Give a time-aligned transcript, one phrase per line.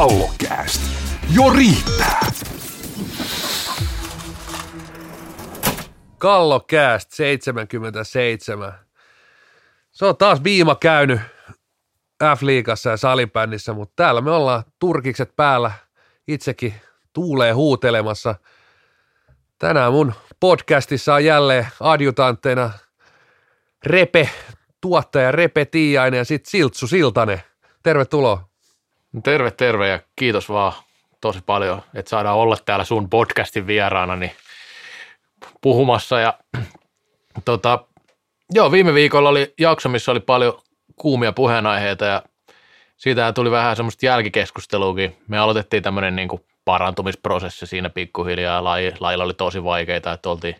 [0.00, 0.82] Kallokääst.
[1.34, 2.20] Jo riittää.
[6.18, 8.72] Kallokääst 77.
[9.90, 11.20] Se on taas viima käynyt
[12.24, 15.72] F-liigassa ja salibändissä, mutta täällä me ollaan turkikset päällä
[16.28, 16.74] itsekin
[17.12, 18.34] tuulee huutelemassa.
[19.58, 22.70] Tänään mun podcastissa on jälleen adjutantteina
[23.86, 24.30] Repe,
[24.80, 27.42] tuottaja Repe Tiiainen ja sitten Siltsu Siltanen.
[27.82, 28.49] Tervetuloa.
[29.22, 30.72] Terve, terve ja kiitos vaan
[31.20, 34.32] tosi paljon, että saadaan olla täällä sun podcastin vieraana niin
[35.60, 36.20] puhumassa.
[36.20, 36.34] Ja,
[37.44, 37.84] tota,
[38.50, 40.62] joo, viime viikolla oli jakso, missä oli paljon
[40.96, 42.22] kuumia puheenaiheita ja
[42.96, 45.16] siitä tuli vähän semmoista jälkikeskusteluakin.
[45.28, 48.64] Me aloitettiin tämmöinen niin kuin parantumisprosessi siinä pikkuhiljaa.
[48.64, 50.56] Laji, lajilla oli tosi vaikeita, että oltiin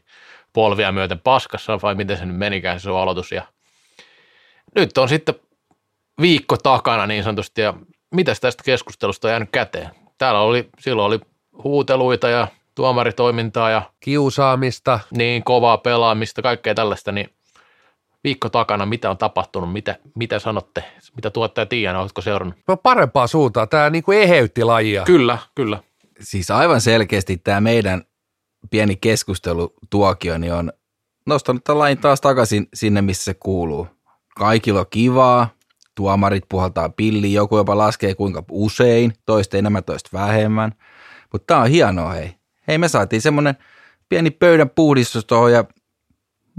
[0.53, 3.33] polvia myöten paskassa, vai miten se nyt menikään se sun aloitus.
[3.33, 3.43] Ja
[4.75, 5.35] nyt on sitten
[6.21, 7.75] viikko takana niin sanotusti, ja
[8.11, 9.91] mitäs tästä keskustelusta on jäänyt käteen?
[10.19, 11.21] Täällä oli, silloin oli
[11.65, 15.01] huuteluita ja tuomaritoimintaa ja Kiusaamista.
[15.11, 17.31] niin kovaa pelaamista, kaikkea tällaista, niin
[18.25, 20.85] viikko takana, mitä on tapahtunut, mitä, mitä sanotte,
[21.17, 22.59] mitä tuottaja Tiina, oletko seurannut?
[22.69, 23.69] No parempaa suuntaan.
[23.69, 25.03] Tämä niinku eheytti lajia.
[25.03, 25.79] Kyllä, kyllä.
[26.21, 28.03] Siis aivan selkeästi tämä meidän
[28.71, 30.73] pieni keskustelutuokio niin on
[31.27, 33.89] nostanut tämän lain taas takaisin sinne, missä se kuuluu.
[34.37, 35.49] Kaikilla on kivaa,
[35.95, 40.73] tuomarit puhaltaa pilliin, joku jopa laskee kuinka usein, toista enemmän, toista vähemmän.
[41.33, 42.35] Mutta tämä on hienoa, hei.
[42.69, 43.55] Hei, me saatiin semmoinen
[44.09, 45.65] pieni pöydän puhdistus tuohon ja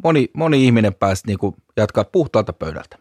[0.04, 2.98] moni, moni ihminen pääsi niinku jatkaa puhtaalta pöydältä.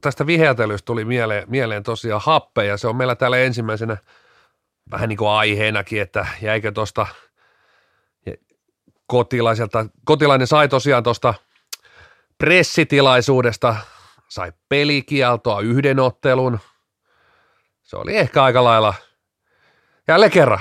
[0.00, 3.96] Tästä viheltelystä tuli mieleen, mieleen tosiaan happe ja se on meillä täällä ensimmäisenä
[4.90, 7.06] vähän niin kuin aiheenakin, että jäikö tuosta
[9.06, 11.34] kotilaiselta, kotilainen sai tosiaan tuosta
[12.38, 13.76] pressitilaisuudesta,
[14.34, 16.58] sai pelikieltoa yhden ottelun.
[17.82, 18.94] Se oli ehkä aika lailla,
[20.08, 20.60] jälleen kerran,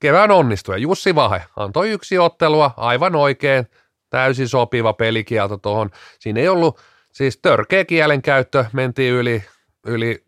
[0.00, 0.78] kevään onnistuja.
[0.78, 3.66] Jussi Vahe antoi yksi ottelua, aivan oikein,
[4.10, 5.90] täysin sopiva pelikielto tuohon.
[6.18, 6.80] Siinä ei ollut,
[7.12, 9.44] siis törkeä kielenkäyttö, mentiin yli,
[9.86, 10.24] yli,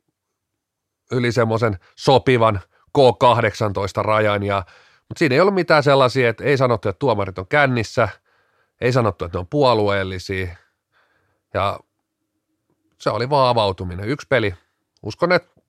[1.12, 2.60] yli semmoisen sopivan
[2.98, 4.64] K18-rajan, ja,
[5.08, 8.08] mutta siinä ei ollut mitään sellaisia, että ei sanottu, että tuomarit on kännissä,
[8.80, 10.56] ei sanottu, että ne on puolueellisia,
[11.54, 11.80] ja
[12.98, 14.08] se oli vaan avautuminen.
[14.08, 14.54] Yksi peli.
[15.02, 15.60] Uskon, että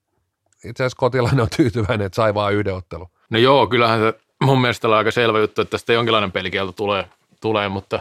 [0.66, 3.09] itse asiassa kotilainen on tyytyväinen, että sai vaan yhden ottelun.
[3.30, 4.13] No joo, kyllähän se
[4.44, 7.06] mun mielestä on aika selvä juttu, että tästä jonkinlainen pelikielto tulee,
[7.41, 8.00] tulee mutta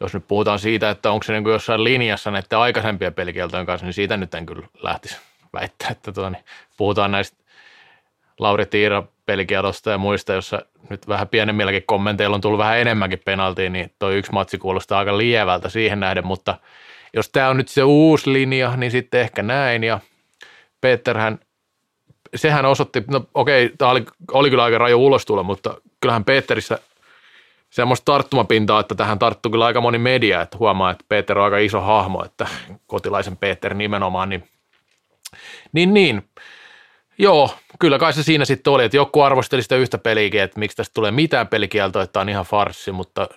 [0.00, 3.94] jos nyt puhutaan siitä, että onko se niin jossain linjassa näiden aikaisempien pelikieltojen kanssa, niin
[3.94, 5.16] siitä nyt en kyllä lähtisi
[5.52, 6.44] väittää, että tuota, niin
[6.76, 7.36] puhutaan näistä
[8.38, 13.72] Lauri Tiira pelikielosta ja muista, jossa nyt vähän pienemmilläkin kommenteilla on tullut vähän enemmänkin penaltiin,
[13.72, 16.58] niin toi yksi matsi kuulostaa aika lievältä siihen nähden, mutta
[17.14, 20.00] jos tämä on nyt se uusi linja, niin sitten ehkä näin ja
[20.80, 21.38] Peterhän,
[22.34, 26.78] sehän osoitti, no okei, tämä oli, oli kyllä aika raju ulostulo, mutta kyllähän Peterissä
[27.70, 31.58] semmoista tarttumapintaa, että tähän tarttuu kyllä aika moni media, että huomaa, että Peter on aika
[31.58, 32.46] iso hahmo, että
[32.86, 34.48] kotilaisen Peter nimenomaan, niin
[35.72, 36.28] niin, niin.
[37.18, 37.50] Joo,
[37.80, 40.94] kyllä kai se siinä sitten oli, että joku arvosteli sitä yhtä peliäkin, että miksi tästä
[40.94, 43.28] tulee mitään pelikieltoa, että tämä on ihan farssi, mutta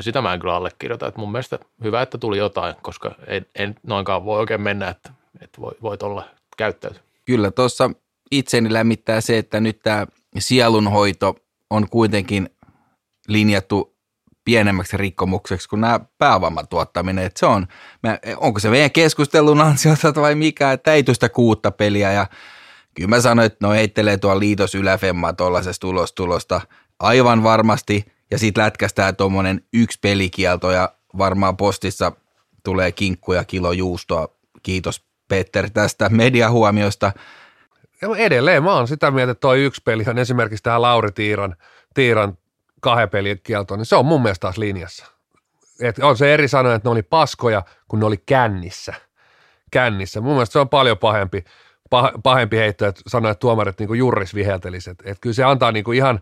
[0.00, 1.06] sitä mä en kyllä allekirjoita.
[1.06, 5.10] Että mun mielestä hyvä, että tuli jotain, koska en, en noinkaan voi oikein mennä, että,
[5.40, 6.24] että voit olla
[6.56, 7.02] käyttäytyä.
[7.24, 7.90] Kyllä tuossa
[8.30, 10.06] itseni lämmittää se, että nyt tämä
[10.38, 11.34] sielunhoito
[11.70, 12.50] on kuitenkin
[13.28, 13.96] linjattu
[14.44, 17.24] pienemmäksi rikkomukseksi kuin nämä päävamman tuottaminen.
[17.24, 17.66] Että se on,
[18.36, 22.26] onko se meidän keskustelun ansiota vai mikä, että ei kuutta peliä ja
[22.96, 26.60] kyllä mä sanoin, että no heittelee tuolla liitos yläfemmaa tuollaisesta ulostulosta
[26.98, 32.12] aivan varmasti ja sitten lätkästään tuommoinen yksi pelikielto ja varmaan postissa
[32.64, 34.28] tulee kinkkuja kilo juustoa.
[34.62, 37.12] Kiitos Peter tästä mediahuomiosta.
[38.02, 41.56] Ja edelleen mä oon sitä mieltä, että toi yksi on esimerkiksi tähän Lauri Tiiran,
[41.94, 42.38] Tiiran
[42.80, 43.40] kahden pelin
[43.76, 45.06] niin se on mun mielestä taas linjassa.
[45.80, 48.94] Et on se eri sanoa, että ne oli paskoja, kun ne oli kännissä.
[49.70, 50.20] Kännissä.
[50.20, 51.44] Mun mielestä se on paljon pahempi,
[51.90, 54.90] pah, pahempi heitto, että sanoa, että tuomarit niin Jurris viheltelisi.
[54.90, 56.20] Et, et kyllä se antaa niin kuin ihan,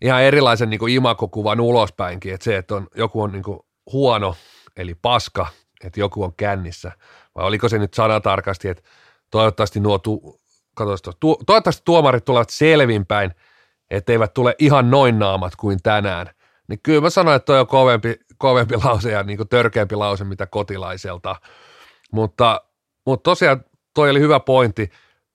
[0.00, 3.60] ihan erilaisen niin kuin imakokuvan ulospäinkin, että se, että on, joku on niin kuin
[3.92, 4.36] huono,
[4.76, 5.46] eli paska,
[5.84, 6.92] että joku on kännissä.
[7.34, 8.82] Vai oliko se nyt sanatarkasti, että
[9.30, 10.40] toivottavasti nuo, tu,
[10.74, 13.34] katso, tu, toivottavasti tuomarit tulevat selvinpäin–
[13.90, 16.26] etteivät tule ihan noin naamat kuin tänään,
[16.68, 20.46] niin kyllä mä sanoin, että toi on kovempi, kovempi lause ja niin törkeämpi lause mitä
[20.46, 21.36] kotilaiselta.
[22.12, 22.60] Mutta,
[23.06, 23.64] mutta tosiaan
[23.94, 24.90] toi oli hyvä pointti.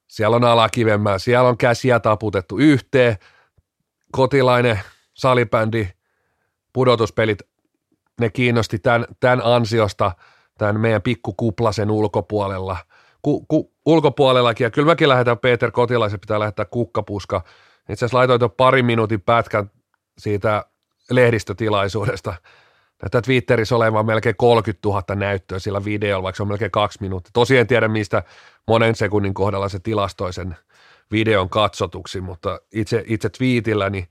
[0.07, 3.17] Siellä on alakivemmää, siellä on käsiä taputettu yhteen.
[4.11, 4.79] Kotilainen
[5.13, 5.87] salibändi,
[6.73, 7.39] pudotuspelit,
[8.21, 10.11] ne kiinnosti tämän, tämän ansiosta
[10.57, 12.77] tämän meidän pikkukuplasen ulkopuolella,
[13.21, 17.43] ku, ku, ulkopuolellakin, ja kyllä mäkin lähdetään Peter Kotilaisen, pitää lähettää kukkapuska.
[17.79, 19.71] Itse asiassa laitoin tuon parin minuutin pätkän
[20.17, 20.65] siitä
[21.11, 22.33] lehdistötilaisuudesta.
[23.01, 27.31] Näyttää Twitterissä olemaan melkein 30 000 näyttöä sillä videolla, vaikka se on melkein kaksi minuuttia.
[27.33, 28.23] Tosiaan en tiedä, mistä
[28.67, 30.57] monen sekunnin kohdalla se tilastoi sen
[31.11, 34.07] videon katsotuksi, mutta itse, itse twiitilläni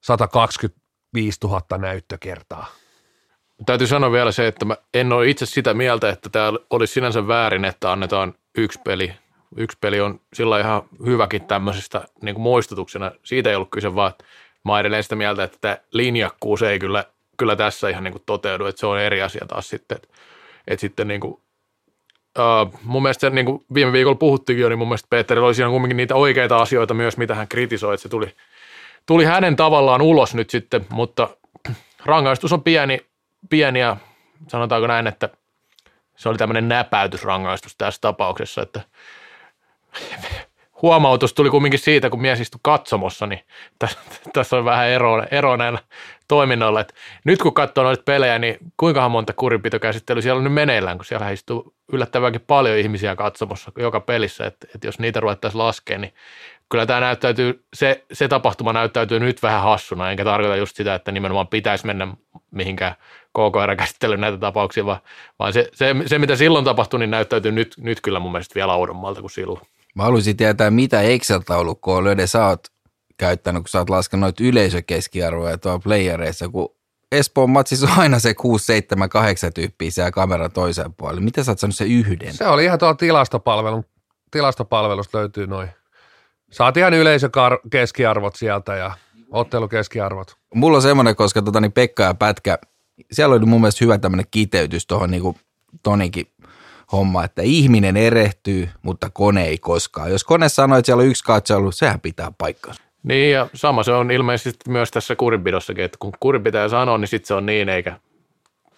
[0.00, 2.66] 125 000 näyttökertaa.
[3.66, 7.28] Täytyy sanoa vielä se, että mä en ole itse sitä mieltä, että tämä olisi sinänsä
[7.28, 9.12] väärin, että annetaan yksi peli.
[9.56, 13.12] Yksi peli on sillä ihan hyväkin tämmöisestä niin kuin muistutuksena.
[13.24, 14.12] Siitä ei ollut kyse, vaan
[14.64, 17.04] mä edelleen sitä mieltä, että tämä linjakkuus ei kyllä,
[17.42, 19.96] kyllä tässä ihan niin kuin toteudu, että se on eri asia taas sitten.
[19.96, 20.08] Että,
[20.68, 21.32] että sitten niin kuin,
[22.38, 25.70] uh, mun mielestä niin kuin viime viikolla puhuttiinkin jo, niin mun mielestä Peterillä oli siinä
[25.70, 28.34] kumminkin niitä oikeita asioita myös, mitä hän kritisoi, että se tuli,
[29.06, 31.28] tuli hänen tavallaan ulos nyt sitten, mutta
[32.04, 32.98] rangaistus on pieni,
[33.50, 33.96] pieni ja
[34.48, 35.28] sanotaanko näin, että
[36.16, 38.80] se oli tämmöinen näpäytysrangaistus tässä tapauksessa, että
[40.82, 43.40] huomautus tuli kumminkin siitä, kun mies istui katsomossa, niin
[43.78, 43.98] tässä,
[44.32, 45.78] tässä on vähän ero, ero näillä
[46.28, 46.80] toiminnoilla.
[46.80, 46.94] Että
[47.24, 51.30] nyt kun katsoo noita pelejä, niin kuinkahan monta kurinpitokäsittelyä siellä on nyt meneillään, kun siellä
[51.30, 56.14] istuu yllättävänkin paljon ihmisiä katsomossa joka pelissä, että, että jos niitä ruvettaisiin laskemaan, niin
[56.68, 61.12] kyllä tämä näyttäytyy, se, se tapahtuma näyttäytyy nyt vähän hassuna, enkä tarkoita just sitä, että
[61.12, 62.08] nimenomaan pitäisi mennä
[62.50, 62.94] mihinkään
[63.30, 65.00] KKR-käsittelyyn näitä tapauksia, vaan,
[65.38, 68.74] vaan se, se, se, mitä silloin tapahtui, niin näyttäytyy nyt, nyt kyllä mun mielestä vielä
[68.74, 69.60] oudommalta kuin silloin.
[69.94, 72.68] Mä haluaisin tietää, mitä Excel-taulukkoa Löde sä oot
[73.16, 76.74] käyttänyt, kun sä oot laskenut noita yleisökeskiarvoja tuolla playereissa, kun
[77.12, 81.20] Espoon matsissa on aina se 6, 7, 8 tyyppiä siellä kameran toiseen puolelle.
[81.20, 82.34] Miten sä oot saanut se yhden?
[82.34, 83.84] Se oli ihan tuolla tilastopalvelun,
[84.30, 85.68] tilastopalvelusta löytyy noin.
[86.52, 88.96] Saat ihan yleisökeskiarvot sieltä ja
[89.30, 90.36] ottelukeskiarvot.
[90.54, 92.58] Mulla on semmoinen, koska tota, niin Pekka ja Pätkä,
[93.12, 95.34] siellä oli mun mielestä hyvä tämmöinen kiteytys tuohon niin
[95.82, 96.26] Toninkin
[96.92, 100.10] homma, että ihminen erehtyy, mutta kone ei koskaan.
[100.10, 102.82] Jos kone sanoo, että siellä on yksi katselu, sehän pitää paikkansa.
[103.02, 107.28] Niin ja sama se on ilmeisesti myös tässä kurinpidossakin, että kun kurinpitäjä sanoo, niin sitten
[107.28, 107.98] se on niin eikä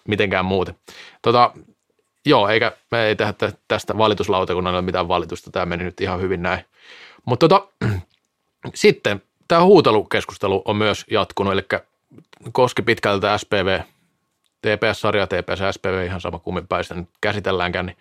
[0.07, 0.75] mitenkään muuten.
[1.21, 1.51] Tota,
[2.25, 3.33] joo, eikä me ei tehdä
[3.67, 6.65] tästä valituslautakunnalle mitään valitusta, tämä meni nyt ihan hyvin näin.
[7.25, 7.67] Mutta tota,
[8.75, 11.65] sitten tämä huutelukeskustelu on myös jatkunut, eli
[12.51, 13.79] koski pitkältä SPV,
[14.65, 17.97] TPS-sarja, TPS SPV, ihan sama kummin päin sitä nyt käsitelläänkään, niin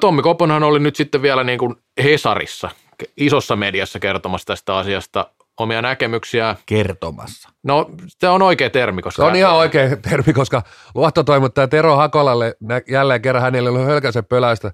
[0.00, 1.74] Tommi Koponhan oli nyt sitten vielä niin kuin
[2.04, 2.70] Hesarissa,
[3.16, 6.56] isossa mediassa kertomassa tästä asiasta omia näkemyksiä.
[6.66, 7.48] Kertomassa.
[7.62, 9.02] No, se on oikea termi.
[9.02, 9.22] Koska...
[9.22, 10.62] Se on ihan oikea termi, koska
[10.94, 12.54] luottotoimittaja Tero Hakolalle
[12.90, 14.72] jälleen kerran hänelle oli hölkäisen pöläistä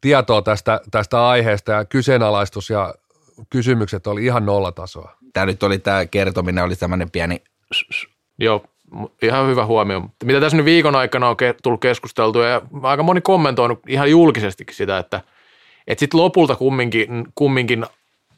[0.00, 2.94] tietoa tästä, tästä aiheesta ja kyseenalaistus ja
[3.50, 5.16] kysymykset oli ihan nollatasoa.
[5.32, 7.42] Tämä nyt oli tämä kertominen, oli tämmöinen pieni...
[8.38, 8.64] Joo,
[9.22, 10.02] ihan hyvä huomio.
[10.24, 14.98] Mitä tässä nyt viikon aikana on tullut keskusteltua ja aika moni kommentoinut ihan julkisestikin sitä,
[14.98, 15.20] että,
[15.86, 17.86] että sitten lopulta kumminkin, kumminkin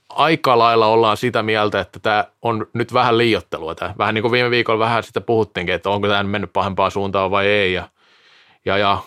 [0.08, 3.74] aika lailla ollaan sitä mieltä, että tämä on nyt vähän liiottelua.
[3.74, 3.94] Tämä.
[3.98, 7.46] Vähän niin kuin viime viikolla vähän sitä puhuttiinkin, että onko tämä mennyt pahempaan suuntaan vai
[7.46, 7.72] ei.
[7.72, 7.88] Ja,
[8.64, 8.98] ja, ja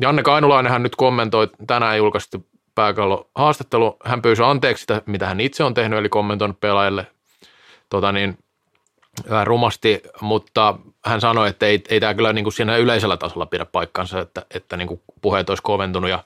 [0.00, 3.96] Janne Kainulainenhan nyt kommentoi tänään julkaistu pääkallo haastattelu.
[4.04, 7.06] Hän pyysi anteeksi sitä, mitä hän itse on tehnyt, eli kommentoinut pelaajille
[7.88, 8.38] tota niin,
[9.44, 10.74] rumasti, mutta
[11.04, 14.46] hän sanoi, että ei, ei tämä kyllä niin kuin siinä yleisellä tasolla pidä paikkansa, että,
[14.54, 16.24] että niin kuin puheet olisi koventunut ja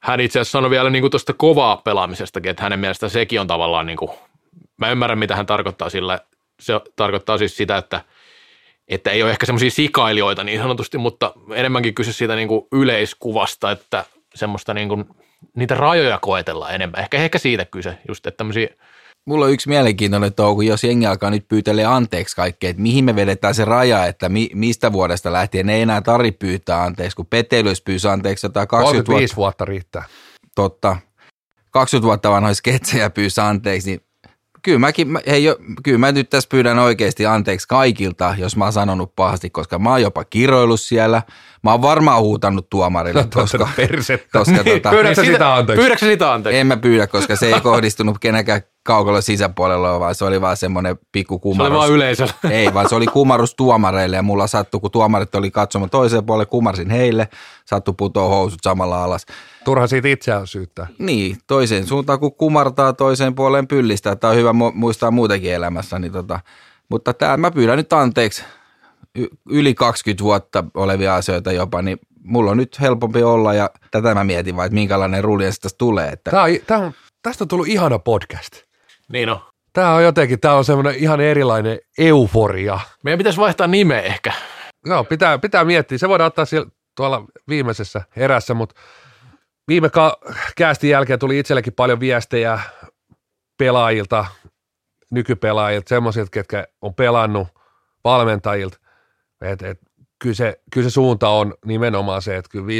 [0.00, 3.46] hän itse asiassa sanoi vielä niin kuin tuosta kovaa pelaamisestakin, että hänen mielestä sekin on
[3.46, 4.10] tavallaan, niin kuin,
[4.76, 6.20] mä ymmärrän mitä hän tarkoittaa sillä,
[6.60, 8.00] se tarkoittaa siis sitä, että,
[8.88, 13.70] että ei ole ehkä semmoisia sikailijoita niin sanotusti, mutta enemmänkin kyse siitä niin kuin yleiskuvasta,
[13.70, 15.04] että semmoista niin kuin,
[15.56, 17.00] niitä rajoja koetellaan enemmän.
[17.00, 18.68] Ehkä, ehkä siitä kyse, just että tämmöisiä
[19.26, 23.16] Mulla on yksi mielenkiintoinen touhu, jos jengi alkaa nyt pyytää anteeksi kaikkea, että mihin me
[23.16, 27.26] vedetään se raja, että mi, mistä vuodesta lähtien ne ei enää tarvitse pyytää anteeksi, kun
[27.26, 29.36] Petelius pyysi anteeksi jotain 20 vuotta.
[29.36, 30.04] vuotta riittää.
[30.54, 30.96] Totta.
[31.70, 34.00] 20 vuotta vanhoja sketsejä pyysi anteeksi, niin
[34.62, 35.44] kyllä, mäkin, hei,
[35.82, 39.90] kyllä mä nyt tässä pyydän oikeasti anteeksi kaikilta, jos mä oon sanonut pahasti, koska mä
[39.90, 41.22] oon jopa kiroillut siellä.
[41.62, 43.68] Mä oon varmaan huutanut tuomarille, koska...
[44.32, 45.82] koska niin, tota, pyydätkö sitä anteeksi?
[45.82, 46.58] Pyydätkö sitä anteeksi?
[46.58, 50.98] En mä pyydä, koska se ei kohdistunut kenenkään kaukalla sisäpuolella, vaan se oli vaan semmoinen
[51.12, 51.68] pikku kumarus.
[51.68, 52.32] Se oli vaan yleisöllä.
[52.50, 56.46] Ei, vaan se oli kumarus tuomareille ja mulla sattui, kun tuomarit oli katsomassa toiseen puolelle,
[56.46, 57.28] kumarsin heille,
[57.64, 59.26] sattui putoa housut samalla alas.
[59.64, 60.86] Turha siitä itseään syyttää.
[60.98, 64.16] Niin, toiseen suuntaan kun kumartaa, toiseen puoleen pyllistää.
[64.16, 65.98] Tämä on hyvä muistaa muutenkin elämässä.
[65.98, 66.40] Niin tota,
[66.88, 68.44] mutta tämä, mä pyydän nyt anteeksi
[69.50, 74.24] yli 20 vuotta olevia asioita jopa, niin mulla on nyt helpompi olla ja tätä mä
[74.24, 76.08] mietin vaan, että minkälainen ruljens tästä tulee.
[76.08, 76.30] Että...
[76.30, 76.92] Tämä on, tämä on,
[77.22, 78.67] tästä on tullut ihana podcast.
[79.12, 79.40] Niin on.
[79.72, 82.80] Tämä on jotenkin, tämä on semmoinen ihan erilainen euforia.
[83.04, 84.32] Meidän pitäisi vaihtaa nimeä ehkä.
[84.86, 85.98] Joo, pitää, pitää miettiä.
[85.98, 88.74] Se voidaan ottaa siellä tuolla viimeisessä erässä, mutta
[89.68, 90.16] viime ka-
[90.56, 92.60] käästin jälkeen tuli itsellekin paljon viestejä
[93.58, 94.26] pelaajilta,
[95.10, 97.48] nykypelaajilta, semmoisilta, ketkä on pelannut,
[98.04, 98.78] valmentajilta,
[99.40, 99.80] että et,
[100.18, 102.70] kyllä, se, kyllä se suunta on nimenomaan se, että kyllä 15-20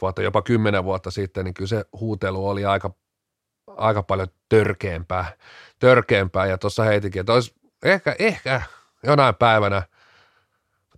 [0.00, 2.90] vuotta, jopa 10 vuotta sitten, niin kyllä se huutelu oli aika,
[3.76, 5.32] aika paljon törkeämpää,
[5.78, 8.62] törkeämpää ja tuossa heitikin, että olisi ehkä, ehkä
[9.02, 9.82] jonain päivänä,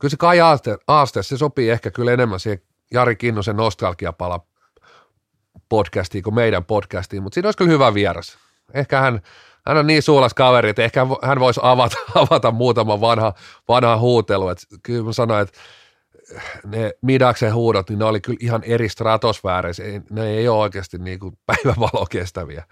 [0.01, 2.63] kyllä se Kai Aaste, Aaste, se sopii ehkä kyllä enemmän siihen
[2.93, 4.41] Jari Kinnusen nostalgiapala
[5.69, 8.39] podcastiin kuin meidän podcastiin, mutta siinä olisi kyllä hyvä vieras.
[8.75, 9.21] Ehkä hän,
[9.67, 13.33] hän on niin suulas kaveri, että ehkä hän voisi avata, avata muutaman vanha,
[13.69, 14.49] vanha huutelu.
[14.49, 15.59] Et kyllä mä sanoin, että
[16.67, 19.83] ne Midaksen huudot, niin ne oli kyllä ihan eri stratosfääreissä.
[20.11, 22.65] Ne ei ole oikeasti niin kuin päivävalo kestäviä.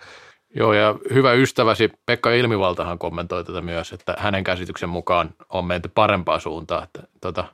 [0.57, 5.89] Joo, ja hyvä ystäväsi Pekka Ilmivaltahan kommentoi tätä myös, että hänen käsityksen mukaan on menty
[5.89, 6.85] parempaa suuntaan.
[6.85, 7.45] Että, tota,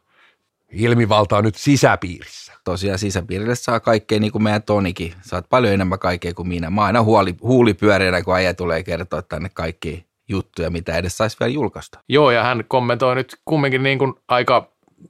[0.73, 2.53] Ilmivalta on nyt sisäpiirissä.
[2.65, 5.15] Tosiaan sisäpiirille saa kaikkea, niin kuin meidän Tonikin.
[5.21, 6.71] Saat paljon enemmän kaikkea kuin minä.
[6.71, 11.53] Mä aina huoli, huulipyöreänä, kun äijä tulee kertoa tänne kaikki juttuja, mitä edes saisi vielä
[11.53, 11.99] julkaista.
[12.09, 14.69] Joo, ja hän kommentoi nyt kumminkin niin kuin aika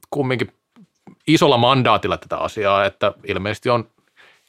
[0.09, 0.51] kumminkin
[1.27, 3.89] isolla mandaatilla tätä asiaa, että ilmeisesti on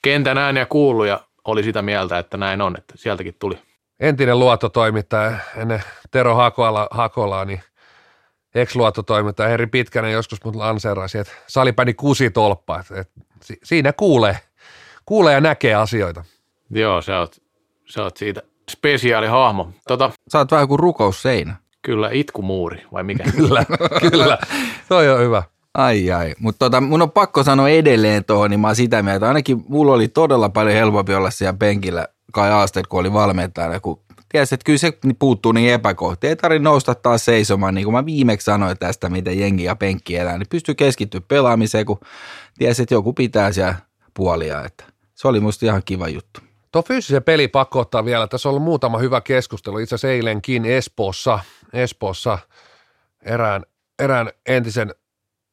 [0.02, 3.58] kentän ääniä kuullut ja oli sitä mieltä, että näin on, että sieltäkin tuli.
[4.00, 7.61] Entinen luottotoimittaja ennen Tero Hakola, Hakolaa, niin
[8.54, 13.20] ex-luottotoimittaja Heri Pitkänen joskus mut lanseerasi, että salipäni kusi tolppa, että, että
[13.62, 14.38] siinä kuulee,
[15.06, 16.25] kuulee ja näkee asioita.
[16.70, 17.37] Joo, sä oot,
[17.87, 19.70] sä oot siitä spesiaalihahmo.
[19.88, 21.56] Tota, Sä oot vähän kuin rukousseinä.
[21.82, 23.25] kyllä itkumuuri, vai mikä?
[23.37, 23.64] Kyllä,
[24.11, 24.38] kyllä.
[24.88, 25.42] Toi on hyvä.
[25.78, 29.28] Ai ai, mutta tota, mun on pakko sanoa edelleen tuohon, niin mä oon sitä mieltä.
[29.28, 34.00] Ainakin mulla oli todella paljon helpompi olla siellä penkillä Kai Aastet, kun oli valmentajana, kun
[34.28, 36.26] tiesi, että kyllä se puuttuu niin epäkohti.
[36.26, 40.16] Ei tarvitse nousta taas seisomaan, niin kuin mä viimeksi sanoin tästä, miten jengi ja penkki
[40.16, 42.00] elää, niin pystyy keskittyä pelaamiseen, kun
[42.58, 43.75] tiesi, että joku pitää siellä
[44.14, 44.64] puolia.
[44.64, 46.40] Että se oli musta ihan kiva juttu.
[46.73, 48.26] Tuo fyysisen peli pakko ottaa vielä.
[48.26, 49.78] Tässä on ollut muutama hyvä keskustelu.
[49.78, 51.38] Itse asiassa eilenkin Espoossa,
[51.73, 52.38] Espoossa
[53.23, 53.62] erään,
[53.99, 54.94] erään entisen,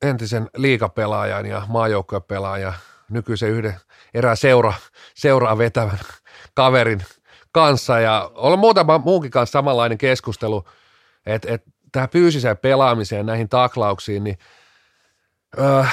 [0.06, 2.74] entisen liikapelaajan ja maajoukkuepelaajan,
[3.10, 3.76] nykyisen yhden
[4.14, 4.74] erään seura,
[5.16, 6.00] seuraa vetävän
[6.54, 7.02] kaverin
[7.52, 8.00] kanssa.
[8.00, 10.66] Ja on muutama muunkin kanssa samanlainen keskustelu,
[11.26, 14.38] että, että tähän fyysiseen pelaamiseen, näihin taklauksiin, niin
[15.60, 15.84] öö,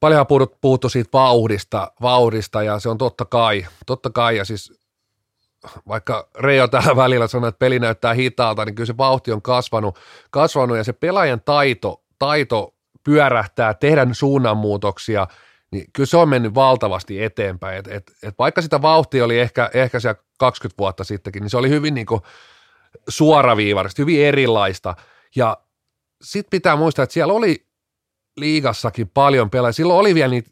[0.00, 4.80] paljon on puhuttu siitä vauhdista, vauhdista ja se on totta kai, totta kai ja siis
[5.88, 9.98] vaikka Reijo täällä välillä sanoi, että peli näyttää hitaalta, niin kyllä se vauhti on kasvanut,
[10.30, 12.74] kasvanut ja se pelaajan taito, taito
[13.04, 15.26] pyörähtää, tehdä suunnanmuutoksia,
[15.70, 17.78] niin kyllä se on mennyt valtavasti eteenpäin.
[17.78, 21.56] Et, et, et vaikka sitä vauhtia oli ehkä, ehkä siellä 20 vuotta sittenkin, niin se
[21.56, 22.20] oli hyvin niin kuin
[23.08, 24.94] suoraviivarista, hyvin erilaista.
[25.36, 25.56] Ja
[26.22, 27.66] sitten pitää muistaa, että siellä oli
[28.36, 29.72] liigassakin paljon pelaajia.
[29.72, 30.50] Silloin oli vielä niitä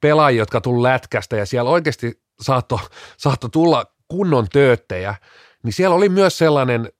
[0.00, 2.78] pelaajia, jotka tuli lätkästä ja siellä oikeasti saattoi
[3.16, 5.14] saatto tulla kunnon tööttejä.
[5.62, 6.92] Niin siellä oli myös sellainen,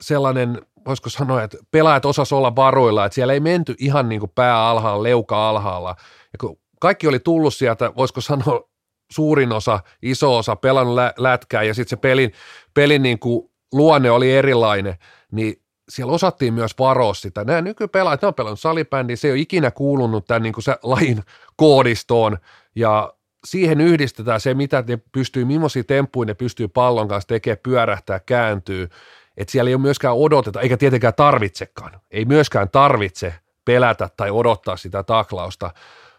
[0.00, 4.32] sellainen voisiko sanoa, että pelaajat osas olla varoilla, että siellä ei menty ihan niin kuin
[4.34, 5.96] pää alhaalla, leuka alhaalla.
[6.32, 8.68] Ja kun kaikki oli tullut sieltä, voisiko sanoa
[9.12, 12.32] suurin osa, iso osa pelannut lä- lätkää ja sitten se pelin,
[12.74, 14.94] pelin niin kuin luonne oli erilainen,
[15.32, 17.44] niin siellä osattiin myös varoa sitä.
[17.44, 20.76] Nämä nykypelaajat, ne on pelannut salibändiä, se ei ole ikinä kuulunut tämän niin kuin se
[20.82, 21.22] lajin
[21.56, 22.38] koodistoon
[22.74, 23.12] ja
[23.46, 28.88] siihen yhdistetään se, mitä ne pystyy, millaisia temppuja ne pystyy pallon kanssa tekemään, pyörähtää, kääntyy.
[29.36, 32.00] Että siellä ei ole myöskään odoteta, eikä tietenkään tarvitsekaan.
[32.10, 33.34] Ei myöskään tarvitse
[33.64, 35.70] pelätä tai odottaa sitä taklausta.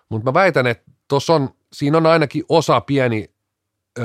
[0.10, 3.30] Mutta mä väitän, että tuossa on, siinä on ainakin osa pieni
[4.00, 4.04] ö,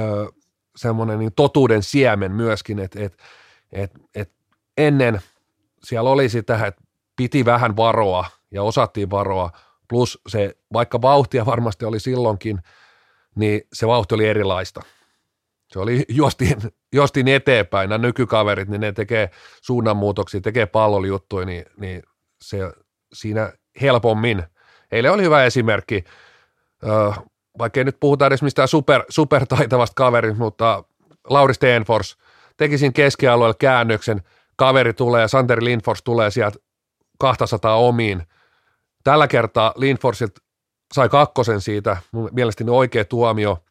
[0.76, 3.18] semmoinen niin totuuden siemen myöskin, että et,
[3.72, 4.32] et, et
[4.76, 5.20] ennen
[5.84, 6.82] siellä oli sitä, että
[7.16, 9.50] piti vähän varoa ja osattiin varoa,
[9.88, 12.58] plus se, vaikka vauhtia varmasti oli silloinkin,
[13.34, 14.82] niin se vauhti oli erilaista.
[15.68, 16.56] Se oli, juostiin,
[16.92, 19.30] juostiin eteenpäin, nämä nykykaverit, niin ne tekee
[19.62, 22.02] suunnanmuutoksia, tekee pallolijuttuja, niin, niin
[22.42, 22.58] se
[23.12, 24.42] siinä helpommin.
[24.92, 26.04] Eilen oli hyvä esimerkki,
[27.58, 30.84] vaikka ei nyt puhuta edes mistään super, supertaitavasta kaverista, mutta
[31.30, 32.16] Lauri Stenfors
[32.56, 34.22] teki siinä keskialueella käännöksen,
[34.56, 36.58] kaveri tulee, Santeri Lindfors tulee sieltä
[37.18, 38.22] 200 omiin.
[39.04, 40.30] Tällä kertaa Lindforsit
[40.94, 41.96] sai kakkosen siitä,
[42.32, 43.64] mielestäni oikea tuomio,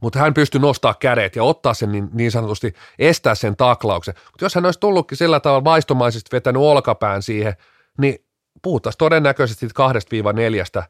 [0.00, 4.14] mutta hän pystyi nostaa kädet ja ottaa sen niin, niin sanotusti, estää sen taklauksen.
[4.26, 7.54] Mutta jos hän olisi tullutkin sillä tavalla vaistomaisesti vetänyt olkapään siihen,
[8.00, 8.24] niin
[8.62, 10.82] puhuttaisiin todennäköisesti kahdesta viiva neljästä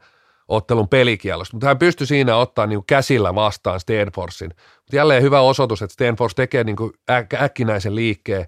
[0.48, 4.50] ottelun pelikielosta, mutta hän pystyi siinä ottaa niin käsillä vastaan Stenforsin.
[4.56, 6.76] Mutta jälleen hyvä osoitus, että Stenfors tekee niin
[7.10, 8.46] äk- äkkinäisen liikkeen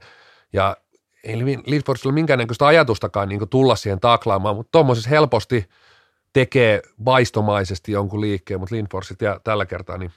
[0.53, 0.77] ja
[1.25, 5.69] ei Lindforsilla minkäännäköistä ajatustakaan niin tulla siihen taklaamaan, mutta tuommoisessa helposti
[6.33, 10.11] tekee vaistomaisesti jonkun liikkeen, mutta Lindfors ja tällä kertaa niin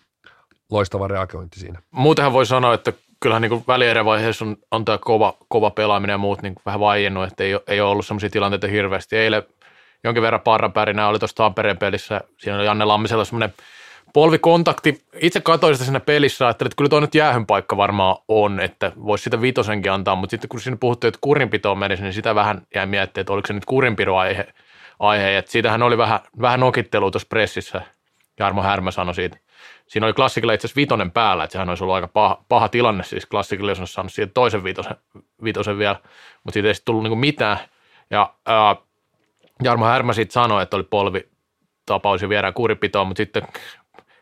[0.72, 1.79] loistava reagointi siinä.
[1.91, 6.41] Muutenhan voi sanoa, että kyllähän niin välierävaiheessa on, on tämä kova, kova pelaaminen ja muut
[6.41, 9.17] niin vähän vaiennut, että ei, ei ole ollut sellaisia tilanteita hirveästi.
[9.17, 9.43] Eilen
[10.03, 13.53] jonkin verran parrapärinä oli tuossa Tampereen pelissä, siinä oli Janne Lammisella semmoinen
[14.13, 15.03] polvikontakti.
[15.22, 18.91] Itse katsoin sitä siinä pelissä, ajattelin, että kyllä tuo nyt jäähyn paikka varmaan on, että
[19.05, 22.62] voisi sitä vitosenkin antaa, mutta sitten kun siinä puhuttiin, että kurinpitoon menisi, niin sitä vähän
[22.75, 24.20] jäi miettiä, että oliko se nyt kurinpidon
[25.00, 27.82] aihe, siitähän oli vähän, vähän nokittelua tuossa pressissä,
[28.39, 29.38] Jarmo Härmä sanoi siitä.
[29.93, 33.03] Siinä oli klassikilla itse asiassa vitonen päällä, että sehän olisi ollut aika paha, paha tilanne,
[33.03, 34.95] siis klassikilla jos olisi saanut siihen toisen vitosen,
[35.43, 35.95] vitosen vielä,
[36.43, 37.57] mutta siitä ei sitten tullut niinku mitään.
[38.09, 38.75] Ja ää,
[39.63, 41.29] Jarmo Härmä siitä sanoi, että oli polvi
[41.85, 43.43] tapaus ja viedään kuripitoon, mutta sitten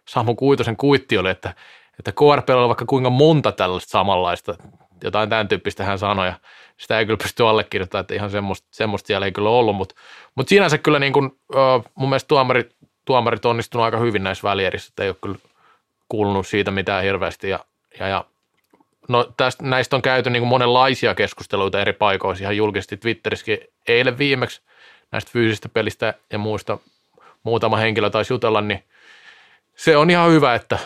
[0.07, 1.53] Samu Kuitosen kuitti oli, että,
[1.99, 4.55] että KRP on vaikka kuinka monta tällaista samanlaista,
[5.03, 6.33] jotain tämän tyyppistä hän sanoi, ja
[6.77, 9.95] sitä ei kyllä pysty allekirjoittamaan, että ihan semmoista, semmoista siellä ei kyllä ollut, mutta,
[10.35, 11.31] mutta sinänsä kyllä niin kuin,
[11.95, 12.75] mun mielestä tuomarit,
[13.05, 15.37] tuomarit onnistunut aika hyvin näissä välierissä, että ei ole kyllä
[16.11, 17.59] kuulunut siitä mitään hirveästi, ja,
[17.99, 18.25] ja, ja
[19.09, 24.17] no tästä, näistä on käyty niin kuin monenlaisia keskusteluita eri paikoissa, ihan julkisesti Twitterissäkin eilen
[24.17, 24.61] viimeksi
[25.11, 26.77] näistä fyysistä pelistä ja muista
[27.43, 28.83] muutama henkilö taisi jutella, niin
[29.75, 30.79] se on ihan hyvä, että,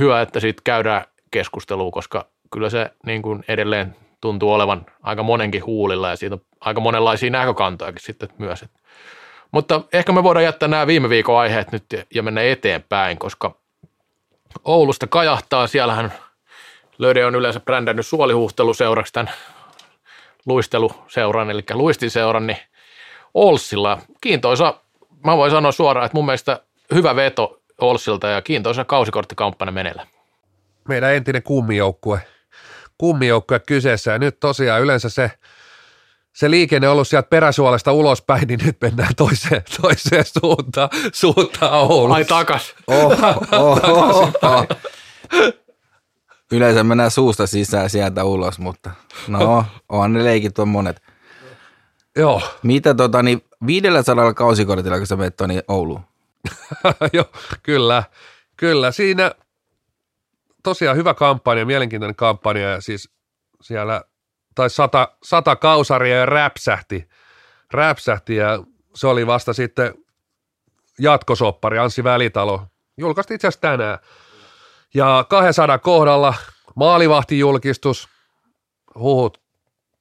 [0.00, 5.66] hyvä, että siitä käydään keskustelua, koska kyllä se niin kuin edelleen tuntuu olevan aika monenkin
[5.66, 8.64] huulilla ja siitä on aika monenlaisia näkökantojakin sitten myös.
[9.50, 13.61] Mutta ehkä me voidaan jättää nämä viime viikon aiheet nyt ja mennä eteenpäin, koska
[14.64, 15.66] Oulusta kajahtaa.
[15.66, 16.12] Siellähän
[16.98, 19.32] Löde on yleensä brändännyt suolihuhteluseuraksi tämän
[20.46, 22.58] luisteluseuran, eli luistinseuran, niin
[23.34, 24.74] Olssilla kiintoisa,
[25.26, 26.60] mä voin sanoa suoraan, että mun mielestä
[26.94, 30.06] hyvä veto Olssilta ja kiintoisa kausikorttikampanja menellä.
[30.88, 32.20] Meidän entinen kummijoukkue,
[32.98, 35.30] kummijoukkue kyseessä ja nyt tosiaan yleensä se,
[36.32, 42.14] se liikenne on ollut sieltä peräsuolesta ulospäin, niin nyt mennään toiseen, toiseen suuntaan, suuntaan Oulussa.
[42.14, 42.74] Ai takas.
[42.86, 43.12] Oh,
[43.52, 44.66] oh, oh, oh.
[46.52, 48.90] Yleensä mennään suusta sisään sieltä ulos, mutta
[49.28, 51.02] no, onhan ne leikit on monet.
[52.16, 52.42] Joo.
[52.62, 56.00] Mitä tota, niin 500 kausikortilla, kun sä menet tuonne Ouluun?
[57.12, 57.24] Joo,
[57.62, 58.04] kyllä,
[58.56, 58.92] kyllä.
[58.92, 59.32] Siinä
[60.62, 63.10] tosiaan hyvä kampanja, mielenkiintoinen kampanja ja siis
[63.60, 64.02] siellä
[64.54, 67.08] tai sata, sata kausaria ja räpsähti,
[67.70, 69.94] räpsähti ja se oli vasta sitten
[70.98, 72.66] jatkosoppari Anssi Välitalo.
[72.96, 73.98] Julkaistiin itse asiassa tänään.
[74.94, 76.34] Ja 200 kohdalla
[76.76, 78.08] maalivahtijulkistus,
[78.94, 79.42] huhut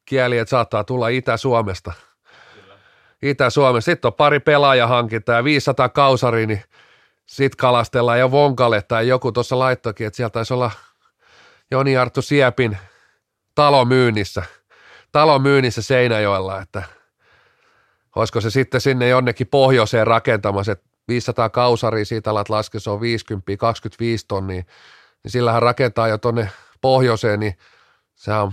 [0.05, 1.93] kieli, että saattaa tulla Itä-Suomesta–
[3.21, 3.91] Itä-Suomessa.
[3.91, 6.63] Sitten on pari pelaajahankintaa ja 500 kausari, niin
[7.25, 10.71] sitten kalastellaan jo Vonkalle tai joku tuossa laittokin, että sieltä taisi olla
[11.71, 12.77] Joni Arttu Siepin
[13.61, 14.43] talo myynnissä,
[15.11, 16.83] talo myynnissä Seinäjoella, että
[18.15, 23.01] olisiko se sitten sinne jonnekin pohjoiseen rakentamassa, että 500 kausaria siitä alat laske, se on
[23.01, 24.63] 50, 25 tonnia,
[25.23, 26.49] niin sillähän rakentaa jo tuonne
[26.81, 27.57] pohjoiseen, niin
[28.15, 28.51] se on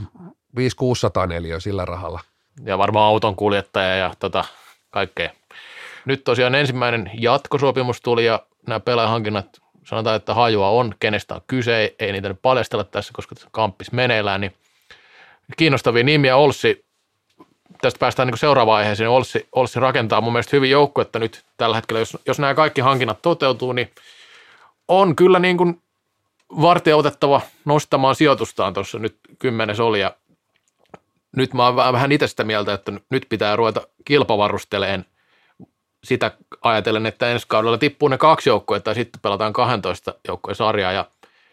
[0.59, 2.21] 500-600 neliö sillä rahalla
[2.65, 4.45] ja varmaan auton kuljettaja ja tota,
[4.91, 5.31] kaikkea.
[6.05, 9.47] Nyt tosiaan ensimmäinen jatkosopimus tuli ja nämä pelaajahankinnat,
[9.85, 14.41] sanotaan, että hajua on, kenestä on kyse, ei niitä nyt paljastella tässä, koska kamppis meneillään,
[14.41, 14.55] niin
[15.57, 16.37] kiinnostavia nimiä.
[16.37, 16.85] Olssi,
[17.81, 22.01] tästä päästään niin seuraavaan aiheeseen, Olssi, Olssi rakentaa mun mielestä hyvin että nyt tällä hetkellä,
[22.01, 23.91] jos, jos nämä kaikki hankinnat toteutuu, niin
[24.89, 25.83] on kyllä niin kuin
[26.63, 30.01] vartija otettava nostamaan sijoitustaan tuossa nyt kymmenes oli.
[30.01, 30.17] Ja
[31.37, 35.05] nyt mä oon vähän itse sitä mieltä, että nyt pitää ruveta kilpavarusteleen
[36.05, 36.31] sitä
[36.63, 41.11] ajatellen, että ensi kaudella tippuu ne kaksi joukkoa, tai sitten pelataan 12 joukkojen sarjaa, ja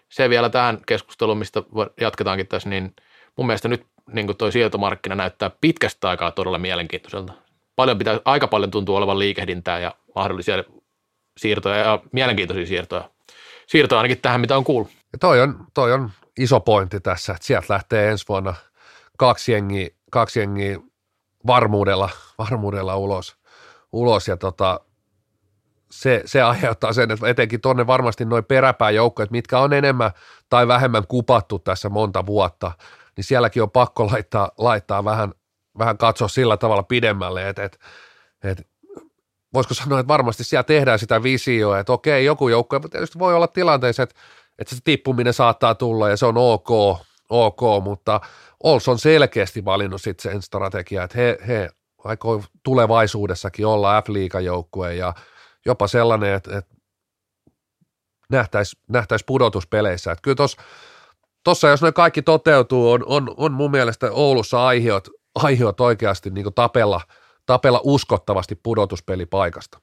[0.10, 1.64] se vielä tähän keskusteluun, mistä
[2.02, 2.96] jatketaankin tässä, niin
[3.38, 7.34] mun mielestä nyt niin toi sijoitomarkkina näyttää pitkästä aikaa todella mielenkiintoiselta.
[7.76, 10.64] Paljon pitää, aika paljon tuntuu olevan liikehdintää ja mahdollisia
[11.38, 13.10] siirtoja ja mielenkiintoisia siirtoja.
[13.68, 14.92] Siirtoja ainakin tähän, mitä on kuullut.
[15.14, 18.54] Ja toi on, toi on iso pointti tässä, että sieltä lähtee ensi vuonna–
[19.18, 20.80] kaksi jengiä, kaksi jengiä
[21.48, 23.38] varmuudella, varmuudella ulos,
[23.92, 24.80] ulos ja tota,
[25.92, 30.12] se, se aiheuttaa sen, että etenkin tuonne varmasti noin peräpääjoukkoja, mitkä on enemmän
[30.50, 32.72] tai vähemmän kupattu tässä monta vuotta,
[33.18, 35.34] niin sielläkin on pakko laittaa, laittaa vähän,
[35.78, 37.78] vähän katsoa sillä tavalla pidemmälle, että, että,
[38.44, 38.64] että
[39.54, 43.36] voisiko sanoa, että varmasti siellä tehdään sitä visioa, että okei, joku joukko, mutta tietysti voi
[43.36, 44.16] olla tilanteessa, että,
[44.60, 46.70] että se tippuminen saattaa tulla ja se on ok,
[47.30, 48.22] ok, mutta
[48.64, 51.70] Ols on selkeästi valinnut sitten sen strategian, että he, he
[52.04, 55.14] aikoo tulevaisuudessakin olla F-liigajoukkue ja
[55.66, 56.76] jopa sellainen, että, että
[58.30, 60.12] nähtäisi nähtäis pudotuspeleissä.
[60.12, 60.62] Että kyllä tuossa,
[61.70, 67.02] jos ne kaikki toteutuu, on, on, on mun mielestä Oulussa aiheut, aiheut oikeasti niin tapella,
[67.46, 69.80] tapella uskottavasti pudotuspelipaikasta.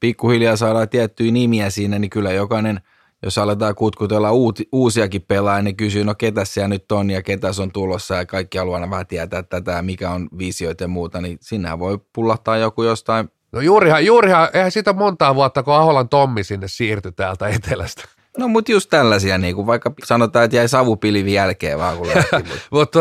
[0.00, 2.80] pikkuhiljaa saadaan tiettyjä nimiä siinä, niin kyllä jokainen,
[3.22, 7.48] jos aletaan kutkutella uuti, uusiakin pelaajia, niin kysyy, no ketä siellä nyt on ja ketä
[7.62, 11.78] on tulossa ja kaikki haluaa vähän tietää tätä, mikä on visioita ja muuta, niin sinä
[11.78, 16.68] voi pullahtaa joku jostain No juurihan, juurihan, eihän siitä montaa vuotta, kun Aholan Tommi sinne
[16.68, 18.19] siirtyi täältä etelästä.
[18.38, 22.36] No mutta just tällaisia, niin kuin vaikka sanotaan, että jäi savupilvi jälkeen vaan kun lähti.
[22.36, 23.00] Mutta Mutta,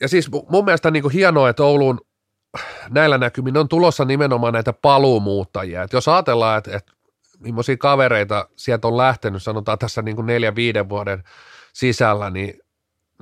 [0.00, 2.00] ja siis mun mielestä niin kuin hienoa, että Ouluun
[2.90, 5.82] näillä näkymin on tulossa nimenomaan näitä paluumuuttajia.
[5.82, 6.92] Et jos ajatellaan, että, että
[7.38, 11.24] millaisia kavereita sieltä on lähtenyt, sanotaan tässä niin kuin neljän, viiden vuoden
[11.72, 12.60] sisällä, niin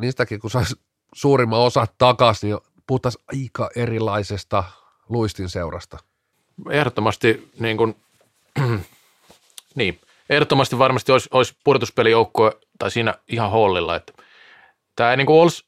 [0.00, 0.74] niistäkin kun saisi
[1.14, 4.64] suurimman osa takaisin, niin puhuttaisiin aika erilaisesta
[5.08, 5.98] luistin seurasta.
[6.70, 7.96] ehdottomasti niin kuin,
[9.74, 14.12] niin, ehdottomasti varmasti olisi, olisi pudotuspelijoukkue tai siinä ihan hollilla, että
[14.96, 15.64] tämä ei niin kuin olisi,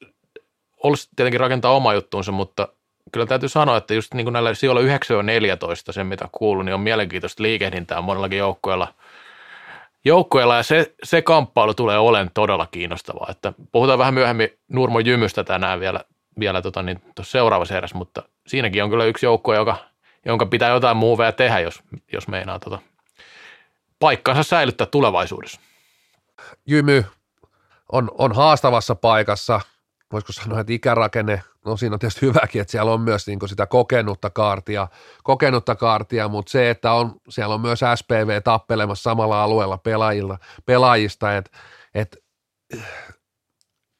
[0.83, 2.67] olisi tietenkin rakentaa oma juttuunsa, mutta
[3.11, 4.85] kyllä täytyy sanoa, että just niin kuin näillä sijoilla 9-14,
[5.91, 8.87] sen mitä kuuluu, niin on mielenkiintoista liikehdintää monellakin joukkueella,
[10.05, 15.43] joukkueella ja se, se kamppailu tulee olemaan todella kiinnostavaa, että puhutaan vähän myöhemmin Nurmo Jymystä
[15.43, 15.99] tänään vielä,
[16.39, 19.77] vielä tota, niin, seuraavassa erässä, mutta siinäkin on kyllä yksi joukkue, joka,
[20.25, 22.79] jonka pitää jotain muuveja tehdä, jos, jos meinaa tota,
[24.03, 25.61] paikkansa säilyttää tulevaisuudessa.
[26.67, 27.05] Jymy
[27.91, 29.61] on, on haastavassa paikassa,
[30.11, 33.65] voisiko sanoa, että ikärakenne, no siinä on tietysti hyväkin, että siellä on myös niin sitä
[33.65, 34.87] kokenutta kaartia,
[35.23, 41.37] kokenutta kaartia, mutta se, että on, siellä on myös SPV tappelemassa samalla alueella pelaajilla, pelaajista,
[41.37, 41.57] että,
[41.93, 42.17] että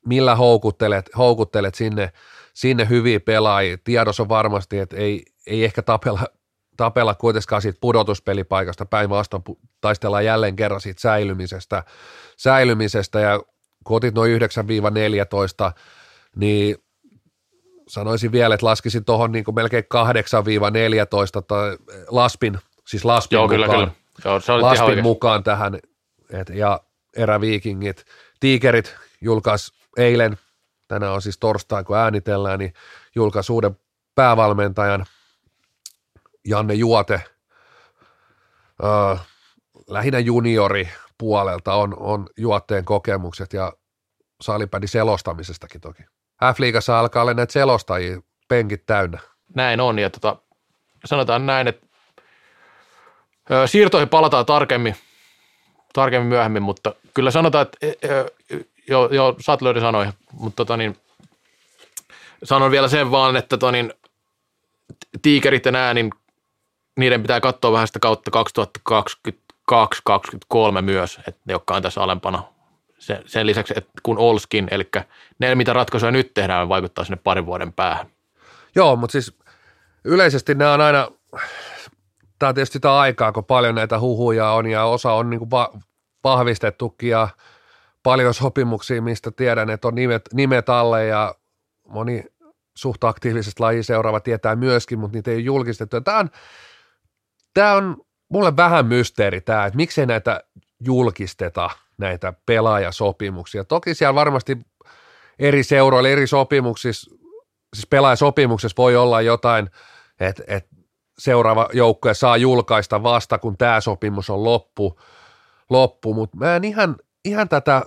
[0.06, 2.12] millä houkuttelet, houkuttelet sinne,
[2.54, 3.78] sinne hyviä pelaajia.
[3.84, 6.26] Tiedossa on varmasti, että ei, ei ehkä tapella,
[6.78, 9.44] tapella kuitenkaan siitä pudotuspelipaikasta, päinvastoin
[9.82, 11.84] taistellaan jälleen kerran siitä säilymisestä,
[12.38, 13.20] säilymisestä.
[13.20, 13.40] Ja
[13.84, 15.74] kun otit noin 9-14,
[16.36, 16.78] niin
[17.88, 23.68] sanoisin vielä, että laskisin tuohon niin melkein 8-14 tai Laspin, siis Laspin Joo, mukaan, kyllä,
[23.68, 23.92] kyllä.
[24.26, 25.80] Joo, se Laspin mukaan tähän,
[26.30, 26.80] et, ja
[27.18, 28.06] eräviikingit,
[28.40, 30.38] tiikerit julkaisi eilen,
[30.88, 32.74] tänään on siis torstai, kun äänitellään, niin
[33.16, 33.78] julkaisi uuden
[34.16, 35.06] päävalmentajan
[36.46, 37.22] Janne Juote,
[38.84, 39.16] öö,
[39.88, 43.74] lähinnä juniori puolelta on, on juotteen kokemukset ja
[44.42, 46.04] salipädi selostamisestakin toki.
[46.54, 49.20] F-liigassa alkaa olla näitä selostajia penkit täynnä.
[49.56, 50.36] Näin on, ja tota,
[51.06, 51.88] sanotaan näin, että
[53.52, 54.96] ö, siirtoihin palataan tarkemmin,
[55.94, 58.32] tarkemmin myöhemmin, mutta kyllä sanotaan, että ö,
[58.88, 60.98] jo, jo Satlööri sanoi, mutta tota niin,
[62.44, 63.94] sanon vielä sen vaan, että tota niin,
[65.22, 66.10] tiikerit ja nää, niin
[66.98, 68.32] niiden pitää katsoa vähän sitä kautta
[69.72, 72.44] 2022-2023 myös, että ne, jotka on tässä alempana.
[73.00, 74.90] Sen, sen lisäksi, että kun Olskin, eli
[75.40, 78.06] ne, mitä ratkaisuja nyt tehdään, vaikuttaa sinne parin vuoden päähän.
[78.76, 79.38] Joo, mutta siis
[80.04, 81.08] yleisesti nämä on aina,
[82.40, 85.74] tämä on tietysti sitä aikaa, kun paljon näitä huhuja on ja osa on niin va-
[86.24, 87.28] vahvistettukin ja
[88.04, 91.36] paljon sopimuksia, mistä tiedän, että on nimet, nimet alle ja
[91.88, 92.24] moni
[92.76, 96.02] suht aktiivisesti laji seuraava tietää myöskin, mutta niitä ei ole julkistettu.
[96.02, 96.30] Tämä on,
[97.54, 97.98] tämä on
[98.30, 100.44] mulle vähän mysteeri tämä, että miksei näitä
[100.80, 103.64] julkisteta näitä pelaajasopimuksia.
[103.64, 104.58] Toki siellä varmasti
[105.40, 107.16] eri seuroilla, eri sopimuksissa,
[107.76, 109.70] siis pelaajasopimuksessa voi olla jotain,
[110.20, 110.76] että, että
[111.20, 115.00] seuraava joukkue saa julkaista vasta, kun tämä sopimus on loppu,
[115.70, 116.14] loppu.
[116.14, 117.82] mutta mä en ihan, ihan tätä,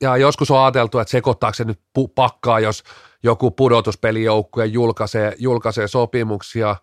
[0.00, 2.84] ja joskus on ajateltu, että sekoittaako se nyt pu- pakkaa, jos
[3.22, 6.76] joku pudotuspelijoukkue julkaisee, julkaisee sopimuksia.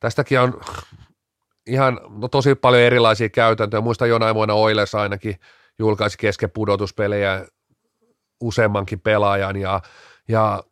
[0.00, 0.60] Tästäkin on
[1.66, 3.80] ihan no, tosi paljon erilaisia käytäntöjä.
[3.80, 5.36] Muistan jonain vuonna Oilers ainakin
[5.78, 7.46] julkaisi kesken pudotuspelejä
[8.40, 9.80] useammankin pelaajan ja,
[10.28, 10.62] ja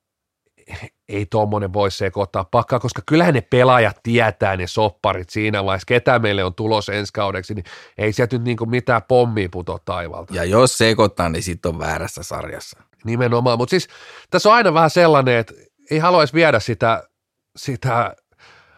[1.08, 6.18] ei tuommoinen voi sekoittaa pakkaa, koska kyllähän ne pelaajat tietää ne sopparit siinä vaiheessa, ketä
[6.18, 7.64] meille on tulos ensi kaudeksi, niin
[7.98, 10.34] ei sieltä nyt niinku mitään pommia putoa taivalta.
[10.34, 12.82] Ja jos sekoittaa, niin sitten on väärässä sarjassa.
[13.04, 13.88] Nimenomaan, mutta siis
[14.30, 15.54] tässä on aina vähän sellainen, että
[15.90, 17.08] ei haluaisi viedä sitä,
[17.56, 18.16] sitä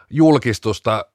[0.09, 1.05] julkistusta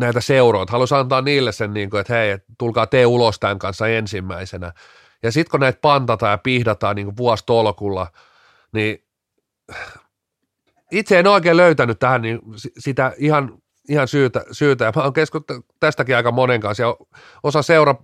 [0.00, 0.72] näitä seuroita.
[0.72, 4.72] Haluaisi antaa niille sen, niin kuin, että hei, tulkaa te ulos tämän kanssa ensimmäisenä.
[5.22, 8.06] Ja sitten kun näitä pantataan ja pihdataan niin kuin vuositolkulla,
[8.72, 9.04] niin
[10.92, 14.84] itse en oikein löytänyt tähän niin si- sitä ihan, ihan syytä, syytä.
[14.84, 16.96] Ja mä oon keskustellut tästäkin aika monen kanssa ja
[17.42, 17.94] osa seura,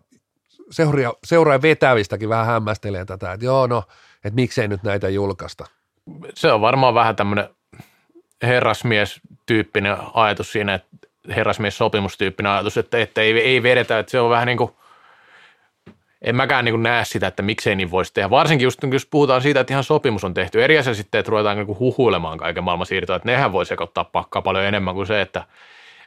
[0.71, 3.83] seuria, seuraa vetävistäkin vähän hämmästelee tätä, että joo no,
[4.25, 5.65] että miksei nyt näitä julkaista.
[6.35, 7.49] se on varmaan vähän tämmöinen
[8.43, 10.89] herrasmies-tyyppinen ajatus siinä, että
[11.37, 14.73] herrasmies-sopimustyyppinen ajatus, että, että ei, ei vedetä, että se on vähän niin kuin,
[16.23, 18.31] en mäkään niin näe sitä, että miksei niin voisi tehdä.
[18.31, 20.65] Varsinkin just jos puhutaan siitä, että ihan sopimus on tehty.
[20.65, 24.43] Eri asia sitten, että ruvetaan niin huhuilemaan kaiken maailman siirtoa, että nehän voi sekoittaa pakkaa
[24.43, 25.45] paljon enemmän kuin se, että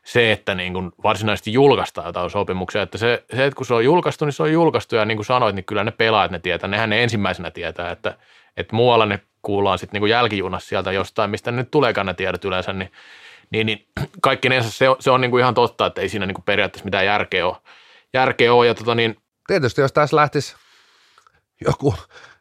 [0.03, 2.81] se, että niin kuin varsinaisesti julkaistaan jotain sopimuksia.
[2.81, 5.25] Että se, se, että kun se on julkaistu, niin se on julkaistu ja niin kuin
[5.25, 6.69] sanoit, niin kyllä ne pelaajat ne tietää.
[6.69, 8.17] Nehän ne ensimmäisenä tietää, että,
[8.57, 12.45] että muualla ne kuullaan sitten niin jälkijunassa sieltä jostain, mistä ne nyt tuleekaan ne tiedot
[12.45, 12.91] yleensä, niin,
[13.51, 13.87] niin, niin
[14.21, 16.85] kaikkinensa se on, se on niin kuin ihan totta, että ei siinä niin kuin periaatteessa
[16.85, 17.57] mitään järkeä ole.
[18.13, 20.55] Järkeä ole ja tota niin, Tietysti jos tässä lähtisi
[21.65, 21.95] joku,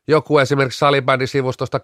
[0.09, 1.81] joku esimerkiksi salibändisivustosta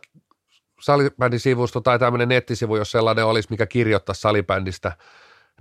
[0.81, 4.93] salibändisivusto tai tämmöinen nettisivu, jos sellainen olisi, mikä kirjoittaisi salibändistä,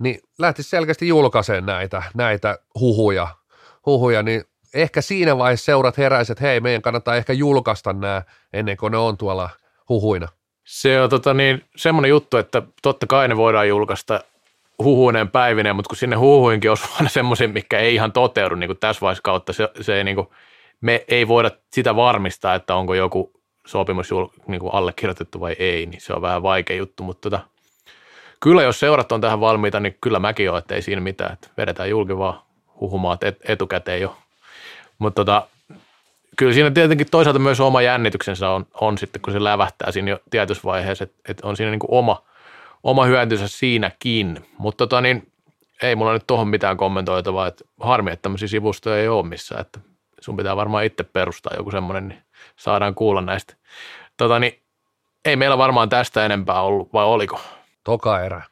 [0.00, 3.28] niin lähtisi selkeästi julkaiseen näitä, näitä huhuja,
[3.86, 8.76] huhuja, niin ehkä siinä vaiheessa seurat heräiset, että hei, meidän kannattaa ehkä julkaista nämä ennen
[8.76, 9.50] kuin ne on tuolla
[9.88, 10.28] huhuina.
[10.66, 14.20] Se on tota niin, semmoinen juttu, että totta kai ne voidaan julkaista
[14.78, 18.78] huhuineen päivineen, mutta kun sinne huhuinkin on aina semmoisia, mikä ei ihan toteudu niin kuin
[18.78, 20.28] tässä vaiheessa kautta, se, se ei niin kuin,
[20.80, 23.32] me ei voida sitä varmistaa, että onko joku
[23.66, 24.10] sopimus
[24.46, 27.44] niin kuin allekirjoitettu vai ei, niin se on vähän vaikea juttu, mutta tota,
[28.40, 31.48] kyllä jos seurat on tähän valmiita, niin kyllä mäkin olen, että ei siinä mitään, että
[31.56, 32.40] vedetään julki vaan
[32.80, 34.16] huhumaat et, etukäteen jo.
[34.98, 35.46] Mutta tota,
[36.36, 40.18] kyllä siinä tietenkin toisaalta myös oma jännityksensä on, on sitten, kun se lävähtää siinä jo
[40.30, 42.22] tietyssä vaiheessa, että, että on siinä niin kuin oma,
[42.82, 44.46] oma hyötynsä siinäkin.
[44.58, 45.32] Mutta tota, niin,
[45.82, 49.80] ei mulla nyt tuohon mitään kommentoitavaa, että harmi, että tämmöisiä sivustoja ei ole missään, että
[50.20, 52.22] sun pitää varmaan itse perustaa joku semmoinen, niin
[52.56, 53.54] saadaan kuulla näistä.
[54.16, 54.62] Tota, niin,
[55.24, 57.40] ei meillä varmaan tästä enempää ollut, vai oliko?
[57.84, 58.42] Toka erä.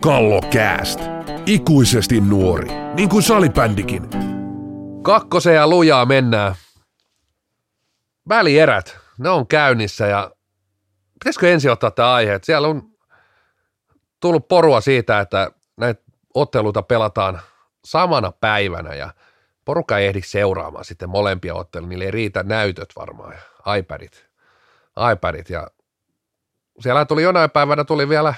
[0.00, 1.00] Kallokääst.
[1.46, 4.37] Ikuisesti nuori, niin kuin salibändikin.
[5.08, 6.54] Kakkoseen ja lujaa mennään.
[8.28, 10.30] Välierät, ne on käynnissä ja
[11.14, 12.82] pitäisikö ensin ottaa tämä aihe, että siellä on
[14.20, 16.02] tullut porua siitä, että näitä
[16.34, 17.40] otteluita pelataan
[17.84, 19.14] samana päivänä ja
[19.64, 23.34] porukka ei ehdi seuraamaan sitten molempia otteluja, niille ei riitä näytöt varmaan
[23.66, 24.26] ja iPadit,
[25.12, 25.66] iPadit ja
[26.80, 28.34] siellä tuli jonain päivänä tuli vielä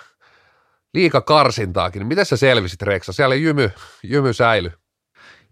[0.94, 2.06] liika karsintaakin.
[2.06, 3.12] Miten sä selvisit Reksa?
[3.12, 3.70] Siellä jymy,
[4.02, 4.79] jymy säily.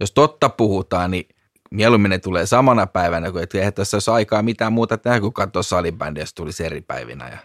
[0.01, 1.29] Jos totta puhutaan, niin
[1.71, 5.63] mieluummin ne tulee samana päivänä, kun eihän tässä olisi aikaa mitään muuta tehdä, kun katsoa
[5.63, 7.29] salibändiä, jos tulisi eri päivinä.
[7.29, 7.39] Ja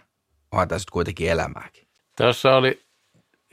[0.52, 1.86] onhan tässä kuitenkin elämääkin.
[2.16, 2.82] Tässä oli,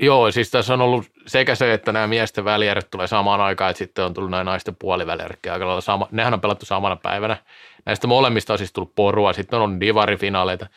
[0.02, 3.78] joo, siis tässä on ollut sekä se, että nämä miesten välijärjet tulee samaan aikaan, että
[3.78, 6.08] sitten on tullut nämä naisten puolivälierretkin aika lailla sama.
[6.12, 7.38] Nehän on pelattu samana päivänä.
[7.86, 10.68] Näistä molemmista on siis tullut porua, sitten on divarifinaaleita.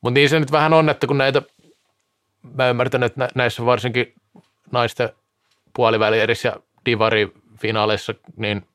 [0.00, 1.42] Mutta niin se nyt vähän on, että kun näitä,
[2.54, 4.14] mä ymmärtän, että näissä varsinkin
[4.70, 5.10] naisten
[5.76, 6.56] puolivälierissä ja
[7.62, 8.66] divarifinaaleissa, niin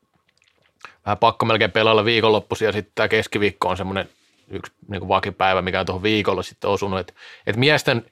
[1.05, 4.09] vähän pakko melkein pelailla viikonloppuisin ja sitten tämä keskiviikko on semmoinen
[4.49, 6.99] yksi niin kuin vakipäivä, mikä on tuohon viikolla sitten osunut.
[6.99, 7.13] Että
[7.47, 8.05] et miesten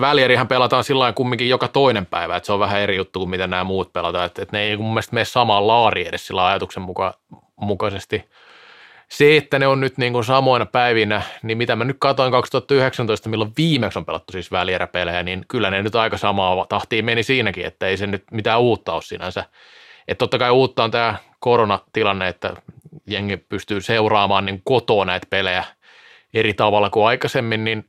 [0.00, 3.50] välierihän pelataan sillä kumminkin joka toinen päivä, että se on vähän eri juttu kuin miten
[3.50, 4.26] nämä muut pelataan.
[4.26, 7.14] Että et ne ei mun mielestä mene samaan laariin edes sillä ajatuksen muka,
[7.56, 8.24] mukaisesti–
[9.08, 13.28] se, että ne on nyt niin kuin samoina päivinä, niin mitä mä nyt katsoin 2019,
[13.28, 17.66] milloin viimeksi on pelattu siis välieräpelejä, niin kyllä ne nyt aika samaa tahtiin meni siinäkin,
[17.66, 19.44] että ei se nyt mitään uutta ole sinänsä.
[20.08, 22.54] Että totta kai uutta on tämä koronatilanne, että
[23.06, 25.64] jengi pystyy seuraamaan niin kotoa näitä pelejä
[26.34, 27.84] eri tavalla kuin aikaisemmin, niin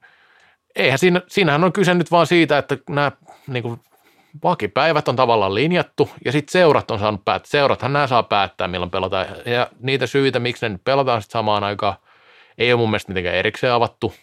[0.76, 3.12] eihän siinä, siinähän on kyse nyt vaan siitä, että nämä
[3.48, 3.80] niin kuin
[4.44, 7.50] vakipäivät on tavallaan linjattu ja sitten seurat on saanut päättää.
[7.50, 9.26] Seurathan nämä saa päättää, milloin pelataan.
[9.46, 11.96] Ja niitä syitä, miksi ne nyt pelataan sitten samaan aikaan,
[12.58, 14.14] ei ole mun mielestä mitenkään erikseen avattu.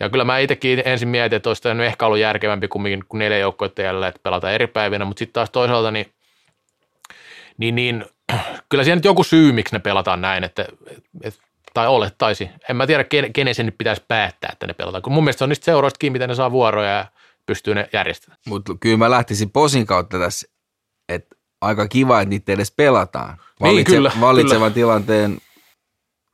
[0.00, 3.38] Ja kyllä mä itsekin ensin mietin, että olisi nyt ehkä ollut järkevämpi kumminkin kuin neljä
[3.38, 6.06] joukkoita jäljellä, että pelataan eri päivinä, mutta sitten taas toisaalta niin,
[7.58, 8.04] niin, niin
[8.68, 10.66] kyllä siellä nyt joku syy, miksi ne pelataan näin, että,
[11.22, 11.40] että
[11.74, 12.50] tai olettaisi.
[12.70, 15.02] En mä tiedä, kenen se nyt pitäisi päättää, että ne pelataan.
[15.02, 17.06] Kun mun mielestä se on niistä seuroista kiinni, miten ne saa vuoroja ja
[17.46, 18.38] pystyy ne järjestämään.
[18.46, 20.48] Mutta kyllä mä lähtisin posin kautta tässä,
[21.08, 23.38] että aika kiva, että niitä edes pelataan.
[23.60, 24.74] Valitse, niin, kyllä, valitsevan kyllä.
[24.74, 25.38] tilanteen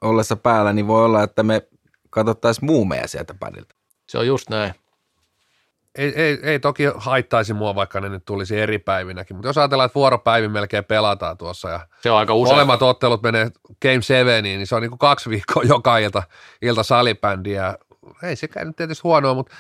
[0.01, 1.63] ollessa päällä, niin voi olla, että me
[2.11, 3.75] katsottaisiin muumeja sieltä padilta.
[4.09, 4.75] Se on just näin.
[5.95, 9.87] Ei, ei, ei toki haittaisi mua, vaikka ne nyt tulisi eri päivinäkin, mutta jos ajatellaan,
[9.87, 12.55] että vuoropäivin melkein pelataan tuossa ja se on aika usein.
[12.55, 13.51] molemmat ottelut menee
[13.83, 16.23] Game 7, niin se on niin kuin kaksi viikkoa joka ilta,
[16.63, 17.79] ilta salibändiä.
[18.23, 19.55] Ei sekään nyt tietysti huonoa, mutta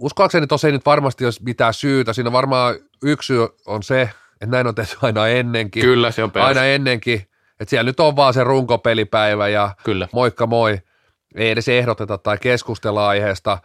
[0.00, 2.12] uskoakseni tosiaan nyt varmasti jos mitään syytä.
[2.12, 5.82] Siinä varmaan yksi syy on se, että näin on tehty aina ennenkin.
[5.82, 6.48] Kyllä, se on perus.
[6.48, 7.26] Aina ennenkin.
[7.60, 10.08] Että siellä nyt on vaan se runkopelipäivä ja Kyllä.
[10.12, 10.78] moikka moi.
[11.34, 13.58] Ei edes ehdoteta tai keskustella aiheesta.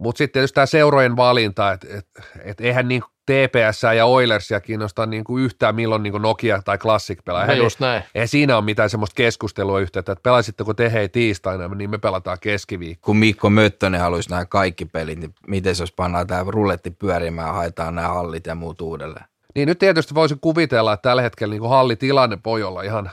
[0.00, 2.06] Mutta sitten tietysti tämä seurojen valinta, että et,
[2.44, 6.78] et eihän niin TPS ja Oilersia kiinnosta niin kuin yhtään milloin niin kuin Nokia tai
[6.78, 7.46] Classic pelaa.
[7.46, 8.02] No just näin.
[8.14, 12.38] Ei siinä ole mitään semmoista keskustelua yhteyttä, että pelaisitteko te hei tiistaina, niin me pelataan
[12.40, 13.06] keskiviikko.
[13.06, 17.48] Kun Mikko Möttönen haluaisi nämä kaikki pelit, niin miten se jos pannaan tämä rulletti pyörimään
[17.48, 19.24] ja haetaan nämä hallit ja muut uudelleen?
[19.54, 23.10] Niin nyt tietysti voisin kuvitella, että tällä hetkellä niin kuin hallitilanne voi olla ihan,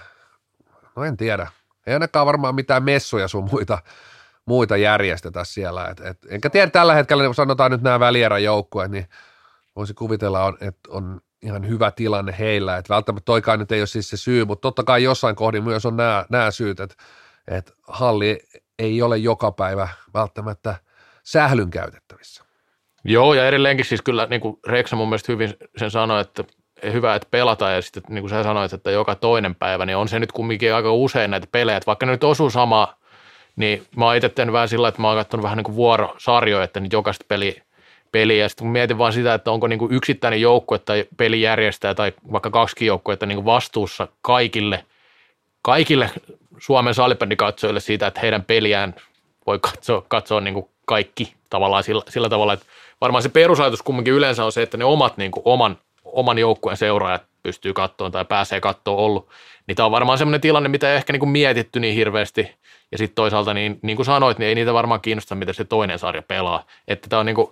[0.95, 1.47] no en tiedä,
[1.87, 3.77] ei ainakaan varmaan mitään messuja sun muita,
[4.47, 5.85] muita järjestetä siellä.
[5.85, 9.05] Et, et, enkä tiedä tällä hetkellä, kun sanotaan nyt nämä välierän joukkueet, niin
[9.75, 12.77] voisi kuvitella, on, että on ihan hyvä tilanne heillä.
[12.77, 15.85] Että välttämättä toikaan nyt ei ole siis se syy, mutta totta kai jossain kohdin myös
[15.85, 16.95] on nämä, nämä syyt, että,
[17.47, 18.39] että halli
[18.79, 20.75] ei ole joka päivä välttämättä
[21.23, 22.43] sählyn käytettävissä.
[23.03, 26.43] Joo, ja edelleenkin siis kyllä niin kuin Reksa mun mielestä hyvin sen sanoi, että
[26.83, 30.07] hyvä, että pelataan ja sitten niin kuin sä sanoit, että joka toinen päivä, niin on
[30.07, 32.97] se nyt kumminkin aika usein näitä pelejä, että vaikka ne nyt osuu sama,
[33.57, 36.63] niin mä oon itse tehnyt vähän sillä, että mä oon katsonut vähän niin kuin vuorosarjoja,
[36.63, 37.61] että nyt jokaista peli,
[38.11, 42.13] peliä, ja sitten mietin vaan sitä, että onko niin kuin yksittäinen joukkue tai pelijärjestäjä tai
[42.31, 44.85] vaikka kaksi joukkuetta kuin vastuussa kaikille,
[45.61, 46.09] kaikille
[46.57, 48.95] Suomen salibändikatsojille siitä, että heidän peliään
[49.47, 52.65] voi katsoa, katsoa kuin kaikki tavallaan sillä, sillä tavalla, että
[53.01, 56.77] varmaan se perusajatus kumminkin yleensä on se, että ne omat niin kuin oman, oman joukkueen
[56.77, 59.29] seuraajat pystyy katsoa tai pääsee katsoa ollut.
[59.67, 62.51] Niin tämä on varmaan semmoinen tilanne, mitä ei ehkä niin kuin mietitty niin hirveästi.
[62.91, 65.99] Ja sitten toisaalta, niin, niin kuin sanoit, niin ei niitä varmaan kiinnosta, miten se toinen
[65.99, 66.65] sarja pelaa.
[66.87, 67.47] Että tämä on niin kuin,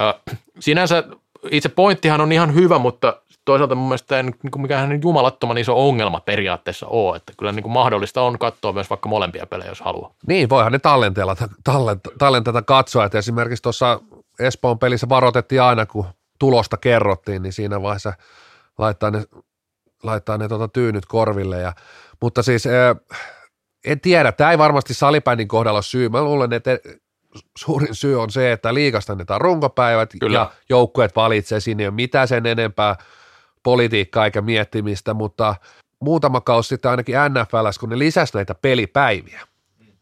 [0.00, 0.14] äh,
[0.58, 1.04] sinänsä
[1.50, 6.20] itse pointtihan on ihan hyvä, mutta toisaalta mun mielestä ei niin mikään jumalattoman iso ongelma
[6.20, 10.14] periaatteessa ole, että kyllä niin kuin mahdollista on katsoa myös vaikka molempia pelejä, jos haluaa.
[10.26, 14.00] Niin, voihan ne tallenteella, tallent, tallenteta katsoa, että esimerkiksi tuossa
[14.38, 16.06] Espoon pelissä varoitettiin aina, kun
[16.38, 18.12] tulosta kerrottiin, niin siinä vaiheessa
[18.82, 19.24] laittaa ne,
[20.02, 21.60] laittaa ne tuota tyynyt korville.
[21.60, 21.72] Ja,
[22.20, 22.68] mutta siis
[23.84, 26.08] en tiedä, tämä ei varmasti salibändin kohdalla ole syy.
[26.08, 26.78] Mä luulen, että
[27.58, 30.38] suurin syy on se, että liikasta annetaan runkopäivät Kyllä.
[30.38, 32.96] ja joukkueet valitsee sinne, ei ole mitään sen enempää
[33.62, 35.54] politiikkaa eikä miettimistä, mutta
[36.00, 39.40] muutama kausi sitten ainakin NFLs, kun ne lisäsi näitä pelipäiviä.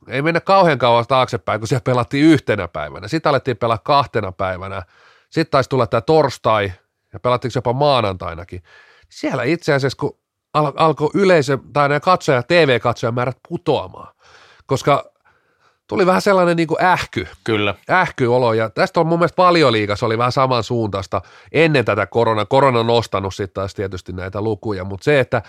[0.09, 3.09] Ei mennä kauhean kauan taaksepäin, kun siellä pelattiin yhtenä päivänä.
[3.09, 4.83] Sitten alettiin pelaa kahtena päivänä.
[5.31, 6.73] Sitten taisi tulla tämä torstai
[7.13, 8.63] ja pelattiinko jopa maanantainakin.
[9.09, 10.19] Siellä itse asiassa, kun
[10.55, 14.15] al- alkoi yleisö tai nämä katsoja, TV-katsojamäärät putoamaan,
[14.67, 15.13] koska
[15.87, 17.29] tuli vähän sellainen niin kuin ähky.
[17.45, 17.75] Kyllä.
[17.91, 22.45] Ähkyolo, ja tästä on mun mielestä paljon liikas, oli vähän samansuuntaista ennen tätä korona.
[22.45, 25.43] Korona on nostanut sitten taas tietysti näitä lukuja, mutta se, että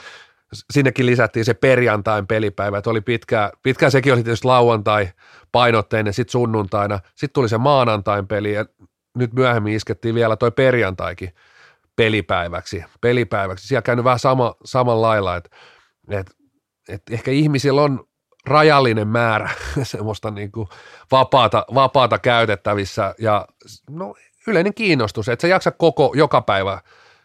[0.73, 5.09] sinnekin lisättiin se perjantain pelipäivä, että oli pitkä, pitkään sekin oli tietysti lauantai
[5.51, 8.65] painotteinen, sitten sunnuntaina, sitten tuli se maanantain peli, ja
[9.17, 11.33] nyt myöhemmin iskettiin vielä toi perjantaikin
[11.95, 13.67] pelipäiväksi, pelipäiväksi.
[13.67, 15.49] Siellä käynyt vähän sama, samalla lailla, että,
[16.09, 16.33] että,
[16.89, 18.03] että ehkä ihmisillä on
[18.45, 19.49] rajallinen määrä
[19.83, 20.67] semmoista niin kuin
[21.11, 23.47] vapaata, vapaata käytettävissä ja
[23.89, 24.15] no,
[24.47, 26.81] yleinen kiinnostus, että se jaksa koko, joka päivä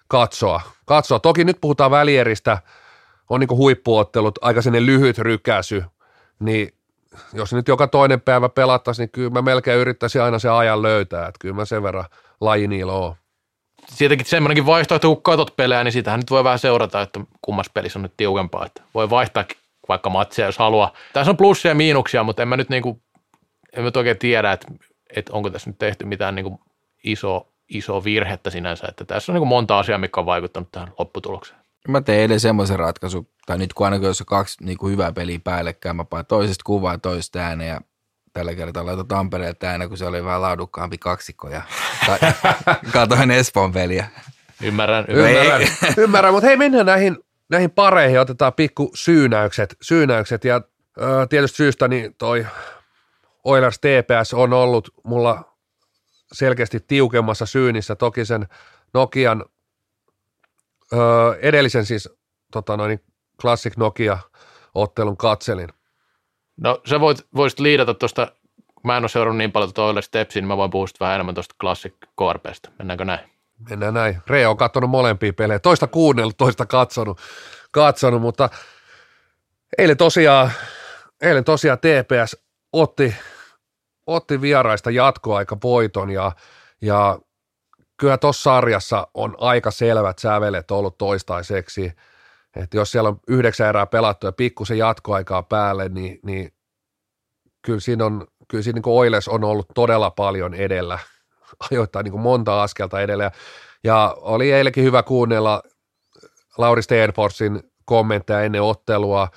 [0.09, 0.61] katsoa.
[0.87, 1.19] katsoa.
[1.19, 2.59] Toki nyt puhutaan välieristä,
[3.31, 5.85] on niin huippuottelut, aika sinne lyhyt rykäsy,
[6.41, 6.69] niin
[7.33, 11.29] jos nyt joka toinen päivä pelattaisiin, niin kyllä mä melkein yrittäisin aina se ajan löytää,
[11.29, 12.05] että kyllä mä sen verran
[12.41, 12.93] laji niillä
[13.89, 17.99] Siitäkin semmoinenkin vaihtoehto, kun katsot pelejä, niin sitähän nyt voi vähän seurata, että kummassa pelissä
[17.99, 19.45] on nyt tiukempaa, että voi vaihtaa
[19.89, 20.93] vaikka matsia, jos haluaa.
[21.13, 23.03] Tässä on plussia ja miinuksia, mutta en mä nyt niinku,
[23.77, 24.67] en mä oikein tiedä, että,
[25.17, 26.61] että onko tässä nyt tehty mitään niinku
[27.05, 31.61] iso, iso virhettä sinänsä, että tässä on niinku monta asiaa, mikä on vaikuttanut tähän lopputulokseen.
[31.89, 35.13] Mä teen eilen semmoisen ratkaisun, tai nyt kun ainakin jos on kaksi niin kuin hyvää
[35.13, 37.81] peliä päällekkäin, mä panen toisesta kuvaa ja toisesta ääneen ja
[38.37, 41.63] tällä kertaa laitan Tampereelta ääneen, kun se oli vähän laadukkaampi kaksikko ja
[42.93, 44.07] katoin Espoon peliä.
[44.63, 45.69] Ymmärrän, ymmärrän.
[46.05, 47.19] ymmärrän, mutta hei mennään näihin
[47.49, 50.61] näihin pareihin otetaan pikku syynäykset, syynäykset ja
[51.01, 52.47] ö, tietysti syystä niin toi
[53.45, 55.57] Oilers TPS on ollut mulla
[56.33, 57.97] selkeästi tiukemmassa syynissä.
[57.97, 58.47] Toki sen
[58.95, 59.45] Nokian
[60.93, 60.97] ö,
[61.41, 62.09] edellisen siis
[62.53, 63.01] tota noin,
[63.41, 65.69] Classic Nokia-ottelun katselin.
[66.57, 68.33] No sä voit, voisit liidata tuosta,
[68.85, 71.55] mä en ole seurannut niin paljon tuota Oilers niin mä voin puhua vähän enemmän tuosta
[71.61, 72.69] Classic KRPstä.
[72.79, 73.31] Mennäänkö näin?
[73.71, 74.23] Mennään näin.
[74.27, 75.59] Reo on katsonut molempia pelejä.
[75.59, 77.21] Toista kuunnellut, toista katsonut,
[77.71, 78.49] katsonut mutta
[79.79, 80.51] eilen tosiaan,
[81.23, 82.37] eilen tosiaan TPS
[82.73, 83.15] otti,
[84.07, 86.33] otti vieraista jatkoaika voiton ja,
[86.81, 87.19] ja
[87.97, 91.93] kyllä tuossa sarjassa on aika selvät sävelet ollut toistaiseksi.
[92.57, 96.53] Että jos siellä on yhdeksän erää pelattu ja pikkusen jatkoaikaa päälle, niin, niin
[97.63, 100.99] kyllä siinä on, kyllä siinä niin Oiles on ollut todella paljon edellä–
[101.71, 103.31] ajoittaa niin monta askelta edelleen.
[103.85, 105.63] Ja oli eilenkin hyvä kuunnella
[106.59, 109.29] Lauri Stenforsin kommentteja ennen ottelua,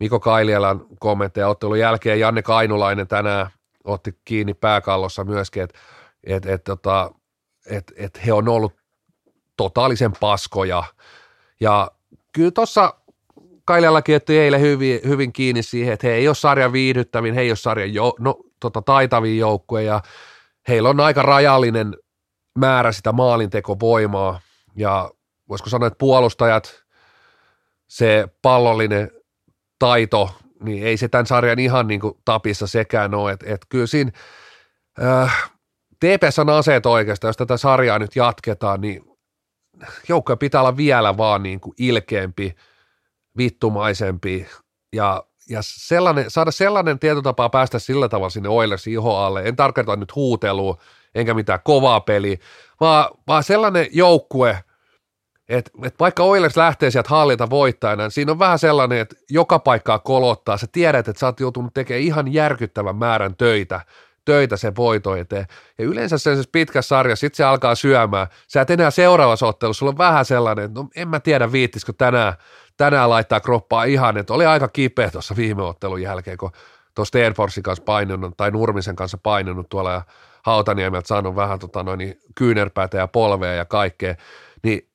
[0.00, 2.20] Miko Kailialan kommentteja ottelun jälkeen.
[2.20, 3.50] Janne Kainulainen tänään
[3.84, 5.78] otti kiinni pääkallossa myöskin, että
[6.24, 7.10] et, et, tota,
[7.70, 8.76] et, et he on ollut
[9.56, 10.84] totaalisen paskoja.
[11.60, 11.90] Ja
[12.32, 12.94] kyllä tuossa
[13.64, 17.50] Kailialakin otti eilen hyvin, hyvin kiinni siihen, että he ei ole sarjan viihdyttävin, he ei
[17.50, 20.02] ole sarjan jo, no, tota, taitavin joukkue ja
[20.68, 21.96] heillä on aika rajallinen
[22.58, 24.40] määrä sitä maalintekovoimaa
[24.76, 25.10] ja
[25.48, 26.84] voisiko sanoa, että puolustajat,
[27.88, 29.10] se pallollinen
[29.78, 30.30] taito
[30.62, 33.32] niin ei se tämän sarjan ihan niin kuin tapissa sekään ole.
[33.32, 34.10] Että et kyllä siinä
[35.02, 35.50] äh,
[36.00, 39.02] TPS on aseet oikeastaan, jos tätä sarjaa nyt jatketaan, niin
[40.08, 42.54] joukkoja pitää olla vielä vaan niin kuin ilkeämpi,
[43.36, 44.46] vittumaisempi
[44.92, 49.42] ja, ja sellainen, saada sellainen tietotapa päästä sillä tavalla sinne Oilersin iho alle.
[49.44, 50.78] En tarkoita nyt huutelua,
[51.14, 52.36] enkä mitään kovaa peliä,
[52.80, 54.64] vaan, vaan sellainen joukkue,
[55.48, 59.58] että et vaikka Oilers lähtee sieltä hallita voittajana, niin siinä on vähän sellainen, että joka
[59.58, 60.56] paikkaa kolottaa.
[60.56, 63.80] Sä tiedät, että sä oot joutunut tekemään ihan järkyttävän määrän töitä,
[64.28, 65.46] töitä sen voito eteen.
[65.78, 68.26] Ja yleensä sen pitkässä sarjassa sitten se alkaa syömään.
[68.48, 71.92] Sä et enää seuraavassa ottelussa, sulla on vähän sellainen, että no en mä tiedä viittisikö
[71.98, 72.34] tänään,
[72.76, 76.50] tänään laittaa kroppaa ihan, että oli aika kipeä tuossa viime ottelun jälkeen, kun
[76.94, 80.02] tuossa Stenforsin kanssa painunut tai Nurmisen kanssa painunut tuolla ja
[80.44, 84.14] Hautaniemeltä saanut vähän tota noin, niin kyynärpäätä ja polvea ja kaikkea,
[84.62, 84.90] niin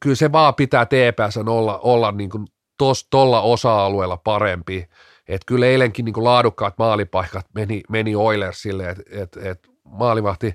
[0.00, 2.46] kyllä se vaan pitää TPS olla, olla niin kuin
[2.78, 4.88] tos, tolla osa-alueella parempi.
[5.34, 10.54] Että kyllä eilenkin niin laadukkaat maalipaikat meni, meni Oilersille, että et, et maalivahti,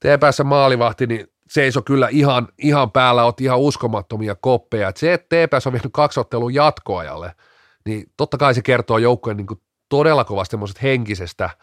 [0.00, 4.88] TPS maalivahti, niin seiso kyllä ihan, ihan päällä, otti ihan uskomattomia koppeja.
[4.88, 7.32] Et se, että TPS on vienyt kaksi ottelua jatkoajalle,
[7.86, 9.46] niin totta kai se kertoo joukkojen niin
[9.88, 11.50] todella kovasti henkisestä–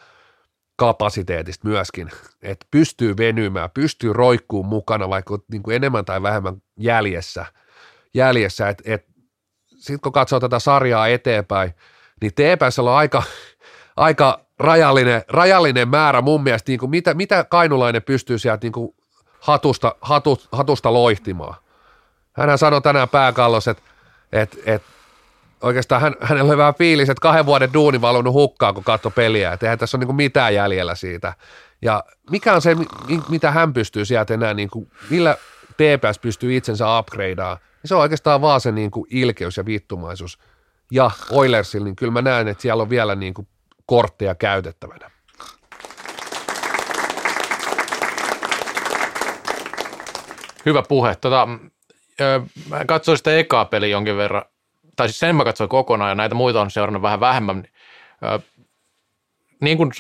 [0.75, 7.45] kapasiteetista myöskin, että pystyy venymään, pystyy roikkuun mukana vaikka niin kuin enemmän tai vähemmän jäljessä,
[8.13, 9.05] jäljessä että et,
[9.75, 11.73] sitten kun katsoo tätä sarjaa eteenpäin,
[12.23, 13.23] niin TPS on aika,
[13.97, 18.95] aika rajallinen, rajallinen määrä mun mielestä, niin kuin mitä, mitä kainulainen pystyy sieltä niin kuin
[19.39, 21.55] hatusta, hatu, hatusta loihtimaan.
[22.33, 23.83] Hänhän sanoi tänään pääkallos, että,
[24.31, 24.87] että, että
[25.61, 29.53] oikeastaan hän, hänellä oli vähän fiilis, että kahden vuoden duuni valunut hukkaa, kun katsoi peliä,
[29.53, 31.33] että eihän tässä ole niin mitään jäljellä siitä.
[31.81, 32.75] Ja mikä on se,
[33.29, 35.37] mitä hän pystyy sieltä enää, niin kuin, millä
[35.73, 40.39] TPS pystyy itsensä upgradeaan, niin se on oikeastaan vaan se niin kuin ilkeys ja viittumaisuus.
[40.93, 43.47] Ja Oilersilla, niin kyllä mä näen, että siellä on vielä niin kuin
[43.85, 45.11] kortteja käytettävänä.
[50.65, 51.15] Hyvä puhe.
[51.15, 51.47] Tota,
[52.69, 54.43] mä katsoin sitä ekaa peli jonkin verran
[54.95, 57.63] tai siis sen mä katsoin kokonaan ja näitä muita on seurannut vähän vähemmän.
[59.61, 59.91] Niin, kuin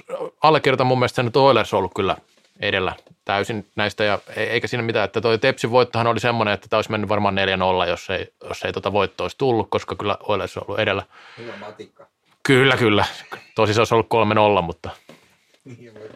[0.41, 2.17] allekirjoitan mun mielestä sen, että Oilers on ollut kyllä
[2.67, 2.93] edellä
[3.25, 6.77] täysin näistä, ja e-, eikä siinä mitään, että toi Tepsin voittohan oli semmoinen, että tämä
[6.77, 7.35] olisi mennyt varmaan
[7.85, 11.03] 4-0, jos ei, jos ei tuota voittoa olisi tullut, koska kyllä Oilers on ollut edellä.
[11.37, 12.07] Hyvä matikka.
[12.43, 13.05] Kyllä, kyllä.
[13.55, 14.07] Tosi se olisi ollut
[14.59, 14.89] 3-0, mutta...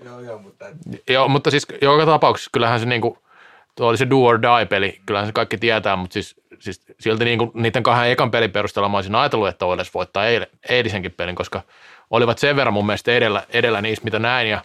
[0.05, 0.65] joo, joo, mutta...
[1.09, 3.17] Joo, mutta siis joka tapauksessa kyllähän se niinku,
[3.75, 7.25] tuo oli se do or die peli, kyllähän se kaikki tietää, mutta siis siis silti
[7.25, 10.23] niin kuin niiden kahden ekan pelin perusteella mä olisin ajatellut, että Oilers voittaa
[10.69, 11.61] eilisenkin pelin, koska
[12.09, 14.49] olivat sen verran mun mielestä edellä, edellä niistä, mitä näin.
[14.49, 14.61] Ja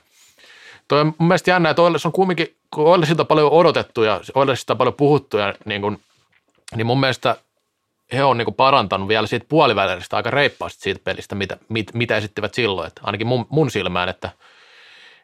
[0.88, 4.76] toi on mun mielestä jännä, että Oilers on kumminkin, kun Oilersilta paljon odotettu ja Oilersista
[4.76, 6.00] paljon puhuttu, ja niin, kuin,
[6.76, 7.36] niin mun mielestä
[8.12, 12.16] he on niin kuin parantanut vielä siitä puolivälistä aika reippaasti siitä pelistä, mitä, mit, mitä
[12.16, 12.88] esittivät silloin.
[12.88, 14.30] Että ainakin mun, mun silmään, että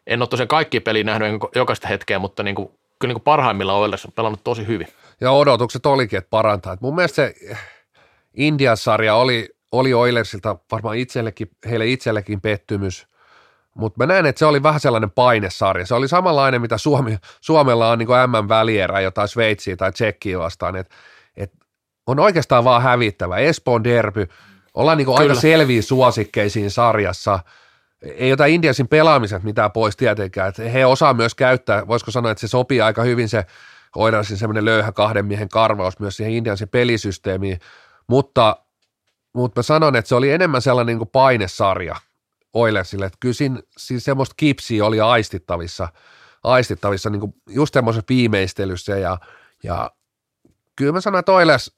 [0.07, 4.05] en ole tosiaan kaikki peliä nähnyt jokaista hetkeä, mutta niin kuin, kyllä niin parhaimmillaan Oilers
[4.05, 4.89] on pelannut tosi hyvin
[5.21, 6.73] ja odotukset olikin, että parantaa.
[6.73, 7.35] Et mun mielestä se
[8.35, 13.07] Indian-sarja oli, oli Oilersilta varmaan itsellekin, heille itsellekin pettymys,
[13.79, 15.87] mutta mä näen, että se oli vähän sellainen painesarja.
[15.87, 20.95] Se oli samanlainen, mitä Suomi, Suomella on niin M-välierä jotain Sveitsiä tai Tsekkiä vastaan, että
[21.37, 21.53] et
[22.07, 23.37] on oikeastaan vaan hävittävä.
[23.37, 24.27] Espoon derby,
[24.75, 27.39] ollaan niin aika selviä suosikkeisiin sarjassa,
[28.03, 32.41] ei ota Indiasin pelaamiset mitään pois tietenkään, että he osaa myös käyttää, voisiko sanoa, että
[32.41, 33.47] se sopii aika hyvin se
[33.97, 37.61] Oilersin semmoinen löyhä kahden miehen karvaus myös siihen Indiansin pelisysteemiin,
[38.07, 38.57] mutta,
[39.35, 41.97] mutta mä sanon, että se oli enemmän sellainen niin kuin painesarja
[42.55, 45.89] Oilersille, että kyllä siinä, siinä semmoista kipsiä oli aistittavissa,
[46.45, 49.19] aistittavissa niin kuin just semmoisessa viimeistelyssä ja,
[49.63, 49.91] ja
[50.77, 51.73] kyllä mä sanon, että Oilers,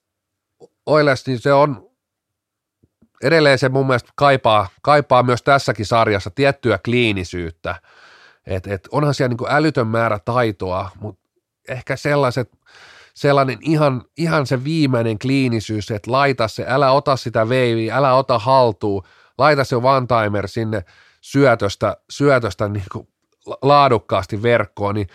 [0.86, 1.90] Oilers niin se on
[3.22, 7.74] edelleen se mun mielestä kaipaa, kaipaa myös tässäkin sarjassa tiettyä kliinisyyttä,
[8.46, 11.20] että et onhan siellä niin älytön määrä taitoa, mutta
[11.68, 12.58] ehkä sellaiset,
[13.14, 18.38] sellainen ihan, ihan se viimeinen kliinisyys, että laita se, älä ota sitä veiviä, älä ota
[18.38, 19.02] haltuun,
[19.40, 20.84] laita se one-timer sinne
[21.20, 23.08] syötöstä, syötöstä niin kuin
[23.62, 25.08] laadukkaasti verkkoon, niin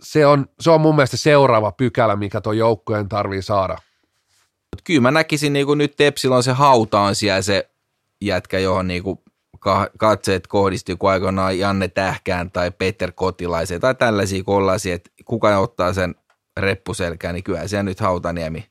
[0.00, 3.76] se on, se on mun mielestä seuraava pykälä, mikä tuon joukkueen tarvii saada.
[4.84, 7.70] Kyllä mä näkisin niin kuin nyt Tepsillä on se hautaan siellä se
[8.20, 9.18] jätkä, johon niin kuin
[9.98, 15.92] katseet kohdistuu kuin aikoinaan Janne Tähkään tai Peter Kotilaiseen tai tällaisia kollaisia, että kuka ottaa
[15.92, 16.14] sen
[16.56, 18.66] reppuselkään, niin kyllä se nyt Hautaniemi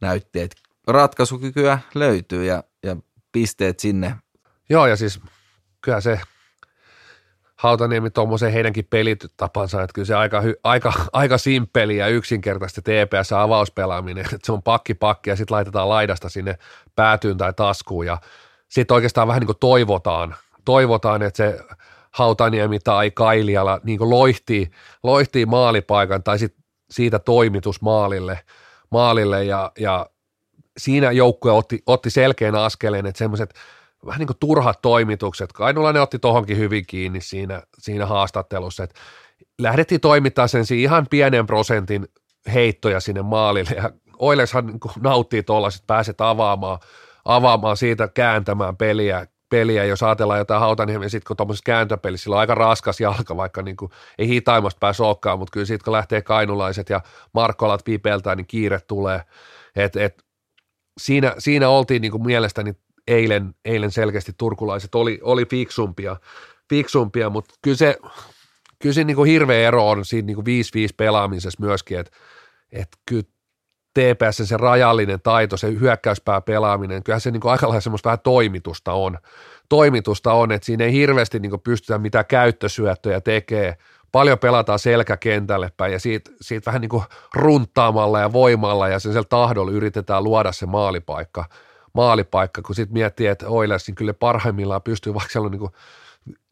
[0.00, 0.56] näytti, että
[0.86, 2.64] ratkaisukykyä löytyy ja
[3.32, 4.14] pisteet sinne.
[4.68, 5.20] Joo ja siis
[5.80, 6.20] kyllä se
[7.56, 14.38] Hautaniemi tuommoisen heidänkin pelitapansa, että kyllä se aika, aika, aika simppeli ja yksinkertaisesti TPS-avauspelaaminen, että
[14.42, 16.58] se on pakki pakki ja sitten laitetaan laidasta sinne
[16.94, 18.18] päätyyn tai taskuun ja
[18.68, 21.60] sitten oikeastaan vähän niin kuin toivotaan, toivotaan, että se
[22.10, 24.70] Hautaniemi tai Kailiala niin kuin loihtii,
[25.02, 26.54] loihtii maalipaikan tai sit
[26.90, 28.40] siitä toimitus maalille,
[28.90, 30.06] maalille ja, ja
[30.78, 33.54] siinä joukkue otti, otti selkeän askeleen, että semmoiset
[34.06, 35.50] vähän niin kuin turhat toimitukset,
[35.92, 39.00] ne otti tohonkin hyvin kiinni siinä, siinä haastattelussa, että
[39.58, 42.08] lähdettiin toimittaa sen ihan pienen prosentin
[42.54, 46.78] heittoja sinne maalille ja Oileshan niin nauttii tuolla, että pääset avaamaan,
[47.24, 52.40] avaamaan siitä kääntämään peliä, peliä, jos ajatellaan jotain Hautaniemen, sitten kun tuommoisessa kääntöpelissä sillä on
[52.40, 56.22] aika raskas jalka, vaikka niin kuin, ei hitaimmasta pääse olekaan, mutta kyllä sitten kun lähtee
[56.22, 57.00] kainulaiset ja
[57.32, 59.22] Markkolat pipeltää, niin kiire tulee.
[59.76, 60.24] Et, et,
[60.98, 62.74] siinä, siinä oltiin niin kuin mielestäni
[63.06, 66.16] eilen, eilen selkeästi turkulaiset oli, oli fiksumpia,
[66.70, 67.98] fiksumpia, mutta kyllä se,
[68.78, 72.16] kyllä se niin kuin hirveä ero on siinä niin kuin 5-5 pelaamisessa myöskin, että
[72.72, 73.24] että kyllä
[73.94, 78.20] TPS se rajallinen taito, se hyökkäyspää pelaaminen, kyllähän se niin kuin aika lailla semmoista vähän
[78.24, 79.18] toimitusta on.
[79.68, 83.76] Toimitusta on, että siinä ei hirveästi niin kuin pystytä mitään käyttösyöttöjä tekee.
[84.12, 87.02] Paljon pelataan selkäkentälle päin ja siitä, siitä vähän niin kuin
[87.34, 91.44] runtaamalla ja voimalla ja sen tahdolla yritetään luoda se maalipaikka.
[91.92, 95.72] maalipaikka kun sitten miettii, että Oilers niin kyllä parhaimmillaan pystyy vaikka siellä niin kuin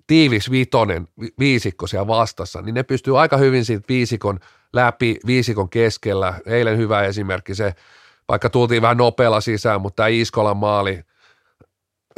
[0.07, 4.41] tiivis vitonen viisikko siellä vastassa, niin ne pystyy aika hyvin siitä viisikon
[4.73, 6.35] läpi, viisikon keskellä.
[6.47, 7.75] Eilen hyvä esimerkki se,
[8.29, 11.05] vaikka tultiin vähän nopealla sisään, mutta tämä Iskolan maali,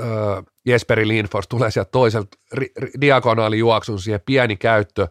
[0.00, 5.08] öö, Jesperi Lindfors tulee sieltä toiselta ri- diagonaalijuoksun siihen pieni käyttö,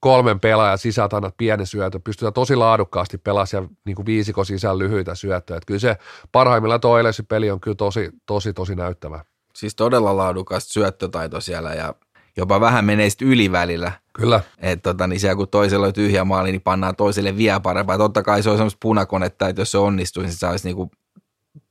[0.00, 4.78] kolmen pelaajan sisältä annat pienen syötö, pystytään tosi laadukkaasti pelaamaan siellä niin kuin viisikon sisään
[4.78, 5.56] lyhyitä syöttöjä.
[5.56, 5.96] Että kyllä se
[6.32, 6.96] parhaimmillaan tuo
[7.28, 9.24] peli on kyllä tosi, tosi, tosi näyttävä.
[9.54, 11.94] Siis todella laadukas syöttötaito siellä ja
[12.36, 13.92] jopa vähän menee sitten ylivälillä.
[14.12, 14.40] Kyllä.
[14.58, 17.98] Että tota, niin siellä kun toisella on tyhjä maali, niin pannaan toiselle vielä parempaa.
[17.98, 20.90] Totta kai se on semmoista punakonetta, että jos se onnistuisi, niin se olisi niinku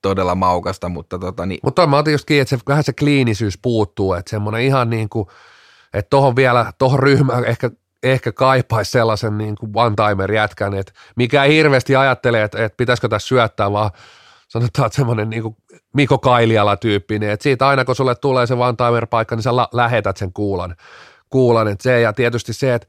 [0.03, 1.59] todella maukasta, mutta tota niin.
[1.63, 5.09] Mutta mä otin just kiinni, että se, vähän se kliinisyys puuttuu, että semmoinen ihan niin
[5.09, 5.27] kuin,
[5.93, 7.71] että tohon vielä, tohon ryhmään ehkä,
[8.03, 13.07] ehkä kaipaisi sellaisen niin kuin one-timer jätkän, että mikä ei hirveästi ajattele, että, että pitäisikö
[13.07, 13.91] tässä syöttää, vaan
[14.47, 15.55] sanotaan, että semmoinen niin kuin
[15.93, 19.55] Miko Kailiala tyyppinen, että siitä aina kun sulle tulee se one timer paikka, niin sä
[19.55, 20.75] la- lähetät sen kuulan,
[21.29, 22.87] kuulan että se, ja tietysti se, että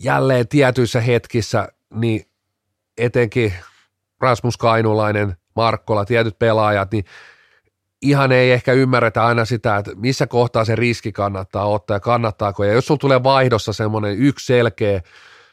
[0.00, 2.26] jälleen tietyissä hetkissä, niin
[2.98, 3.54] etenkin
[4.20, 7.04] Rasmus Kainulainen, Markkola, tietyt pelaajat, niin
[8.02, 12.64] ihan ei ehkä ymmärretä aina sitä, että missä kohtaa se riski kannattaa ottaa ja kannattaako.
[12.64, 15.00] Ja jos sulla tulee vaihdossa semmoinen yksi selkeä,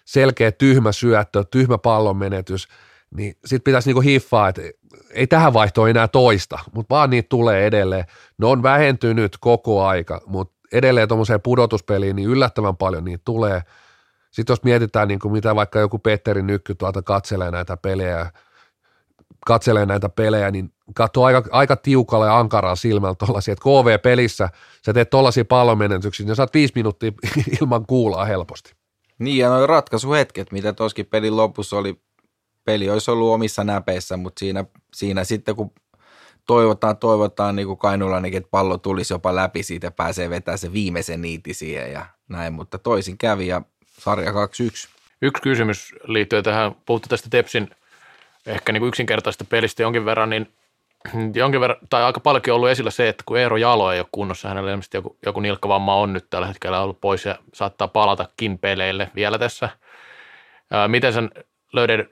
[0.05, 2.67] selkeä tyhmä syöttö, tyhmä pallon menetys,
[3.15, 4.61] niin sitten pitäisi niinku hiffaa, että
[5.13, 8.05] ei tähän vaihtoon enää toista, mutta vaan niitä tulee edelleen.
[8.37, 13.61] Ne on vähentynyt koko aika, mutta edelleen tuommoiseen pudotuspeliin niin yllättävän paljon niitä tulee.
[14.31, 18.31] Sitten jos mietitään, niin kuin mitä vaikka joku Petteri Nykky tuolta katselee näitä pelejä,
[19.45, 24.49] katselee näitä pelejä, niin katsoo aika, aika tiukalle ja ankaraa silmällä tuollaisia, että KV-pelissä
[24.85, 27.11] sä teet tuollaisia pallonmenetyksiä, niin saat viisi minuuttia
[27.61, 28.73] ilman kuulaa helposti.
[29.19, 32.01] Niin ja noin ratkaisuhetket, mitä tuossakin pelin lopussa oli
[32.65, 35.71] peli olisi ollut omissa näpeissä, mutta siinä, siinä sitten kun
[36.47, 40.73] toivotaan, toivotaan niin kuin Kainulainen, että pallo tulisi jopa läpi siitä ja pääsee vetämään se
[40.73, 43.61] viimeisen niitti siihen ja näin, mutta toisin kävi ja
[43.99, 44.35] sarja 2-1.
[45.21, 47.69] Yksi kysymys liittyy tähän, puhuttu tästä Tepsin
[48.45, 50.53] ehkä niin kuin yksinkertaista pelistä jonkin verran, niin
[51.35, 54.47] jonkin verran, tai aika paljonkin ollut esillä se, että kun Eero Jalo ei ole kunnossa,
[54.47, 59.11] hänellä ilmeisesti joku, joku nilkkavamma on nyt tällä hetkellä ollut pois ja saattaa palatakin peleille
[59.15, 59.69] vielä tässä.
[60.71, 61.31] Ää, miten sen
[61.73, 62.07] löydät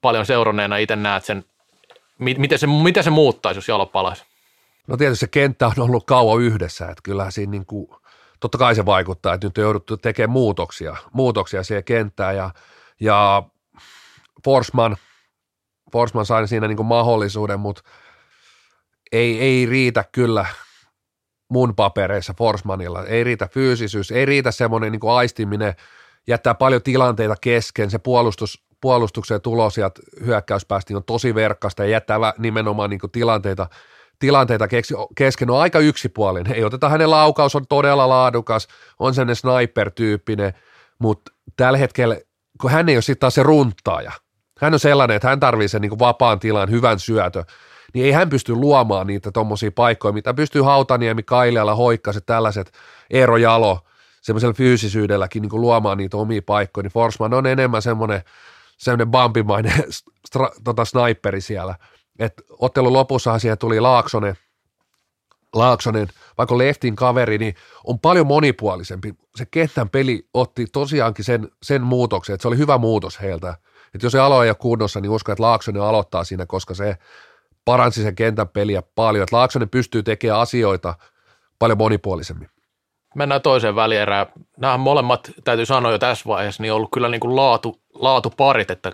[0.00, 1.44] paljon seuranneena itse näet sen,
[2.18, 4.24] miten se, miten se muuttaisi, jos jalo palaisi?
[4.86, 7.88] No tietysti se kenttä on ollut kauan yhdessä, että kyllähän siinä niin kuin,
[8.40, 12.50] totta kai se vaikuttaa, että nyt on jouduttu tekemään muutoksia, muutoksia siihen kenttään ja,
[13.00, 13.42] ja
[14.44, 14.96] Forsman,
[15.92, 17.82] Forsman sai siinä niin mahdollisuuden, mutta
[19.12, 20.46] ei, ei riitä kyllä
[21.50, 25.74] mun papereissa Forsmanilla, ei riitä fyysisyys, ei riitä semmoinen niin aistiminen,
[26.26, 31.90] jättää paljon tilanteita kesken, se puolustus puolustukseen tulo sieltä hyökkäyspäästä niin on tosi verkkasta ja
[31.90, 33.68] jättää nimenomaan niin tilanteita,
[34.18, 34.68] tilanteita
[35.16, 35.50] kesken.
[35.50, 36.54] On aika yksipuolinen.
[36.54, 38.68] Ei oteta hänen laukaus on todella laadukas,
[38.98, 40.52] on sen sniper-tyyppinen,
[40.98, 42.16] mutta tällä hetkellä,
[42.60, 44.12] kun hän ei ole sitten taas se runtaaja,
[44.58, 47.44] hän on sellainen, että hän tarvitsee sen niin vapaan tilan, hyvän syötö,
[47.94, 52.72] niin ei hän pysty luomaan niitä tuommoisia paikkoja, mitä pystyy Hautaniemi, Kailiala, Hoikkaset, tällaiset,
[53.10, 53.80] Eero Jalo,
[54.22, 58.22] semmoisella fyysisyydelläkin niin luomaan niitä omia paikkoja, niin Forsman on enemmän semmoinen–
[58.78, 59.84] semmoinen bambimainen
[60.26, 61.74] stra, tota, sniperi siellä.
[62.18, 64.36] Et ottelun lopussahan siihen tuli Laaksonen,
[65.54, 67.54] Laaksonen, vaikka Lehtin kaveri, niin
[67.84, 69.14] on paljon monipuolisempi.
[69.36, 73.56] Se kentän peli otti tosiaankin sen, sen muutoksen, että se oli hyvä muutos heiltä.
[73.98, 76.96] Että jos se alo ei ole kunnossa, niin uskon, että Laaksonen aloittaa siinä, koska se
[77.64, 79.22] paransi sen kentän peliä paljon.
[79.22, 80.94] Että Laaksonen pystyy tekemään asioita
[81.58, 82.48] paljon monipuolisemmin.
[83.14, 84.26] Mennään toiseen välierään.
[84.56, 88.70] Nämä molemmat, täytyy sanoa jo tässä vaiheessa, niin on ollut kyllä niin kuin laatu, laatuparit,
[88.70, 88.92] että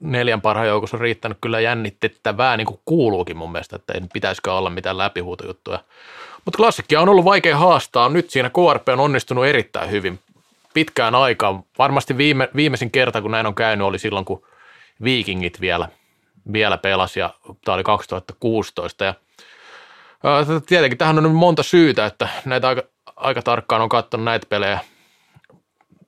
[0.00, 4.52] neljän parhaan joukossa on riittänyt kyllä jännitettävää, niin kuin kuuluukin mun mielestä, että ei pitäisikö
[4.52, 5.78] olla mitään läpihuutojuttuja.
[6.44, 8.08] Mutta klassikkia on ollut vaikea haastaa.
[8.08, 10.20] Nyt siinä KRP on onnistunut erittäin hyvin
[10.74, 11.62] pitkään aikaan.
[11.78, 14.46] Varmasti viime, viimeisin kerta, kun näin on käynyt, oli silloin, kun
[15.04, 15.88] Vikingit vielä,
[16.52, 19.04] vielä pelasi ja tämä oli 2016.
[19.04, 19.14] Ja,
[20.24, 22.82] ää, tietenkin tähän on nyt monta syytä, että näitä aika,
[23.16, 24.78] aika tarkkaan on katsonut näitä pelejä.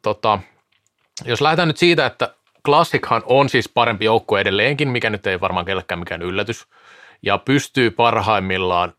[0.02, 0.38] Tota,
[1.24, 5.66] jos lähdetään nyt siitä, että Classichan on siis parempi joukkue edelleenkin, mikä nyt ei varmaan
[5.66, 6.66] kellekään mikään yllätys,
[7.22, 8.92] ja pystyy parhaimmillaan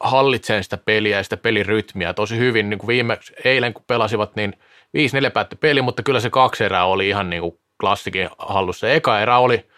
[0.00, 2.70] hallitsemaan sitä peliä ja sitä pelirytmiä tosi hyvin.
[2.70, 4.52] Niin kuin viime eilen kun pelasivat, niin
[5.28, 8.90] 5-4 päättyi peli, mutta kyllä se kaksi erää oli ihan niin kuin klassikin hallussa.
[8.90, 9.68] Eka erä oli,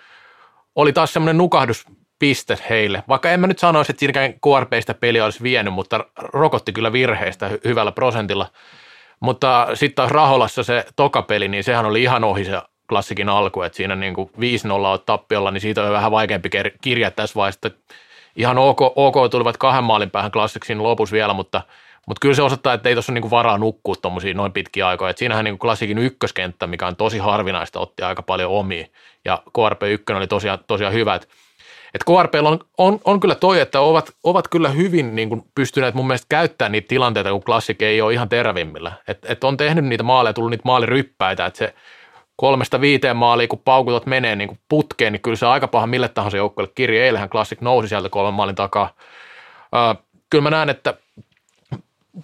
[0.75, 3.03] oli taas semmoinen nukahduspiste heille.
[3.09, 7.51] Vaikka en mä nyt sanoisi, että siinäkään KRPistä peliä olisi vienyt, mutta rokotti kyllä virheistä
[7.65, 8.47] hyvällä prosentilla.
[9.21, 13.77] Mutta sitten taas Raholassa se tokapeli, niin sehän oli ihan ohi se klassikin alku, että
[13.77, 14.31] siinä niin kuin 5-0
[14.71, 16.49] on tappiolla, niin siitä on vähän vaikeampi
[16.83, 17.71] kirjaa tässä vaiheessa.
[18.39, 21.63] Ihan ok, ok tulivat kahden maalin päähän klassiksin lopussa vielä, mutta,
[22.07, 25.11] mutta kyllä se osoittaa, että ei tuossa ole niin varaa nukkua tuommoisia noin pitkiä aikoja.
[25.11, 28.93] Et siinähän niin klassikin ykköskenttä, mikä on tosi harvinaista, otti aika paljon omiin.
[29.25, 31.15] Ja KRP 1 oli tosiaan, tosiaan hyvä.
[31.15, 35.95] Et, KRP on, on, on, kyllä toi, että ovat, ovat kyllä hyvin niin kuin pystyneet
[35.95, 38.93] mun mielestä käyttämään niitä tilanteita, kun klassik ei ole ihan terävimmillä.
[39.09, 41.75] Et, et on tehnyt niitä maaleja, tullut niitä maaliryppäitä, että se
[42.41, 46.09] kolmesta viiteen maaliin, kun paukutot menee niin kuin putkeen, niin kyllä se aika paha mille
[46.09, 47.05] tahansa joukkueelle kirja.
[47.05, 48.95] Eilähän Classic nousi sieltä kolmen maalin takaa.
[49.77, 50.95] Äh, kyllä mä näen, että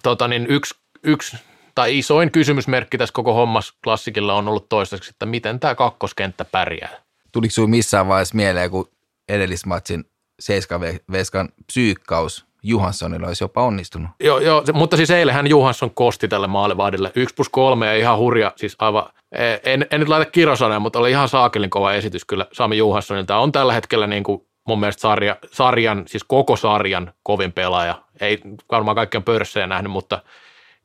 [0.03, 1.37] tota niin, yksi, yksi
[1.75, 6.89] tai isoin kysymysmerkki tässä koko hommassa klassikilla on ollut toistaiseksi, että miten tämä kakkoskenttä pärjää.
[7.31, 8.89] Tuliko sinulla missään vaiheessa mieleen, kun
[9.29, 10.05] edellismatsin
[10.39, 10.79] Seiska
[11.11, 14.09] Veskan psyykkaus Johanssonilla olisi jopa onnistunut.
[14.19, 17.11] Joo, joo mutta siis eilähän Johansson kosti tälle maalevahdille.
[17.15, 19.03] 1 plus 3 ja ihan hurja, siis aivan,
[19.63, 23.37] en, en nyt laita kirosanoja, mutta oli ihan saakelin kova esitys kyllä Sami Johanssonilta.
[23.37, 28.01] On tällä hetkellä niin kuin mun mielestä sarja, sarjan, siis koko sarjan kovin pelaaja.
[28.21, 30.21] Ei varmaan kaikkien pörssejä nähnyt, mutta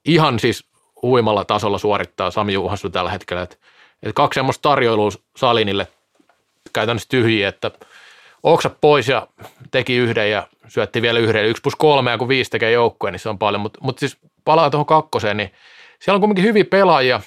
[0.05, 0.65] ihan siis
[1.03, 3.43] huimalla tasolla suorittaa Sami Juhansson tällä hetkellä.
[3.43, 3.61] Et,
[4.03, 5.87] et kaksi semmoista tarjoilua Salinille
[6.73, 7.71] käytännössä tyhjiä, että
[8.43, 9.27] oksa pois ja
[9.71, 11.47] teki yhden ja syötti vielä yhden.
[11.47, 13.61] Yksi plus kolme ja kun viisi tekee joukkueen, niin se on paljon.
[13.61, 15.53] Mutta mut siis palaa tuohon kakkoseen, niin
[15.99, 17.21] siellä on kuitenkin hyviä pelaajia.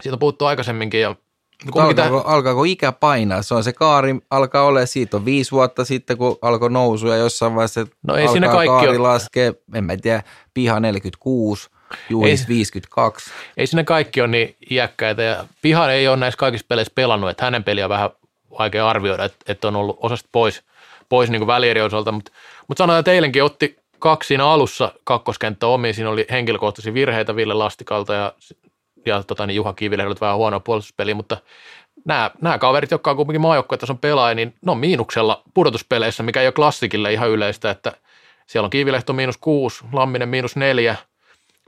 [0.00, 1.16] Siitä on puhuttu aikaisemminkin ja
[1.64, 2.34] mutta alkaako, tämä...
[2.34, 3.42] alkaako ikä painaa?
[3.42, 7.16] Se on se kaari, alkaa olla, siitä on viisi vuotta sitten, kun alkoi nousu ja
[7.16, 8.98] jossain vaiheessa no ei alkaa kaikki kaari ole...
[8.98, 10.22] laskee, en mä tiedä,
[10.54, 11.70] piha 46,
[12.08, 13.30] Juhis 52.
[13.56, 17.44] Ei siinä kaikki ole niin iäkkäitä ja Piha ei ole näissä kaikissa peleissä pelannut, että
[17.44, 18.10] hänen peliä on vähän
[18.58, 20.62] vaikea arvioida, että, että on ollut osasta pois,
[21.08, 22.32] pois niin välierien osalta, mutta,
[22.68, 27.54] mutta sanotaan, että eilenkin otti kaksi siinä alussa kakkoskenttä omiin, siinä oli henkilökohtaisia virheitä Ville
[27.54, 28.32] Lastikalta ja
[29.06, 31.36] ja tota, niin Juha Kivilä oli vähän huono puolustuspeli, mutta
[32.04, 36.46] nämä, nämä kaverit, jotka on kuitenkin maajoukkuetason pelaaja, niin ne on miinuksella pudotuspeleissä, mikä ei
[36.46, 37.92] ole klassikille ihan yleistä, että
[38.46, 40.96] siellä on Kivilehto miinus kuusi, Lamminen miinus neljä,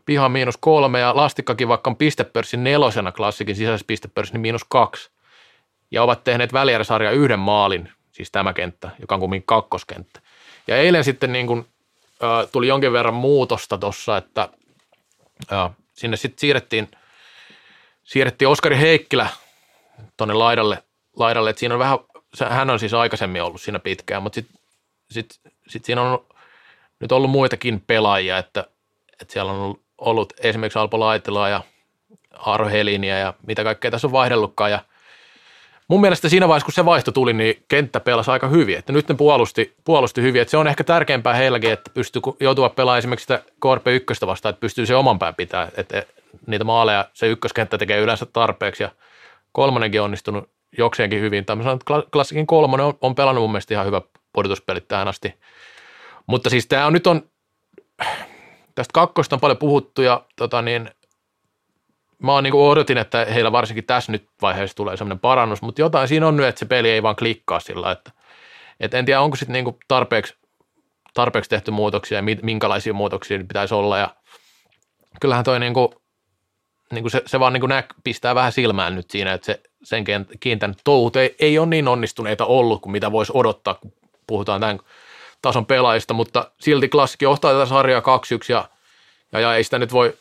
[0.05, 5.11] Piha miinus kolme ja Lastikkakin vaikka on pistepörssin nelosena klassikin sisäisessä pistepörssin, niin miinus kaksi.
[5.91, 10.21] Ja ovat tehneet välijärjesarja yhden maalin, siis tämä kenttä, joka on kumminkin kakkoskenttä.
[10.67, 11.67] Ja eilen sitten niin kuin,
[12.23, 14.49] äh, tuli jonkin verran muutosta tuossa, että
[15.53, 16.89] äh, sinne sitten siirrettiin–
[18.05, 19.29] siirrettiin Oskari Heikkilä
[20.17, 20.83] tuonne laidalle,
[21.17, 21.99] laidalle, että siinä on vähän,
[22.49, 24.61] hän on siis aikaisemmin ollut siinä pitkään, mutta sitten
[25.11, 26.25] sit, sit siinä on
[27.01, 28.65] nyt ollut muitakin pelaajia, että,
[29.21, 31.63] että siellä on ollut esimerkiksi Alpo Laitilaa ja
[32.33, 34.79] Aro Heliniä ja mitä kaikkea tässä on vaihdellutkaan ja
[35.89, 38.79] mun mielestä siinä vaiheessa, kun se vaihto tuli, niin kenttä pelasi aika hyvin.
[38.79, 40.43] Että nyt ne puolusti, puolusti hyvin.
[40.43, 44.51] Että se on ehkä tärkeämpää heilläkin, että pystyy joutua pelaamaan esimerkiksi sitä KRP 1 vastaan,
[44.51, 45.69] että pystyy se oman pään pitää.
[45.77, 46.03] Että
[46.47, 48.91] niitä maaleja se ykköskenttä tekee yleensä tarpeeksi ja
[49.53, 51.39] kolmonenkin on onnistunut jokseenkin hyvin.
[51.39, 51.57] Että
[52.13, 55.35] klassikin kolmonen on, on pelannut mun mielestä ihan hyvä pudotuspelit tähän asti.
[56.27, 57.31] Mutta siis tämä on nyt on,
[58.75, 60.91] tästä kakkosta on paljon puhuttu ja tota niin,
[62.19, 66.09] mä oon niin odotin, että heillä varsinkin tässä nyt vaiheessa tulee semmoinen parannus, mutta jotain
[66.09, 68.11] siinä on nyt, että se peli ei vaan klikkaa sillä, että,
[68.81, 70.35] että en tiedä onko sitten niin tarpeeksi,
[71.15, 74.17] tarpeeksi tehty muutoksia ja minkälaisia muutoksia pitäisi olla ja
[75.21, 75.89] kyllähän toi niin kuin
[76.93, 79.61] niin kuin se, se vaan niin kuin näk, pistää vähän silmään nyt siinä, että se,
[79.83, 80.05] sen
[80.41, 83.93] kiintän touhut ei, ei ole niin onnistuneita ollut kuin mitä voisi odottaa, kun
[84.27, 84.79] puhutaan tämän,
[85.43, 88.05] tason pelaajista, mutta silti klassikki johtaa tätä sarjaa 2-1
[88.49, 88.69] ja,
[89.33, 90.19] ja, ja ei sitä nyt voi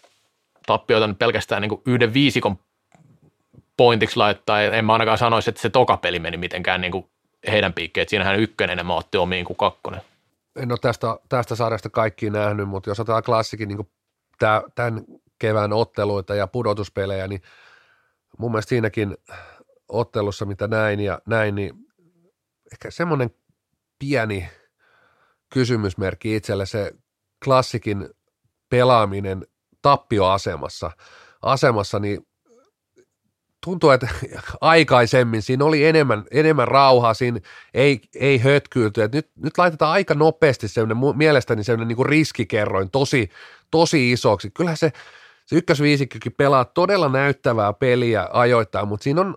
[0.65, 2.59] tappioita nyt pelkästään niin kuin yhden viisikon
[3.77, 4.61] pointiksi laittaa.
[4.61, 7.05] En mä ainakaan sanoisi, että se toka peli meni mitenkään niin kuin
[7.47, 8.09] heidän piikkeen.
[8.09, 10.01] Siinähän ykkönen enemmän otti omiin kuin kakkonen.
[10.55, 13.89] En ole tästä, tästä sarjasta kaikki nähnyt, mutta jos otetaan klassikin niin
[14.75, 15.03] tämän
[15.41, 17.41] kevään otteluita ja pudotuspelejä, niin
[18.37, 19.17] mun mielestä siinäkin
[19.89, 21.73] ottelussa, mitä näin ja näin, niin
[22.71, 23.29] ehkä semmoinen
[23.99, 24.49] pieni
[25.53, 26.91] kysymysmerkki itselle se
[27.45, 28.09] klassikin
[28.69, 29.47] pelaaminen
[29.81, 30.91] tappioasemassa,
[31.41, 32.27] asemassa, niin
[33.65, 34.07] tuntuu, että
[34.61, 37.39] aikaisemmin siinä oli enemmän, enemmän rauhaa, siinä
[37.73, 39.03] ei, ei hötkyilty.
[39.03, 43.29] Että nyt, nyt laitetaan aika nopeasti sellainen, mielestäni sellainen niin riskikerroin tosi,
[43.71, 44.51] tosi isoksi.
[44.51, 44.91] Kyllähän se,
[45.51, 49.35] se ykkösviisikkökin pelaa todella näyttävää peliä ajoittaa, mutta siinä on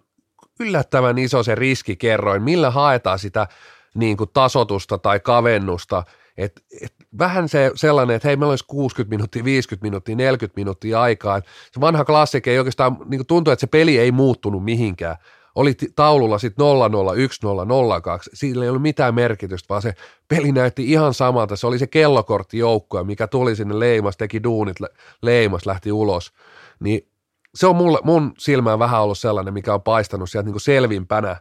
[0.61, 3.47] yllättävän iso se riskikerroin, millä haetaan sitä
[3.95, 6.03] niin kuin tasotusta tai kavennusta.
[6.37, 11.01] Et, et vähän se sellainen, että hei, meillä olisi 60 minuuttia, 50 minuuttia, 40 minuuttia
[11.01, 11.41] aikaa.
[11.73, 15.17] Se vanha klassikki ei oikeastaan, niin kuin tuntuu, että se peli ei muuttunut mihinkään.
[15.55, 18.31] Oli taululla sitten 0-0, 1-0, 0-2.
[18.35, 19.95] Sillä ei ollut mitään merkitystä, vaan se
[20.29, 21.57] peli näytti ihan samalta.
[21.57, 24.77] Se oli se kellokorttijoukkoja, mikä tuli sinne leimas, teki duunit,
[25.23, 26.33] leimas, lähti ulos.
[26.81, 27.09] Niin
[27.55, 31.37] se on mulle, mun silmään vähän ollut sellainen, mikä on paistanut sieltä niin selvimpänä.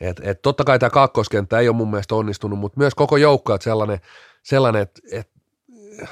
[0.00, 3.54] Et, et totta kai tämä kakkoskenttä ei ole mun mielestä onnistunut, mutta myös koko joukko,
[3.54, 3.98] että sellainen,
[4.42, 5.30] sellainen että et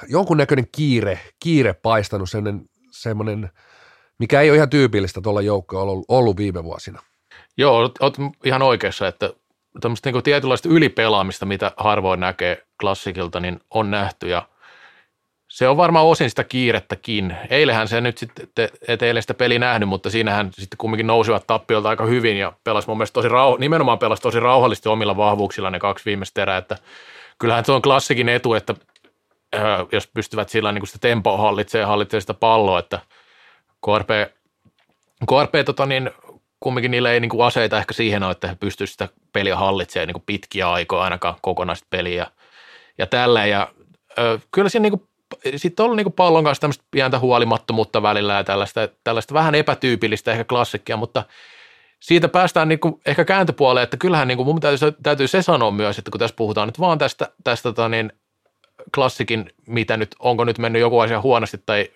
[0.08, 3.50] jonkunnäköinen kiire, kiire paistanut, sellainen, semmoinen,
[4.18, 7.02] mikä ei ole ihan tyypillistä tuolla joukkoilla ollut, ollut viime vuosina.
[7.56, 9.30] Joo, olet, olet ihan oikeassa, että
[9.80, 14.48] tämmöistä niin tietynlaista ylipelaamista, mitä harvoin näkee klassikilta, niin on nähty ja
[15.52, 17.36] se on varmaan osin sitä kiirettäkin.
[17.50, 18.48] Eilähän se nyt sitten,
[18.88, 22.88] et eilen sitä peli nähnyt, mutta siinähän sitten kumminkin nousivat tappiolta aika hyvin ja pelasi
[22.88, 26.76] mun mielestä tosi rauh- nimenomaan pelasi tosi rauhallisesti omilla vahvuuksilla ne kaksi viimeistä erää, että
[27.38, 28.74] kyllähän se on klassikin etu, että
[29.54, 32.98] äh, jos pystyvät sillä niin sitä tempoa hallitsee ja hallitsee sitä palloa, että
[33.84, 34.08] KRP,
[35.28, 36.10] KRP tota niin,
[36.62, 40.06] kumminkin niillä ei niin kuin aseita ehkä siihen ole, että he pystyisivät sitä peliä hallitsemaan
[40.06, 42.26] niin kuin pitkiä aikoja ainakaan kokonaista peliä
[42.98, 43.46] ja, tällä.
[43.46, 43.72] Ja
[44.18, 45.08] ö, kyllä siinä niin kuin
[45.56, 50.32] sitten on ollut niin pallon kanssa tämmöistä pientä huolimattomuutta välillä ja tällaista, tällaista vähän epätyypillistä
[50.32, 51.24] ehkä klassikkia, mutta
[52.00, 55.70] siitä päästään niin kuin ehkä kääntöpuoleen, että kyllähän niin kuin mun täytyy, täytyy se sanoa
[55.70, 58.12] myös, että kun tässä puhutaan nyt vaan tästä, tästä tota niin,
[58.94, 61.88] klassikin, mitä nyt, onko nyt mennyt joku asia huonosti tai,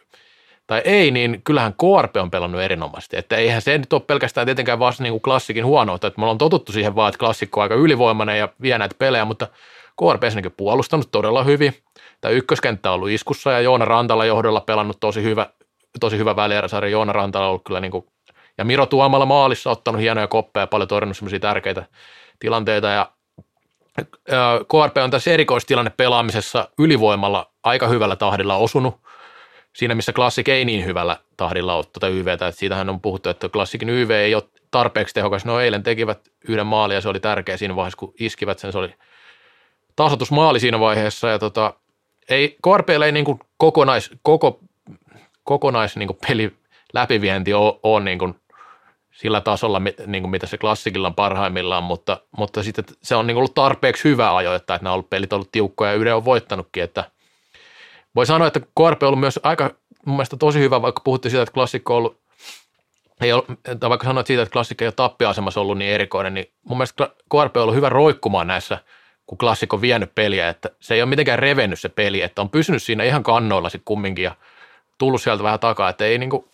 [0.66, 3.16] tai ei, niin kyllähän KRP on pelannut erinomaisesti.
[3.16, 6.38] Että eihän se nyt ole pelkästään tietenkään vasta niin kuin klassikin huonoutta, että me ollaan
[6.38, 9.48] totuttu siihen vaan, että klassikko on aika ylivoimainen ja vie näitä pelejä, mutta
[9.98, 11.74] KRP on puolustanut todella hyvin–
[12.20, 15.46] Tämä ykköskenttä on ollut iskussa ja Joona Rantala johdolla pelannut tosi hyvä,
[16.00, 16.90] tosi hyvä välieräsarja.
[16.90, 18.06] Joona Rantala on ollut kyllä niin kuin,
[18.58, 21.86] ja Miro Tuomalla maalissa ottanut hienoja koppeja ja paljon torjunut semmoisia tärkeitä
[22.38, 23.10] tilanteita ja
[24.68, 28.94] KRP on tässä erikoistilanne pelaamisessa ylivoimalla aika hyvällä tahdilla osunut.
[29.76, 32.32] Siinä, missä klassik ei niin hyvällä tahdilla ole tuota YVtä.
[32.32, 35.44] Että siitähän on puhuttu, että klassikin YV ei ole tarpeeksi tehokas.
[35.44, 38.72] No eilen tekivät yhden maalin ja se oli tärkeä siinä vaiheessa, kun iskivät sen.
[38.72, 38.94] Se oli
[39.96, 41.74] tasoitusmaali siinä vaiheessa ja tota,
[42.28, 44.60] ei, KRPllä ei niin kuin kokonais, koko,
[45.44, 46.56] kokonais niin kuin peli
[46.92, 48.34] läpivienti ole, ole niin kuin
[49.12, 53.34] sillä tasolla, niin kuin mitä se klassikilla on parhaimmillaan, mutta, mutta sitten se on niin
[53.34, 56.24] kuin ollut tarpeeksi hyvä ajoittaa, että nämä on ollut, pelit ollut tiukkoja ja Yle on
[56.24, 57.04] voittanutkin, että
[58.16, 59.70] voi sanoa, että KRP on ollut myös aika
[60.06, 62.20] mun mielestä tosi hyvä, vaikka puhuttiin siitä, että klassikko on ollut
[63.20, 63.42] ei ole,
[63.88, 67.56] vaikka sanoit siitä, että klassikko ei ole tappiasemassa ollut niin erikoinen, niin mun mielestä KRP
[67.56, 68.78] on ollut hyvä roikkumaan näissä–
[69.26, 72.82] kun klassikko vienyt peliä, että se ei ole mitenkään revennyt se peli, että on pysynyt
[72.82, 74.34] siinä ihan kannoilla sitten kumminkin ja
[74.98, 76.48] tullut sieltä vähän takaa, että ei niinku,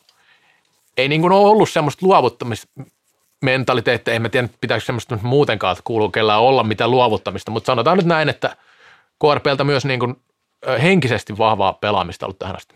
[0.96, 6.40] ei niinku ole ollut semmoista luovuttamismentaliteettia, en mä tiedä, pitääkö semmoista muutenkaan, että kuuluu kellään
[6.40, 8.56] olla mitään luovuttamista, mutta sanotaan nyt näin, että
[9.20, 10.14] KRPltä myös niinku
[10.82, 12.74] henkisesti vahvaa pelaamista ollut tähän asti.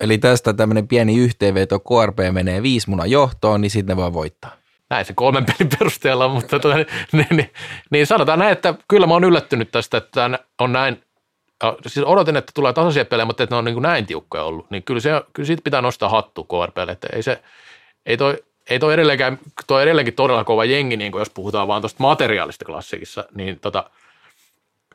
[0.00, 4.56] Eli tästä tämmöinen pieni yhteenveto, KRP menee viisi munan johtoon, niin sitten ne voi voittaa
[4.90, 6.76] näin se kolmen pelin perusteella, mutta tuota,
[7.12, 7.50] niin, niin,
[7.90, 11.02] niin, sanotaan näin, että kyllä mä oon yllättynyt tästä, että on näin,
[11.86, 14.70] siis odotin, että tulee tasaisia pelejä, mutta että ne on niin kuin näin tiukkoja ollut,
[14.70, 17.42] niin kyllä, se, kyllä siitä pitää nostaa hattu KRPlle, että ei se,
[18.06, 21.82] ei toi, ei toi edelleenkään, toi edelleenkin todella kova jengi, niin kuin jos puhutaan vaan
[21.82, 23.90] tuosta materiaalista klassikissa, niin tota,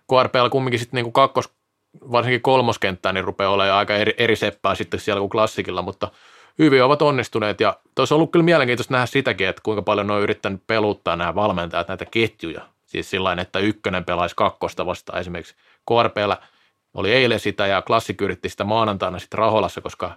[0.09, 1.49] KRPllä kumminkin sitten niin kuin kakkos,
[2.11, 6.11] varsinkin kolmoskenttää, niin rupeaa olemaan aika eri, eri seppää sitten siellä kuin klassikilla, mutta–
[6.59, 7.59] hyvin ovat onnistuneet.
[7.59, 11.35] Ja on ollut kyllä mielenkiintoista nähdä sitäkin, että kuinka paljon ne on yrittänyt peluttaa nämä
[11.35, 12.61] valmentajat näitä ketjuja.
[12.85, 15.19] Siis sillä että ykkönen pelaisi kakkosta vastaan.
[15.19, 15.55] Esimerkiksi
[15.87, 16.37] KRPllä
[16.93, 20.15] oli eilen sitä ja klassik yritti sitä maanantaina sitten Raholassa, koska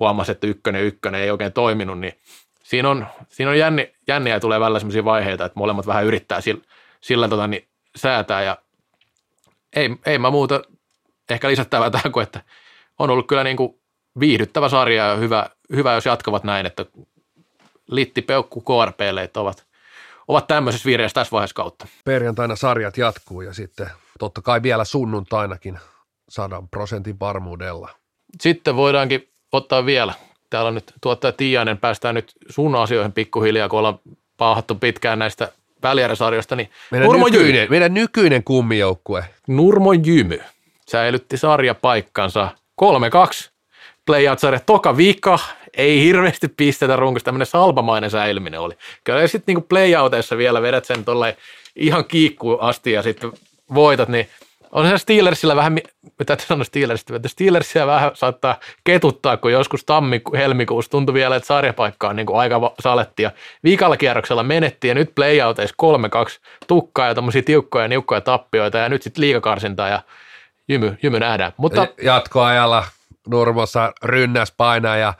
[0.00, 2.12] huomasi, että ykkönen ykkönen ei oikein toiminut, niin
[2.62, 6.40] siinä on, siinä on jänni, jänniä ja tulee välillä sellaisia vaiheita, että molemmat vähän yrittää
[6.40, 6.62] sillä,
[7.00, 8.42] sillä tota, niin, säätää.
[8.42, 8.56] Ja
[9.76, 10.62] ei, ei mä muuta
[11.34, 12.40] ehkä lisättävää tähän kuin, että
[12.98, 13.80] on ollut kyllä niin kuin
[14.20, 16.86] viihdyttävä sarja ja hyvä, hyvä, jos jatkavat näin, että
[17.90, 19.66] Litti, Peukku, KRPlle ovat,
[20.28, 21.86] ovat tämmöisessä vireessä tässä vaiheessa kautta.
[22.04, 25.78] Perjantaina sarjat jatkuu ja sitten totta kai vielä sunnuntainakin
[26.28, 27.90] sadan prosentin varmuudella.
[28.40, 30.14] Sitten voidaankin ottaa vielä,
[30.50, 33.98] täällä on nyt tuottaja Tiainen, päästään nyt sun asioihin pikkuhiljaa, kun ollaan
[34.36, 35.52] paahattu pitkään näistä
[35.82, 39.24] välijärjesarjoista, niin Meidän Nurmo Jymy, nykyinen, meidän nykyinen kummijoukkue.
[39.46, 40.40] Nurmo Jymy
[40.90, 42.48] säilytti sarjapaikkansa.
[42.82, 42.86] 3-2
[44.06, 45.38] playout-sarja toka vika,
[45.76, 48.74] ei hirveästi pistetä runkossa, tämmöinen salpamainen säilyminen oli.
[49.04, 51.36] Kyllä sitten niinku playouteissa vielä vedät sen tolle
[51.76, 53.32] ihan kiikkuun asti ja sitten
[53.74, 54.28] voitat, niin
[54.72, 55.78] on se Steelersillä vähän,
[56.18, 62.08] mitä sanoa Steelersistä, että Steelersia vähän saattaa ketuttaa, kun joskus tammi-helmikuussa tuntui vielä, että sarjapaikka
[62.08, 63.30] on niin kuin aika saletti ja
[63.64, 68.88] viikalla kierroksella menettiin ja nyt playouteissa 3-2 tukkaa ja tommosia tiukkoja ja niukkoja tappioita ja
[68.88, 70.02] nyt sitten liikakarsintaa ja
[70.68, 71.52] jymy, jymy nähdään.
[71.56, 72.84] Mutta Jatkoajalla
[73.28, 75.14] Nurmossa rynnäs painaa ja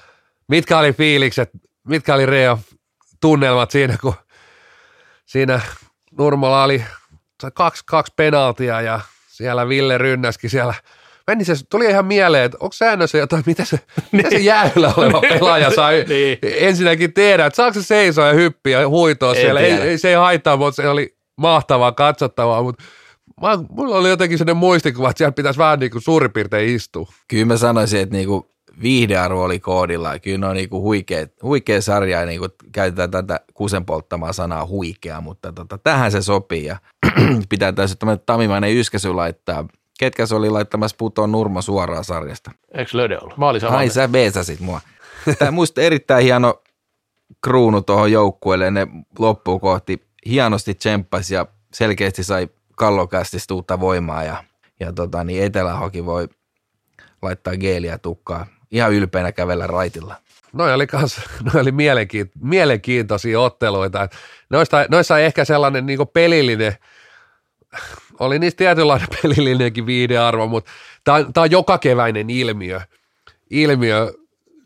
[0.48, 1.50] mitkä oli fiilikset,
[1.88, 2.58] mitkä oli Reo
[3.20, 4.14] tunnelmat siinä, kun
[5.26, 5.60] siinä
[6.18, 6.84] Nurmolla oli
[7.54, 10.74] kaksi, kaksi penaltia ja siellä Ville rynnäskin siellä.
[11.26, 13.80] Meni se, tuli ihan mieleen, että onko säännössä jotain, mitä se,
[14.12, 16.38] mitä se jäällä oleva pelaaja sai Niin.
[16.42, 19.60] ensinnäkin tehdä, että saako se seisoa ja hyppiä ja huitoa En siellä.
[19.60, 19.84] Ei, tiedä.
[19.84, 22.84] ei, se ei haittaa, mutta se oli mahtavaa katsottavaa, mutta
[23.40, 27.06] mä, mulla oli jotenkin sellainen muistikuva, että siellä pitäisi vähän niin kuin suurin piirtein istua.
[27.28, 28.50] Kyllä mä sanoisin, että niinku
[28.82, 30.12] viihdearvo oli koodilla.
[30.12, 34.66] ja Kyllä ne on niinku huikea, huikea sarja ja niinku käytetään tätä kusen polttamaa sanaa
[34.66, 36.76] huikea, mutta tota, tähän se sopii ja
[37.48, 39.64] pitää tässä tämmöinen tamimainen yskäsy laittaa.
[39.98, 42.50] Ketkä se oli laittamassa putoon Nurmo suoraan sarjasta?
[42.74, 43.38] eikö Löde ollut?
[43.38, 44.80] Mä olin sama Ai sä beesasit mua.
[45.38, 46.62] Tämä musta erittäin hieno
[47.44, 48.70] kruunu tuohon joukkueelle.
[48.70, 48.86] Ne
[49.18, 54.44] loppuun kohti hienosti tsemppasi ja selkeästi sai kallokästistä uutta voimaa ja,
[54.80, 56.28] ja tota, niin Etelähoki voi
[57.22, 58.46] laittaa geeliä tukkaa.
[58.70, 60.16] Ihan ylpeänä kävellä raitilla.
[60.52, 61.20] Noi oli, kans,
[61.52, 64.08] noi oli mielenkiint, mielenkiintoisia otteluita.
[64.50, 66.76] Noista, noissa ehkä sellainen niin pelillinen,
[68.20, 70.70] oli niistä tietynlainen pelillinenkin viidearvo, mutta
[71.04, 72.80] tämä on, on joka keväinen ilmiö,
[73.50, 74.12] ilmiö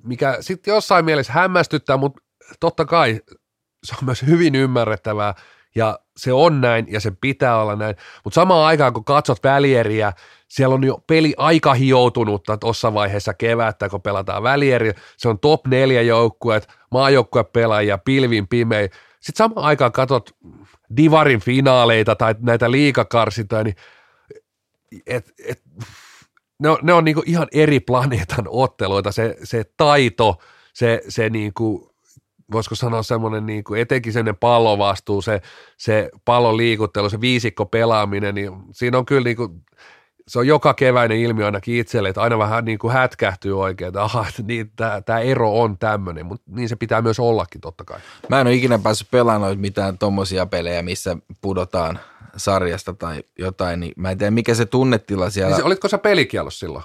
[0.03, 2.23] mikä sitten jossain mielessä hämmästyttää, mutta
[2.61, 3.21] totta kai
[3.85, 5.35] se on myös hyvin ymmärrettävää
[5.75, 10.13] ja se on näin ja se pitää olla näin, mutta samaan aikaan kun katsot välieriä,
[10.49, 15.67] siellä on jo peli aika hioutunutta tuossa vaiheessa kevättä, kun pelataan välieriä, se on top
[15.67, 18.91] neljä joukkueet, maajoukkuepelaajia, pilvin pimein,
[19.21, 20.31] sitten samaan aikaan katsot
[20.97, 23.77] Divarin finaaleita tai näitä liikakarsintoja, niin
[25.07, 25.63] et, et,
[26.59, 30.39] ne on, ne on niinku ihan eri planeetan otteluita, se, se taito,
[30.73, 31.90] se, se niinku,
[32.53, 35.43] voisiko sanoa semmoinen niinku, etenkin semmoinen pallovastuu, se,
[35.77, 39.55] se pallon liikuttelu, se viisikko pelaaminen, niin siinä on kyllä niinku,
[40.29, 44.03] se on joka keväinen ilmiö ainakin itselle, että aina vähän niin kuin hätkähtyy oikein, että
[44.03, 44.73] aha, niin,
[45.05, 47.99] tämä ero on tämmöinen, mutta niin se pitää myös ollakin totta kai.
[48.29, 51.99] Mä en ole ikinä päässyt pelaamaan mitään tommosia pelejä, missä pudotaan
[52.37, 55.99] sarjasta tai jotain, niin mä en tiedä mikä se tunnetila siellä Niin se, olitko sä
[55.99, 56.85] pelikielos silloin,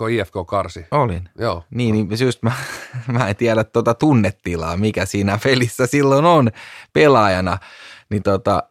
[0.00, 0.86] kun IFK karsi?
[0.90, 1.28] olin.
[1.38, 1.64] Joo.
[1.70, 2.52] Niin, niin just mä,
[3.18, 6.50] mä en tiedä tuota tunnetilaa, mikä siinä pelissä silloin on
[6.92, 7.58] pelaajana.
[8.10, 8.62] Niin tota,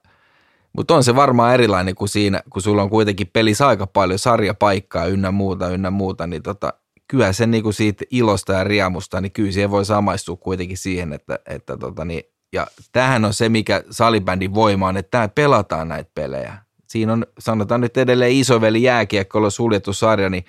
[0.73, 5.05] mutta on se varmaan erilainen kuin siinä, kun sulla on kuitenkin pelissä aika paljon sarjapaikkaa
[5.05, 6.73] ynnä muuta, ynnä muuta, niin tota,
[7.07, 11.39] kyllä se niinku siitä ilosta ja riemusta, niin kyllä siihen voi samaistua kuitenkin siihen, että,
[11.45, 12.23] että tota niin,
[12.53, 16.57] ja tämähän on se, mikä salibändin voima on, että tää pelataan näitä pelejä.
[16.87, 20.45] Siinä on, sanotaan nyt edelleen isoveli jääkiekkoilla suljettu sarja, niin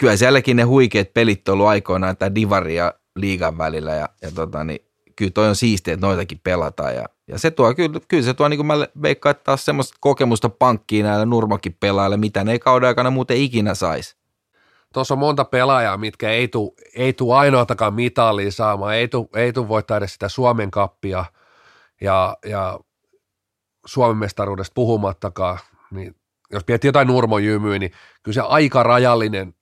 [0.00, 4.30] kyllä sielläkin ne huikeat pelit on ollut aikoinaan tämä Divari ja liigan välillä ja, ja
[4.30, 4.80] tota, niin,
[5.16, 8.48] kyllä toi on siistiä, että noitakin pelataan ja, ja se tuo, kyllä, kyllä se tuo,
[8.48, 12.58] niin kuin mä veikkaan, että taas semmoista kokemusta pankkiin näille nurmakin pelaajille, mitä ne ei
[12.58, 14.16] kauden aikana muuten ikinä saisi.
[14.94, 19.52] Tuossa on monta pelaajaa, mitkä ei tule ei tuu ainoatakaan mitalia saamaan, ei tule ei
[19.52, 21.24] tuu voittaa edes sitä Suomen kappia
[22.00, 22.80] ja, ja
[23.86, 25.58] Suomen mestaruudesta puhumattakaan,
[25.90, 26.14] niin
[26.52, 27.92] jos miettii jotain nurmojymyä, niin
[28.22, 29.54] kyllä se aika rajallinen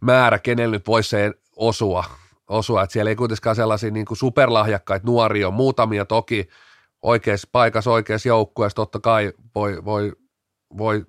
[0.00, 2.04] määrä, kenellä nyt voisi se osua,
[2.48, 2.82] osua.
[2.82, 6.48] että siellä ei kuitenkaan sellaisia niin kuin superlahjakkaita nuoria on, muutamia toki
[7.02, 8.76] oikeassa paikassa, oikeassa joukkueessa.
[8.76, 10.12] Totta kai voi, voi,
[10.78, 11.06] voi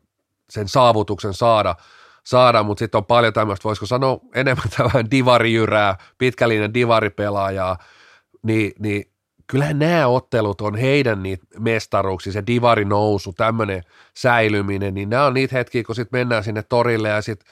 [0.50, 1.76] sen saavutuksen saada,
[2.26, 7.78] saada mutta sitten on paljon tämmöistä, voisiko sanoa enemmän tämän divarijyrää, pitkälinen divaripelaajaa,
[8.44, 9.12] niin, niin
[9.48, 13.84] kyllähän nämä ottelut on heidän niitä mestaruuksia, se divari nousu, tämmöinen
[14.18, 17.48] säilyminen, niin nämä on niitä hetkiä, kun sitten mennään sinne torille ja sitten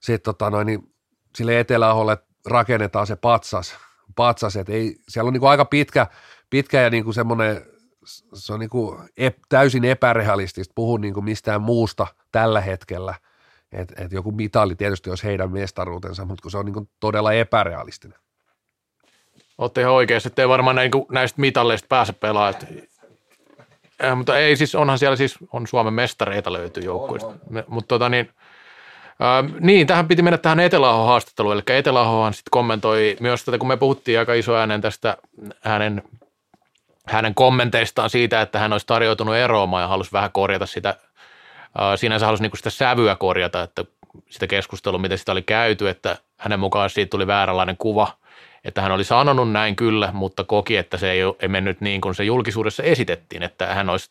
[0.00, 0.94] sit tota noin, niin
[1.36, 3.76] sille eteläaholle rakennetaan se patsas,
[4.16, 6.06] patsas että ei, siellä on niinku aika pitkä,
[6.50, 7.62] pitkä ja niinku semmoinen
[8.34, 13.14] se on niin kuin ep, täysin epärealistista puhua niin kuin mistään muusta tällä hetkellä.
[13.72, 17.32] Että et joku mitali tietysti olisi heidän mestaruutensa, mutta kun se on niin kuin todella
[17.32, 18.18] epärealistinen.
[19.58, 22.54] Olette ihan oikeassa, että ei varmaan näin, näistä mitalleista pääse pelaamaan.
[24.04, 27.34] Äh, mutta ei siis, onhan siellä siis, on Suomen mestareita löytyy joukkueista.
[27.68, 28.30] Mutta tota niin,
[29.22, 33.68] äh, niin, tähän piti mennä tähän Eteläahon haastatteluun, eli Eteläahohan sitten kommentoi myös tätä, kun
[33.68, 35.16] me puhuttiin aika iso äänen tästä
[35.60, 36.02] hänen,
[37.06, 40.96] hänen kommenteistaan siitä, että hän olisi tarjoutunut eroamaan ja halusi vähän korjata sitä, äh,
[41.96, 43.84] sinänsä halusi niinku sitä sävyä korjata, että
[44.30, 48.12] sitä keskustelua, miten sitä oli käyty, että hänen mukaan siitä tuli vääränlainen kuva–
[48.64, 52.14] että hän oli sanonut näin kyllä, mutta koki, että se ei, ei mennyt niin kuin
[52.14, 54.10] se julkisuudessa esitettiin, että hän olisi,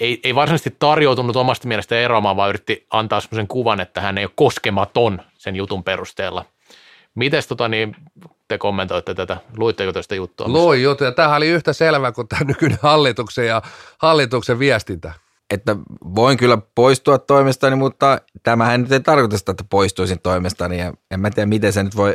[0.00, 4.24] ei, ei varsinaisesti tarjoutunut omasta mielestä eroamaan, vaan yritti antaa sellaisen kuvan, että hän ei
[4.24, 6.44] ole koskematon sen jutun perusteella.
[7.14, 7.96] Mites tota niin,
[8.48, 9.36] te kommentoitte tätä?
[9.56, 10.48] Luitteko tästä juttua?
[10.48, 13.62] Luin juttu, ja tämähän oli yhtä selvä kuin tämä nykyinen hallituksen ja
[13.98, 15.12] hallituksen viestintä.
[15.50, 15.76] Että
[16.14, 20.78] voin kyllä poistua toimestani, mutta tämähän nyt ei tarkoita sitä, että poistuisin toimestani.
[20.78, 22.14] Ja en mä tiedä, miten se nyt voi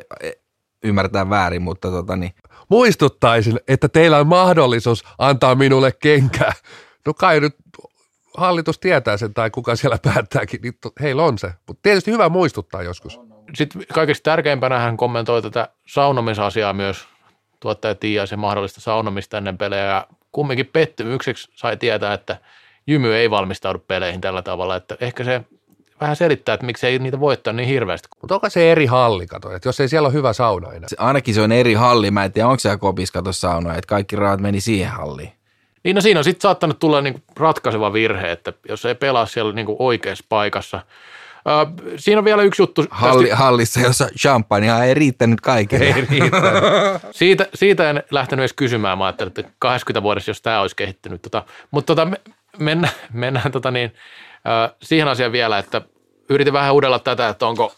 [0.83, 2.33] ymmärtää väärin, mutta tota niin.
[2.69, 6.53] Muistuttaisin, että teillä on mahdollisuus antaa minulle kenkää.
[7.05, 7.55] No kai nyt
[8.37, 11.53] hallitus tietää sen tai kuka siellä päättääkin, niin heillä on se.
[11.67, 13.19] Mutta tietysti hyvä muistuttaa joskus.
[13.53, 17.07] Sitten kaikista tärkeimpänä hän kommentoi tätä saunomisasiaa myös.
[17.59, 22.37] Tuottaja Tiia se mahdollista saunomista ennen pelejä ja kumminkin pettymykseksi sai tietää, että
[22.87, 25.41] Jymy ei valmistaudu peleihin tällä tavalla, että ehkä se
[26.01, 28.07] vähän selittää, että miksi ei niitä voittaa niin hirveästi.
[28.21, 30.89] Mutta onko se eri halli, kato, että jos ei siellä ole hyvä sauna enää?
[30.89, 33.87] Se, ainakin se on eri halli, mä en tiedä, onko siellä kopis kato sauna, että
[33.87, 35.31] kaikki rahat meni siihen halliin.
[35.83, 39.53] Niin no siinä on sitten saattanut tulla niinku ratkaiseva virhe, että jos ei pelaa siellä
[39.53, 40.81] niinku oikeassa paikassa.
[41.47, 41.65] Öö,
[41.97, 42.85] siinä on vielä yksi juttu.
[42.89, 43.43] Halli, tästä...
[43.43, 45.85] Hallissa, jossa champagnea ei riittänyt kaikille.
[45.85, 46.63] Ei riittänyt.
[47.11, 48.97] siitä, siitä en lähtenyt edes kysymään.
[48.97, 51.21] Mä ajattelin, että 80 vuodessa, jos tämä olisi kehittynyt.
[51.21, 52.17] Tota, mutta tota,
[52.57, 53.93] mennään, mennään tota niin,
[54.83, 55.81] siihen asiaan vielä, että
[56.29, 57.75] yritin vähän uudella tätä, että onko,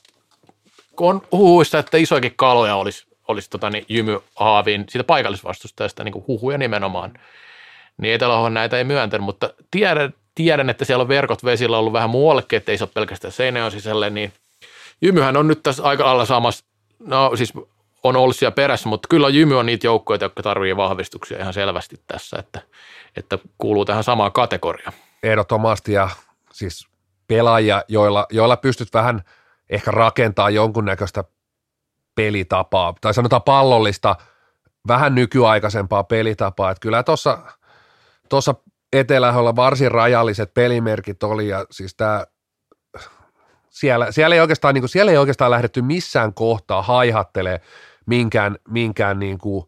[0.99, 6.57] on huhuista, että isoikin kaloja olisi, olisi tota, niin, jymy haaviin siitä paikallisvastustajasta, niin huhuja
[6.57, 7.13] nimenomaan,
[8.01, 12.09] niin etelä näitä ei myöntänyt, mutta tiedän, tiedän, että siellä on verkot vesillä ollut vähän
[12.09, 14.33] muuallekin, että ei se ole pelkästään Seinäjoen sisälle, niin
[15.01, 16.65] Jymyhän on nyt tässä aika alla samassa,
[16.99, 17.53] no siis
[18.03, 21.99] on ollut siellä perässä, mutta kyllä Jymy on niitä joukkoja, jotka tarvii vahvistuksia ihan selvästi
[22.07, 22.61] tässä, että,
[23.15, 24.93] että kuuluu tähän samaan kategoriaan.
[25.23, 26.09] Ehdottomasti ja
[26.53, 26.87] siis
[27.27, 29.21] pelaajia, joilla, joilla pystyt vähän
[29.69, 31.23] ehkä rakentaa jonkunnäköistä
[32.15, 34.15] pelitapaa, tai sanotaan pallollista,
[34.87, 36.71] vähän nykyaikaisempaa pelitapaa.
[36.71, 37.37] Että kyllä tuossa
[38.31, 38.55] tuossa
[38.93, 42.25] Etelähöllä varsin rajalliset pelimerkit oli, ja siis tämä
[43.69, 47.61] siellä, siellä, ei oikeastaan, niin kuin, siellä ei oikeastaan lähdetty missään kohtaa haihattelee
[48.05, 49.65] minkään, minkään niin kuin,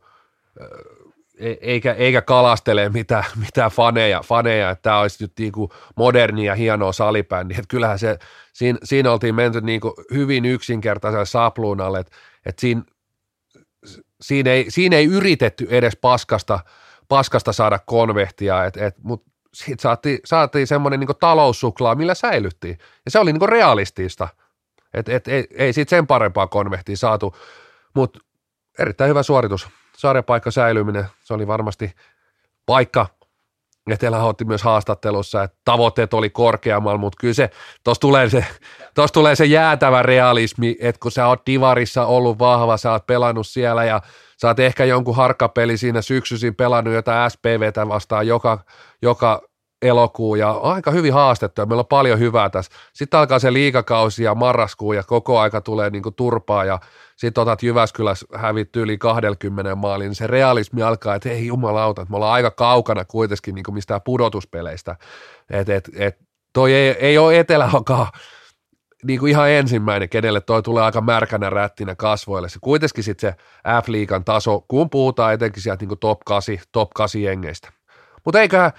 [1.38, 6.45] E-, eikä, eikä kalastele mitään, mitään faneja, faneja, että tämä olisi nyt niin kuin moderni
[6.45, 7.53] ja hienoa salibändi.
[7.53, 8.20] Että kyllähän se,
[8.53, 12.82] siinä, siinä oltiin menty niin kuin hyvin yksinkertaiselle sapluunalle, että, että siinä,
[14.22, 16.59] siinä, ei, siinä ei yritetty edes paskasta,
[17.08, 22.78] paskasta saada konvehtia, et, et, mutta siitä saatiin, saatiin semmoinen niin taloussuklaa, millä säilyttiin.
[23.06, 24.28] Ja se oli niin realistista,
[24.93, 27.36] että et, ei, ei siitä sen parempaa konvehtia saatu,
[27.93, 28.20] mutta
[28.80, 29.68] erittäin hyvä suoritus.
[29.97, 31.91] Sarjapaikka säilyminen, se oli varmasti
[32.66, 33.08] paikka,
[33.91, 37.49] Etelä otti myös haastattelussa, että tavoitteet oli korkeammalla, mutta kyllä se,
[37.84, 38.45] tuossa tulee se,
[38.95, 43.47] tossa tulee se jäätävä realismi, että kun sä oot divarissa ollut vahva, sä oot pelannut
[43.47, 44.01] siellä ja
[44.44, 48.60] sä oot ehkä jonkun harkkapeli siinä syksyisin pelannut jotain SPVtä vastaan joka,
[49.02, 49.41] joka
[49.82, 52.72] elokuu ja aika hyvin haastettu meillä on paljon hyvää tässä.
[52.94, 56.80] Sitten alkaa se liikakausi ja marraskuu ja koko aika tulee niinku turpaa ja
[57.16, 62.12] sitten otat Jyväskylässä hävitty yli 20 maalin, niin se realismi alkaa, että ei jumalauta, että
[62.12, 64.96] me ollaan aika kaukana kuitenkin niin mistään pudotuspeleistä.
[65.50, 66.18] Että et, et,
[66.54, 68.12] toi ei, ei ole eteläokaa
[69.04, 72.49] niin kuin ihan ensimmäinen, kenelle toi tulee aika märkänä rättinä kasvoille.
[72.49, 73.38] Se kuitenkin sitten se
[73.82, 77.70] F-liigan taso, kun puhutaan etenkin sieltä niin top 8, top 8 jengeistä.
[78.26, 78.72] Mutta eiköhän,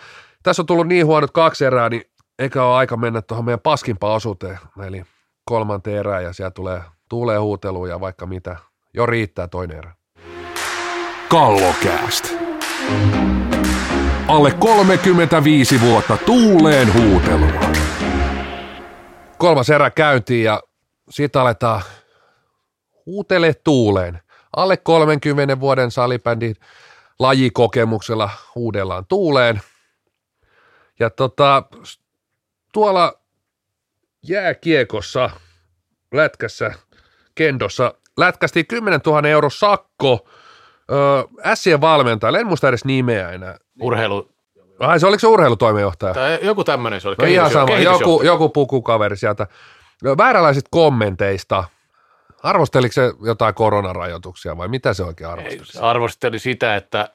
[0.42, 2.02] tässä on tullut niin huonot kaksi erää, niin
[2.38, 5.04] eikä ole aika mennä tuohon meidän paskimpaan osuuteen, eli
[5.44, 8.56] kolmanteen erään ja siellä tulee tuulee huuteluja ja vaikka mitä.
[8.94, 9.94] Jo riittää toinen erä.
[11.28, 12.34] Kallokääst.
[14.28, 17.63] Alle 35 vuotta tuuleen huutelua.
[19.44, 20.62] Kolmas erä käyntiin ja
[21.10, 21.82] sitten aletaan
[23.06, 24.20] huutele tuuleen.
[24.56, 26.56] Alle 30 vuoden salibändin
[27.18, 29.60] lajikokemuksella huudellaan tuuleen.
[31.00, 31.62] Ja tota,
[32.72, 33.20] tuolla
[34.22, 35.30] jääkiekossa,
[36.14, 36.72] lätkässä
[37.34, 40.28] kendossa lätkästiin 10 000 euro sakko
[41.44, 43.58] Ässien valmentajalle, en muista edes nimeä enää.
[43.80, 44.33] Urheilu,
[44.78, 46.14] Ai se oliko se urheilutoimenjohtaja?
[46.14, 47.16] Tai joku tämmöinen se oli.
[47.18, 49.46] No ihan sama, joku, joku pukukaveri sieltä.
[50.18, 51.64] Vääränlaisista kommenteista.
[52.42, 55.66] Arvosteliko se jotain koronarajoituksia vai mitä se oikein Ei, arvosteli?
[55.66, 57.08] se arvosteli sitä, että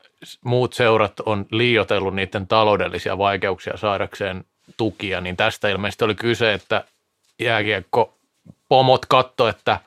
[0.46, 4.46] muut seurat on liiotellut niiden taloudellisia vaikeuksia saadakseen
[4.78, 6.84] tukia, niin tästä ilmeisesti oli kyse, että
[7.40, 8.18] jääkiekko
[8.70, 9.80] pomot katto, että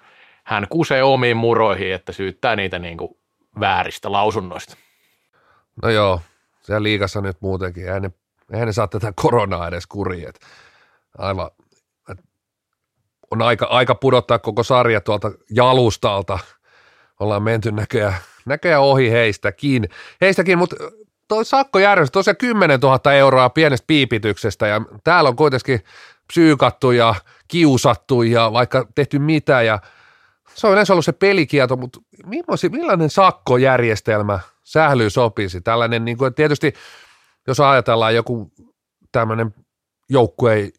[0.45, 3.17] hän kusee omiin muroihin, että syyttää niitä niin kuin
[3.61, 4.77] vääristä lausunnoista.
[5.83, 6.21] No joo,
[6.63, 7.87] siellä liigassa nyt muutenkin.
[7.87, 8.11] Eihän ne,
[8.53, 10.29] eihän ne saa tätä koronaa edes kuriin.
[10.29, 10.41] et
[11.19, 11.51] Aivan,
[12.11, 12.19] et
[13.31, 16.39] on aika, aika pudottaa koko sarja tuolta jalustalta.
[17.21, 19.89] Ollaan menty näköjään, näköjään ohi heistäkin.
[20.21, 20.77] Heistäkin, mutta
[21.29, 25.85] toi sakkojärjestys, tosiaan 10 000 euroa pienestä piipityksestä ja täällä on kuitenkin
[26.27, 27.15] psyykattu ja
[27.49, 29.79] kiusattu ja vaikka tehty mitä ja
[30.55, 32.01] se on yleensä ollut se pelikielto, mutta
[32.71, 35.61] millainen sakkojärjestelmä sählyy sopisi?
[35.61, 36.75] Tällainen, niin kuin, tietysti
[37.47, 38.53] jos ajatellaan joku
[39.13, 39.55] tämmöinen
[40.09, 40.71] joukkue,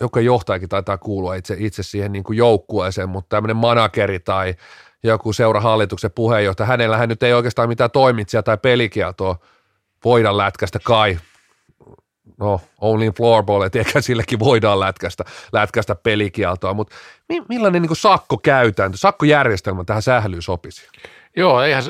[0.00, 4.54] joukkueen johtajakin taitaa kuulua itse, itse siihen niin kuin joukkueeseen, mutta tämmöinen manageri tai
[5.02, 9.38] joku seurahallituksen puheenjohtaja, hänellähän nyt ei oikeastaan mitään toimitsija tai pelikieltoa
[10.04, 11.18] voida lätkästä kai.
[12.38, 16.96] No, only floorball, et eikä sillekin voidaan lätkästä, lätkästä pelikieltoa, mutta
[17.28, 20.88] mi- millainen niin sakkokäytäntö, sakkojärjestelmä tähän sählyyn sopisi?
[21.36, 21.82] Joo, eihän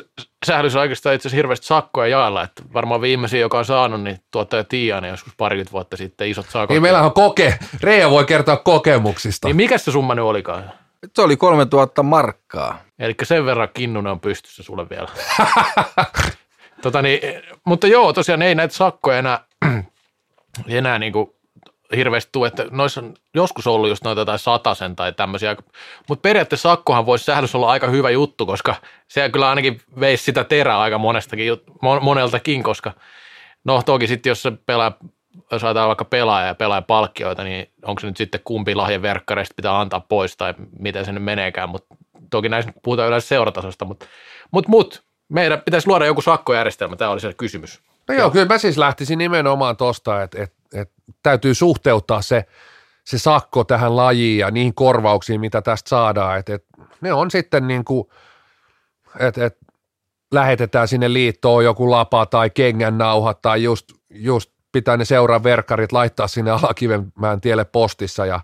[0.45, 4.63] sählyssä oikeastaan itse asiassa hirveästi sakkoja jaella, että varmaan viimeisin, joka on saanut, niin tuottaja
[4.63, 6.69] Tianen joskus parikymmentä vuotta sitten isot sakot.
[6.69, 9.47] Niin meillähän on koke, Reija voi kertoa kokemuksista.
[9.47, 10.71] Niin mikä se summa nyt olikaan?
[11.15, 12.79] Se oli 3000 markkaa.
[12.99, 15.07] Eli sen verran kinnunen on pystyssä sulle vielä.
[16.81, 17.19] tota niin,
[17.65, 19.39] mutta joo, tosiaan ei näitä sakkoja enää,
[20.67, 21.29] enää niin kuin
[21.95, 25.55] hirveästi tule, että noissa on joskus ollut just noita tai satasen tai tämmöisiä,
[26.09, 28.75] mutta periaatteessa sakkohan voisi sählys olla aika hyvä juttu, koska
[29.07, 31.53] se kyllä ainakin veisi sitä terää aika monestakin,
[32.01, 32.93] moneltakin, koska
[33.63, 34.97] no toki sitten jos se pelaa,
[35.51, 39.53] jos ajatellaan vaikka pelaaja ja pelaaja palkkioita, niin onko se nyt sitten kumpi lahja verkkareista
[39.55, 41.95] pitää antaa pois tai miten se nyt meneekään, mutta
[42.29, 44.05] toki näissä puhutaan yleensä seuratasosta, mutta
[44.51, 47.81] mut, mut, meidän pitäisi luoda joku sakkojärjestelmä, tämä oli se kysymys.
[48.07, 50.91] No joo, kyllä mä siis lähtisin nimenomaan tosta, että et, et
[51.23, 52.45] täytyy suhteuttaa se,
[53.03, 56.39] se sakko tähän lajiin ja niihin korvauksiin, mitä tästä saadaan.
[56.39, 56.65] Et, et
[57.01, 58.07] ne on sitten niin kuin,
[59.19, 59.57] että et
[60.33, 66.27] lähetetään sinne liittoon joku lapa tai kengännauhat tai just, just pitää ne seuraa verkkarit laittaa
[66.27, 68.39] sinne Alakivenmäen tielle postissa ja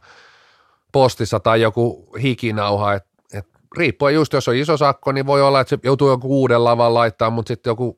[0.92, 3.48] postissa tai joku hikinauha, että et
[3.78, 6.94] riippuen just, jos on iso sakko, niin voi olla, että se joutuu joku uuden lavan
[6.94, 7.98] laittaa, mutta sitten joku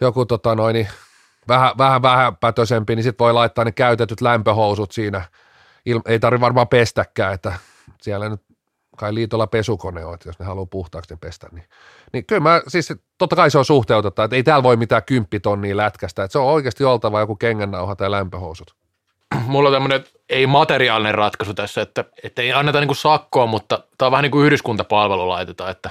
[0.00, 0.88] joku tota noin, niin
[1.48, 5.22] vähän, vähän vähäpätöisempi, niin sitten voi laittaa ne käytetyt lämpöhousut siinä.
[5.86, 7.52] Il, ei tarvitse varmaan pestäkään, että
[8.02, 8.40] siellä nyt
[8.96, 11.64] kai liitolla pesukone on, että jos ne haluaa puhtaaksi ne pestä, niin,
[12.12, 15.76] niin kyllä mä, siis totta kai se on suhteutettu, että ei täällä voi mitään kymppitonnia
[15.76, 18.74] lätkästä, että se on oikeasti oltava joku kengännauha tai lämpöhousut.
[19.46, 24.06] Mulla on tämmöinen ei materiaalinen ratkaisu tässä, että, että ei anneta niin sakkoa, mutta tämä
[24.06, 25.90] on vähän niin kuin yhdyskuntapalvelu laitetaan, että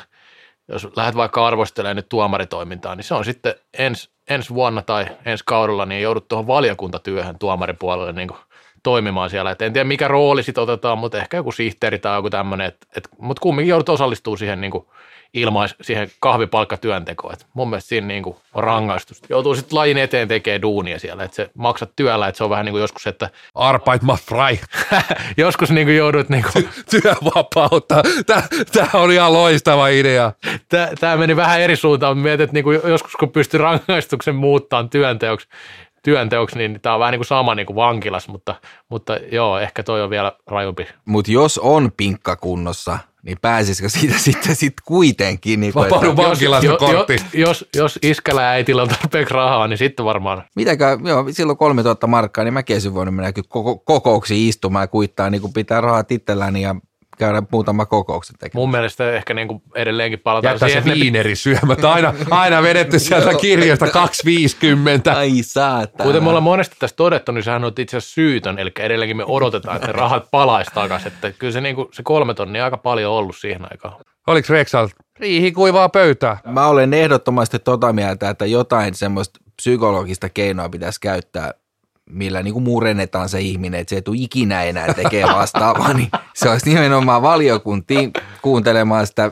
[0.68, 5.44] jos lähdet vaikka arvostelemaan nyt tuomaritoimintaa, niin se on sitten ensi, ensi vuonna tai ensi
[5.48, 8.40] kaudella, niin joudut tuohon valiokuntatyöhön tuomaripuolelle niin kuin
[8.84, 9.52] toimimaan siellä.
[9.52, 12.72] Et en tiedä, mikä rooli sitten otetaan, mutta ehkä joku sihteeri tai joku tämmöinen,
[13.18, 14.86] mutta kumminkin joudut osallistumaan siihen niin kuin
[15.36, 17.34] ilmais, siihen kahvipalkkatyöntekoon.
[17.34, 19.22] Et mun mielestä siinä niin kuin on rangaistus.
[19.30, 22.66] Joutuu sitten lajin eteen tekemään duunia siellä, että se maksat työllä, että se on vähän
[22.66, 24.60] niin kuin joskus, että Arbeit macht frei,
[25.38, 28.04] joskus niin kuin joudut niin kuin työvapautta.
[28.74, 30.32] Tämä on ihan loistava idea.
[31.00, 35.48] tämä meni vähän eri suuntaan, mutta mietin, että niinku joskus kun pystyy rangaistuksen muuttamaan työnteoksi,
[36.06, 38.56] työnteoksi niin tämä on vähän niin kuin sama niin kuin vankilas, mutta,
[38.90, 40.88] mutta joo, ehkä toi on vielä rajumpi.
[41.06, 45.60] Mutta jos on pinkka kunnossa, niin pääsisikö siitä sitten sit kuitenkin?
[45.60, 47.16] Niin kuin, Vapaudu että, vankilasta jo, kortti.
[47.34, 50.44] jo, jos, jos iskällä äitillä on tarpeeksi rahaa, niin sitten varmaan.
[50.56, 55.30] mitäkään, joo, silloin 3000 markkaa, niin mäkin olisin voinut mennä koko, kokouksiin istumaan ja kuittaa,
[55.30, 56.76] niin kuin pitää rahat itselläni ja
[57.18, 58.62] käydä muutama kokouksen tekemään.
[58.62, 61.86] Mun mielestä ehkä niin kuin edelleenkin palataan Jättää se siihen, että ne viinerisyömät.
[61.86, 65.18] Aina, aina vedetty sieltä kirjasta 250.
[65.18, 66.08] Ai saatana.
[66.08, 69.24] Kuten me ollaan monesti tässä todettu, niin sehän on itse asiassa syytön, eli edelleenkin me
[69.28, 71.08] odotetaan, että ne rahat palaisi takaisin.
[71.08, 73.96] Että kyllä se, niin kuin, se kolme tonnia aika paljon ollut siihen aikaan.
[74.28, 74.88] Oliko Rexal
[75.20, 76.38] riihi kuivaa pöytää?
[76.46, 81.54] Mä olen ehdottomasti tota mieltä, että jotain semmoista psykologista keinoa pitäisi käyttää,
[82.10, 86.10] millä niin kuin murennetaan se ihminen, että se ei tule ikinä enää tekemään vastaavaa, niin
[86.34, 89.32] se olisi nimenomaan valiokuntiin kuuntelemaan sitä,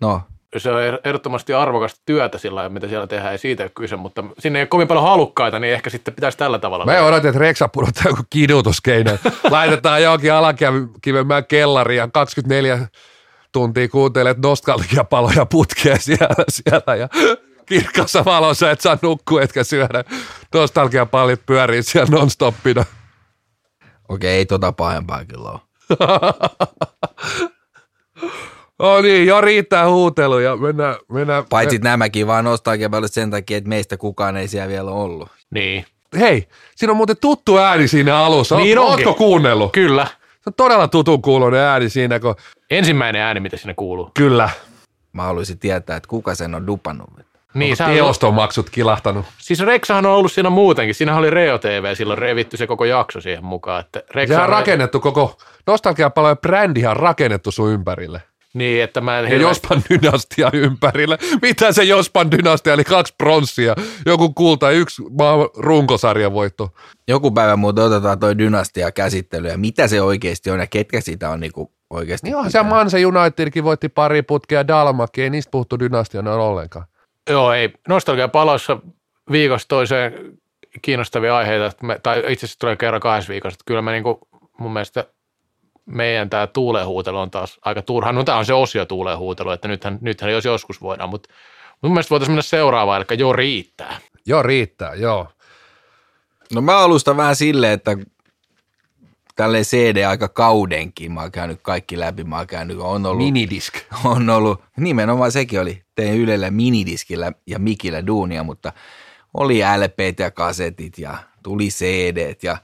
[0.00, 0.22] no
[0.56, 4.24] se on ehdottomasti arvokasta työtä sillä lailla, mitä siellä tehdään, ei siitä ole kyse, mutta
[4.38, 6.86] sinne ei ole kovin paljon halukkaita, niin ehkä sitten pitäisi tällä tavalla.
[6.86, 9.10] Mä odotin, että Reksa pudottaa joku kidutuskeino.
[9.50, 12.88] Laitetaan johonkin alakivenmään kellariin ja 24
[13.52, 17.08] tuntia kuuntelet nostalgiapaloja putkea siellä, siellä ja
[17.66, 20.04] kirkkaassa valossa, et saa nukkua etkä syödä.
[20.60, 22.84] Nostalgiapallit pyörii siellä nonstoppina.
[24.08, 25.60] Okei, ei tota pahempaa kyllä ole.
[28.78, 30.56] No niin, jo riittää huuteluja.
[30.56, 31.44] Mennään, mennään.
[31.48, 35.28] Paitsi nämäkin vaan nostalgia paljon sen takia, että meistä kukaan ei siellä vielä ollut.
[35.50, 35.86] Niin.
[36.18, 38.56] Hei, siinä on muuten tuttu ääni siinä alussa.
[38.56, 39.06] Niin Oot- onkin.
[39.08, 39.72] Ootko kuunnellut?
[39.72, 40.06] Kyllä.
[40.30, 42.34] Se on todella tutun kuulonen ääni siinä, kun
[42.70, 44.10] Ensimmäinen ääni, mitä sinne kuuluu.
[44.14, 44.50] kyllä.
[45.12, 47.10] Mä haluaisin tietää, että kuka sen on dupannut.
[47.58, 49.24] Niin, Onko teostomaksut kilahtanut.
[49.38, 50.94] siis Rexahan on ollut siinä muutenkin.
[50.94, 53.80] Siinä oli Reo TV, silloin revitty se koko jakso siihen mukaan.
[53.80, 58.22] Että Rexa Sehän on rakennettu koko, nostalgiapalojen brändihän on rakennettu sun ympärille.
[58.54, 61.18] Niin, että mä en Ja hirveästi- Jospan dynastia ympärille.
[61.42, 62.84] Mitä se Jospan dynastia oli?
[62.84, 63.74] Kaksi pronssia,
[64.06, 66.74] joku kulta, yksi maailman runkosarjan voitto.
[67.08, 71.30] Joku päivä muuten otetaan toi dynastia käsittely ja mitä se oikeasti on ja ketkä sitä
[71.30, 72.26] on niinku oikeasti.
[72.26, 76.86] Niin onhan se Mansa Unitedkin voitti pari putkea Dalmaki, ei niistä puhuttu dynastiana ollenkaan.
[77.30, 77.72] Joo, ei.
[77.88, 78.78] Nostalgia paloissa
[79.30, 80.38] viikosta toiseen
[80.82, 83.54] kiinnostavia aiheita, että me, tai itse asiassa tulee kerran kahdessa viikossa.
[83.54, 84.28] Että kyllä me niinku,
[84.58, 85.04] mun mielestä
[85.86, 88.12] meidän tämä tuulehuutelu on taas aika turha.
[88.12, 91.28] No tämä on se osio tuulehuutelu, että nythän, nythän jos joskus voidaan, mutta
[91.82, 93.98] mun mielestä voitaisiin mennä seuraavaan, eli jo riittää.
[94.26, 95.28] Joo, riittää, joo.
[96.54, 97.96] No mä alustan vähän silleen, että
[99.36, 102.24] tälleen CD-aika kaudenkin mä oon käynyt kaikki läpi.
[102.24, 103.74] Mä oon käynyt, on ollut, Minidisk.
[104.04, 108.72] on ollut, nimenomaan sekin oli, tein Ylellä minidiskillä ja mikillä duunia, mutta
[109.34, 112.58] oli LPt ja kasetit ja tuli CDt ja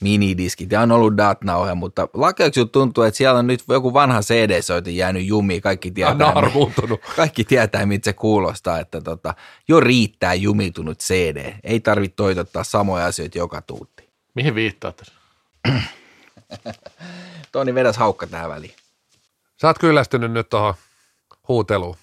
[0.00, 4.96] minidiskit ja on ollut datnauhe, mutta lakeukset tuntuu, että siellä on nyt joku vanha CD-soitin
[4.96, 7.00] jäänyt jumiin, kaikki tietää, narmuuntunut.
[7.16, 9.34] kaikki tietää, miltä se kuulostaa, että tota,
[9.68, 11.54] jo riittää jumitunut CD.
[11.64, 14.08] Ei tarvitse toitottaa samoja asioita joka tuutti.
[14.34, 15.02] Mihin viittaat?
[17.52, 18.74] Toni vedäs haukka tähän väliin.
[19.60, 20.74] Sä oot kyllästynyt nyt tuohon
[21.48, 21.96] huuteluun.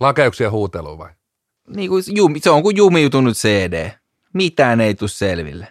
[0.00, 1.10] Lakeuksien huuteluun vai?
[1.68, 3.90] Niin kuin jumi, se on kuin jumiutunut CD.
[4.32, 5.68] Mitään ei tule selville.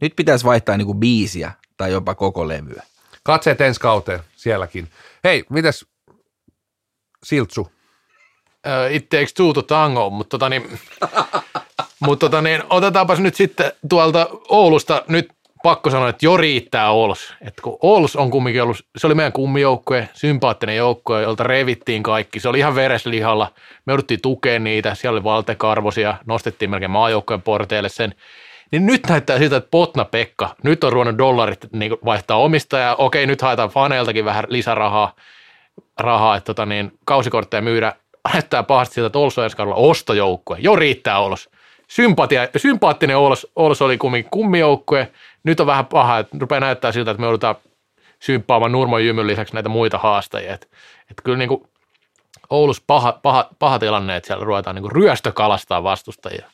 [0.00, 2.82] Nyt pitäisi vaihtaa niin kuin biisiä tai jopa koko levyä.
[3.22, 4.88] Katseet ensi kauteen sielläkin.
[5.24, 5.86] Hei, mites
[7.24, 7.60] Siltsu?
[7.60, 10.62] Uh, it takes two to tango, mutta tota niin,
[12.06, 15.32] mutta tota niin, otetaanpas nyt sitten tuolta Oulusta nyt
[15.62, 17.34] pakko sanoa, että jo riittää Oulus.
[17.40, 22.40] että kun Oulus on kumminkin ollut, se oli meidän kummijoukkue, sympaattinen joukkue, jolta revittiin kaikki.
[22.40, 23.52] Se oli ihan vereslihalla.
[23.86, 24.94] Me jouduttiin tukea niitä.
[24.94, 28.14] Siellä oli valtekarvosia, nostettiin melkein maajoukkojen porteille sen.
[28.72, 32.94] Niin nyt näyttää siltä, että Potna Pekka, nyt on ruvennut dollarit niin vaihtaa omistajaa.
[32.94, 35.14] Okei, nyt haetaan faneiltakin vähän lisärahaa,
[36.00, 37.92] rahaa, että tota niin, kausikortteja myydä.
[38.32, 40.56] Näyttää pahasti siltä, että Oulus on ensi kaudella ostojoukkue.
[40.60, 41.50] Jo riittää Oulus.
[41.88, 45.12] Sympatia, sympaattinen Oulus, Oulus oli kumminkin kummijoukkue.
[45.44, 47.54] Nyt on vähän paha, että rupeaa näyttää siltä, että me joudutaan
[48.20, 50.54] symppaamaan Nurmon jymyn lisäksi näitä muita haastajia.
[50.54, 50.66] Että
[51.10, 51.62] et kyllä niin kuin
[52.50, 56.46] Oulus paha, paha, paha tilanne, että siellä ruvetaan niin kuin ryöstökalastaa vastustajia.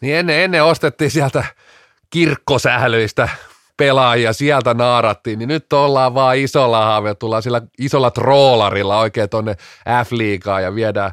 [0.00, 1.44] Niin ennen, ennen ostettiin sieltä
[2.10, 3.28] kirkkosählyistä
[3.76, 9.56] pelaajia, sieltä naarattiin, niin nyt ollaan vaan isolla haavella, tullaan sillä isolla troolarilla oikein tonne
[10.04, 11.12] F-liigaan ja viedään,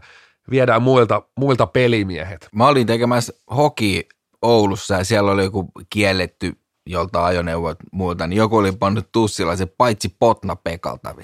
[0.49, 2.47] viedään muilta, muilta pelimiehet.
[2.55, 4.09] Mä olin tekemässä hoki
[4.41, 6.53] Oulussa ja siellä oli joku kielletty
[6.89, 11.15] jolta ajoneuvot muuta, niin joku oli pannut tussilla se paitsi Potna Pekalta.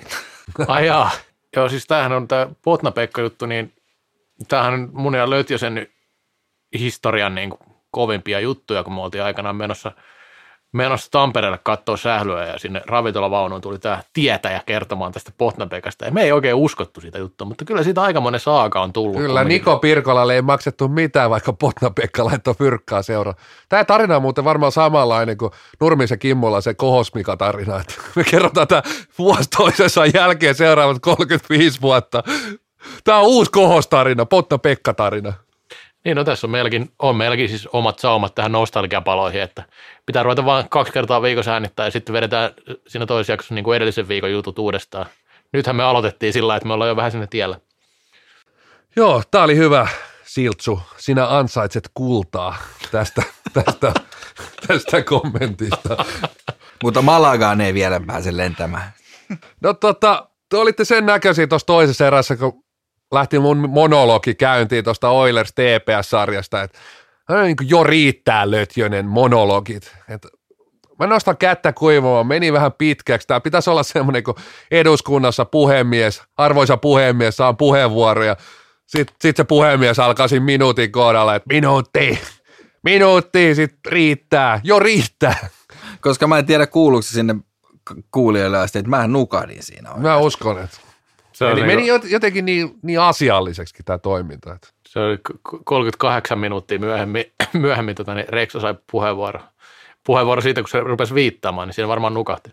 [0.68, 1.12] Ai jaa.
[1.56, 3.74] Joo, siis tämähän on tämä Potna-Pekka-juttu, niin
[4.48, 5.88] tämähän mun ja Lötjösen
[6.80, 7.60] historian niin kuin
[7.92, 9.92] kovimpia juttuja, kun me oltiin aikanaan menossa,
[10.76, 16.06] menossa Tampereelle katsoa sählyä ja sinne ravintolavaunuun tuli tämä tietäjä kertomaan tästä Potna-Pekasta.
[16.06, 19.18] Ja me ei oikein uskottu sitä juttua, mutta kyllä siitä aikamoinen saaka on tullut.
[19.18, 19.48] Kyllä, kumminkin.
[19.48, 23.34] Niko Pirkolalle ei maksettu mitään, vaikka Potna-Pekka laittoi fyrkkaa seura.
[23.70, 27.80] Tämä tarina on muuten varmaan samanlainen kuin Nurmisen Kimmolla se Kohosmika-tarina.
[27.80, 28.82] Että me kerrotaan tämä
[29.18, 32.24] vuosi toisensa jälkeen seuraavat 35 vuotta.
[33.04, 35.34] Tämä on uusi Kohostarina, Potna-Pekka-tarina.
[36.06, 39.64] Niin, no tässä on meilläkin, on meilläkin siis omat saumat tähän nostalgiapaloihin, että
[40.06, 42.52] pitää ruveta vain kaksi kertaa viikossa äänittää ja sitten vedetään
[42.88, 45.06] siinä toisessa jaksossa niin kuin edellisen viikon jutut uudestaan.
[45.54, 47.60] Nythän me aloitettiin sillä että me ollaan jo vähän sinne tiellä.
[48.96, 49.88] Joo, tämä oli hyvä,
[50.26, 50.82] Siltsu.
[50.98, 52.56] Sinä ansaitset kultaa
[52.92, 53.24] tästä,
[53.54, 53.94] tästä,
[54.68, 56.06] tästä kommentista.
[56.84, 58.94] Mutta Malagaan ei vielä pääse lentämään.
[59.62, 62.65] No tota, te olitte sen näköisiä tuossa toisessa erässä, kun
[63.12, 66.80] lähti mun monologi käyntiin tuosta Oilers TPS-sarjasta, että
[67.44, 69.96] niin jo riittää Lötjönen monologit.
[70.10, 70.28] Et
[71.00, 73.28] mä nostan kättä kuivamaan, meni vähän pitkäksi.
[73.28, 74.36] Tämä pitäisi olla semmoinen, kun
[74.72, 78.38] eduskunnassa puhemies, arvoisa puhemies, saa puheenvuoroja.
[78.88, 82.20] Sitten sit se puhemies alkaa siinä minuutin kohdalla, että minuutti,
[82.84, 85.50] minuutti, sitten riittää, jo riittää.
[86.02, 87.36] Koska mä en tiedä kuuluuko sinne
[88.12, 89.90] kuulijoille asti, että mä nukahdin siinä.
[89.98, 90.78] Mä uskon, että
[91.36, 94.54] Se meni, niin meni jot- jotenkin niin, niin asialliseksi tämä toiminta.
[94.54, 94.68] Että.
[94.88, 95.18] Se oli
[95.64, 99.40] 38 minuuttia myöhemmin, myöhemmin tota, niin Rekso sai puheenvuoro.
[100.04, 102.50] Puheenvuoro siitä, kun se rupesi viittaamaan, niin siinä varmaan nukahti.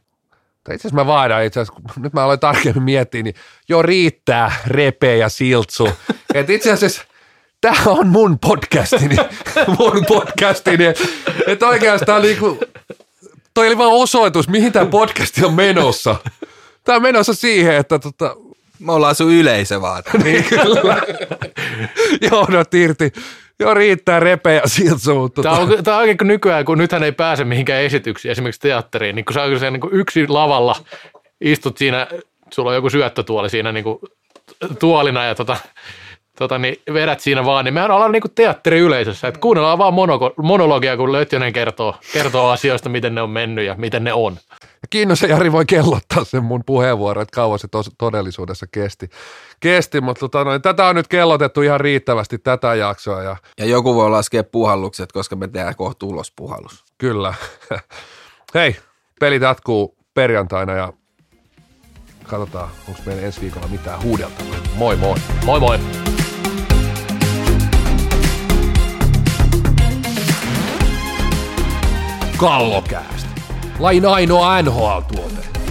[0.65, 3.35] Tai itse asiassa mä vaadaan itse asiassa, kun nyt mä aloin tarkemmin miettiä, niin
[3.69, 5.89] jo riittää repe ja siltsu.
[6.35, 7.03] Et itse asiassa
[7.61, 9.17] tämä on mun podcastini,
[9.79, 10.85] mun podcastini.
[11.47, 12.59] Että oikeastaan niinku,
[13.55, 16.17] toi oli vaan osoitus, mihin tämä podcasti on menossa.
[16.85, 18.37] Tämä on menossa siihen, että tota,
[18.83, 20.03] Me ollaan sun yleisö vaan.
[20.25, 20.97] niin kyllä.
[22.31, 23.13] Johdot irti.
[23.59, 27.03] Jo riittää repe ja siltsu, mutta Tämä on, tämä on oikein kuin nykyään, kun nythän
[27.03, 30.77] ei pääse mihinkään esityksiin, esimerkiksi teatteriin, niin kun sä oikein niin yksi lavalla
[31.41, 32.07] istut siinä,
[32.53, 33.99] sulla on joku syöttötuoli siinä niin kuin
[34.79, 35.57] tuolina ja tota,
[36.43, 40.35] tota, niin vedät siinä vaan, niin mehän ollaan niin kuin teatteriyleisössä, että kuunnellaan vaan monoko,
[40.43, 44.37] monologia, kun Lötjönen kertoo, kertoo asioista, miten ne on mennyt ja miten ne on.
[44.91, 49.11] Kinnosen Jari voi kellottaa sen mun puheenvuoro, että kauan se tos, todellisuudessa kesti.
[49.61, 53.95] Kesti, mutta tota noin, tätä on nyt kellotettu ihan riittävästi tätä jaksoa ja Ja joku
[53.95, 56.85] voi laskea puhallukset, koska me tehdään kohta ulos puhallus.
[56.99, 57.35] kyllä.
[58.55, 58.77] Hei,
[59.21, 60.93] pelit jatkuu perjantaina ja
[62.27, 64.57] katsotaan, onko meillä ensi viikolla mitään huudeltavaa.
[64.75, 65.17] Moi moi!
[65.45, 65.79] Moi moi!
[72.43, 73.29] Kallokäästä.
[73.79, 75.62] Lain ainoa NHL-tuote.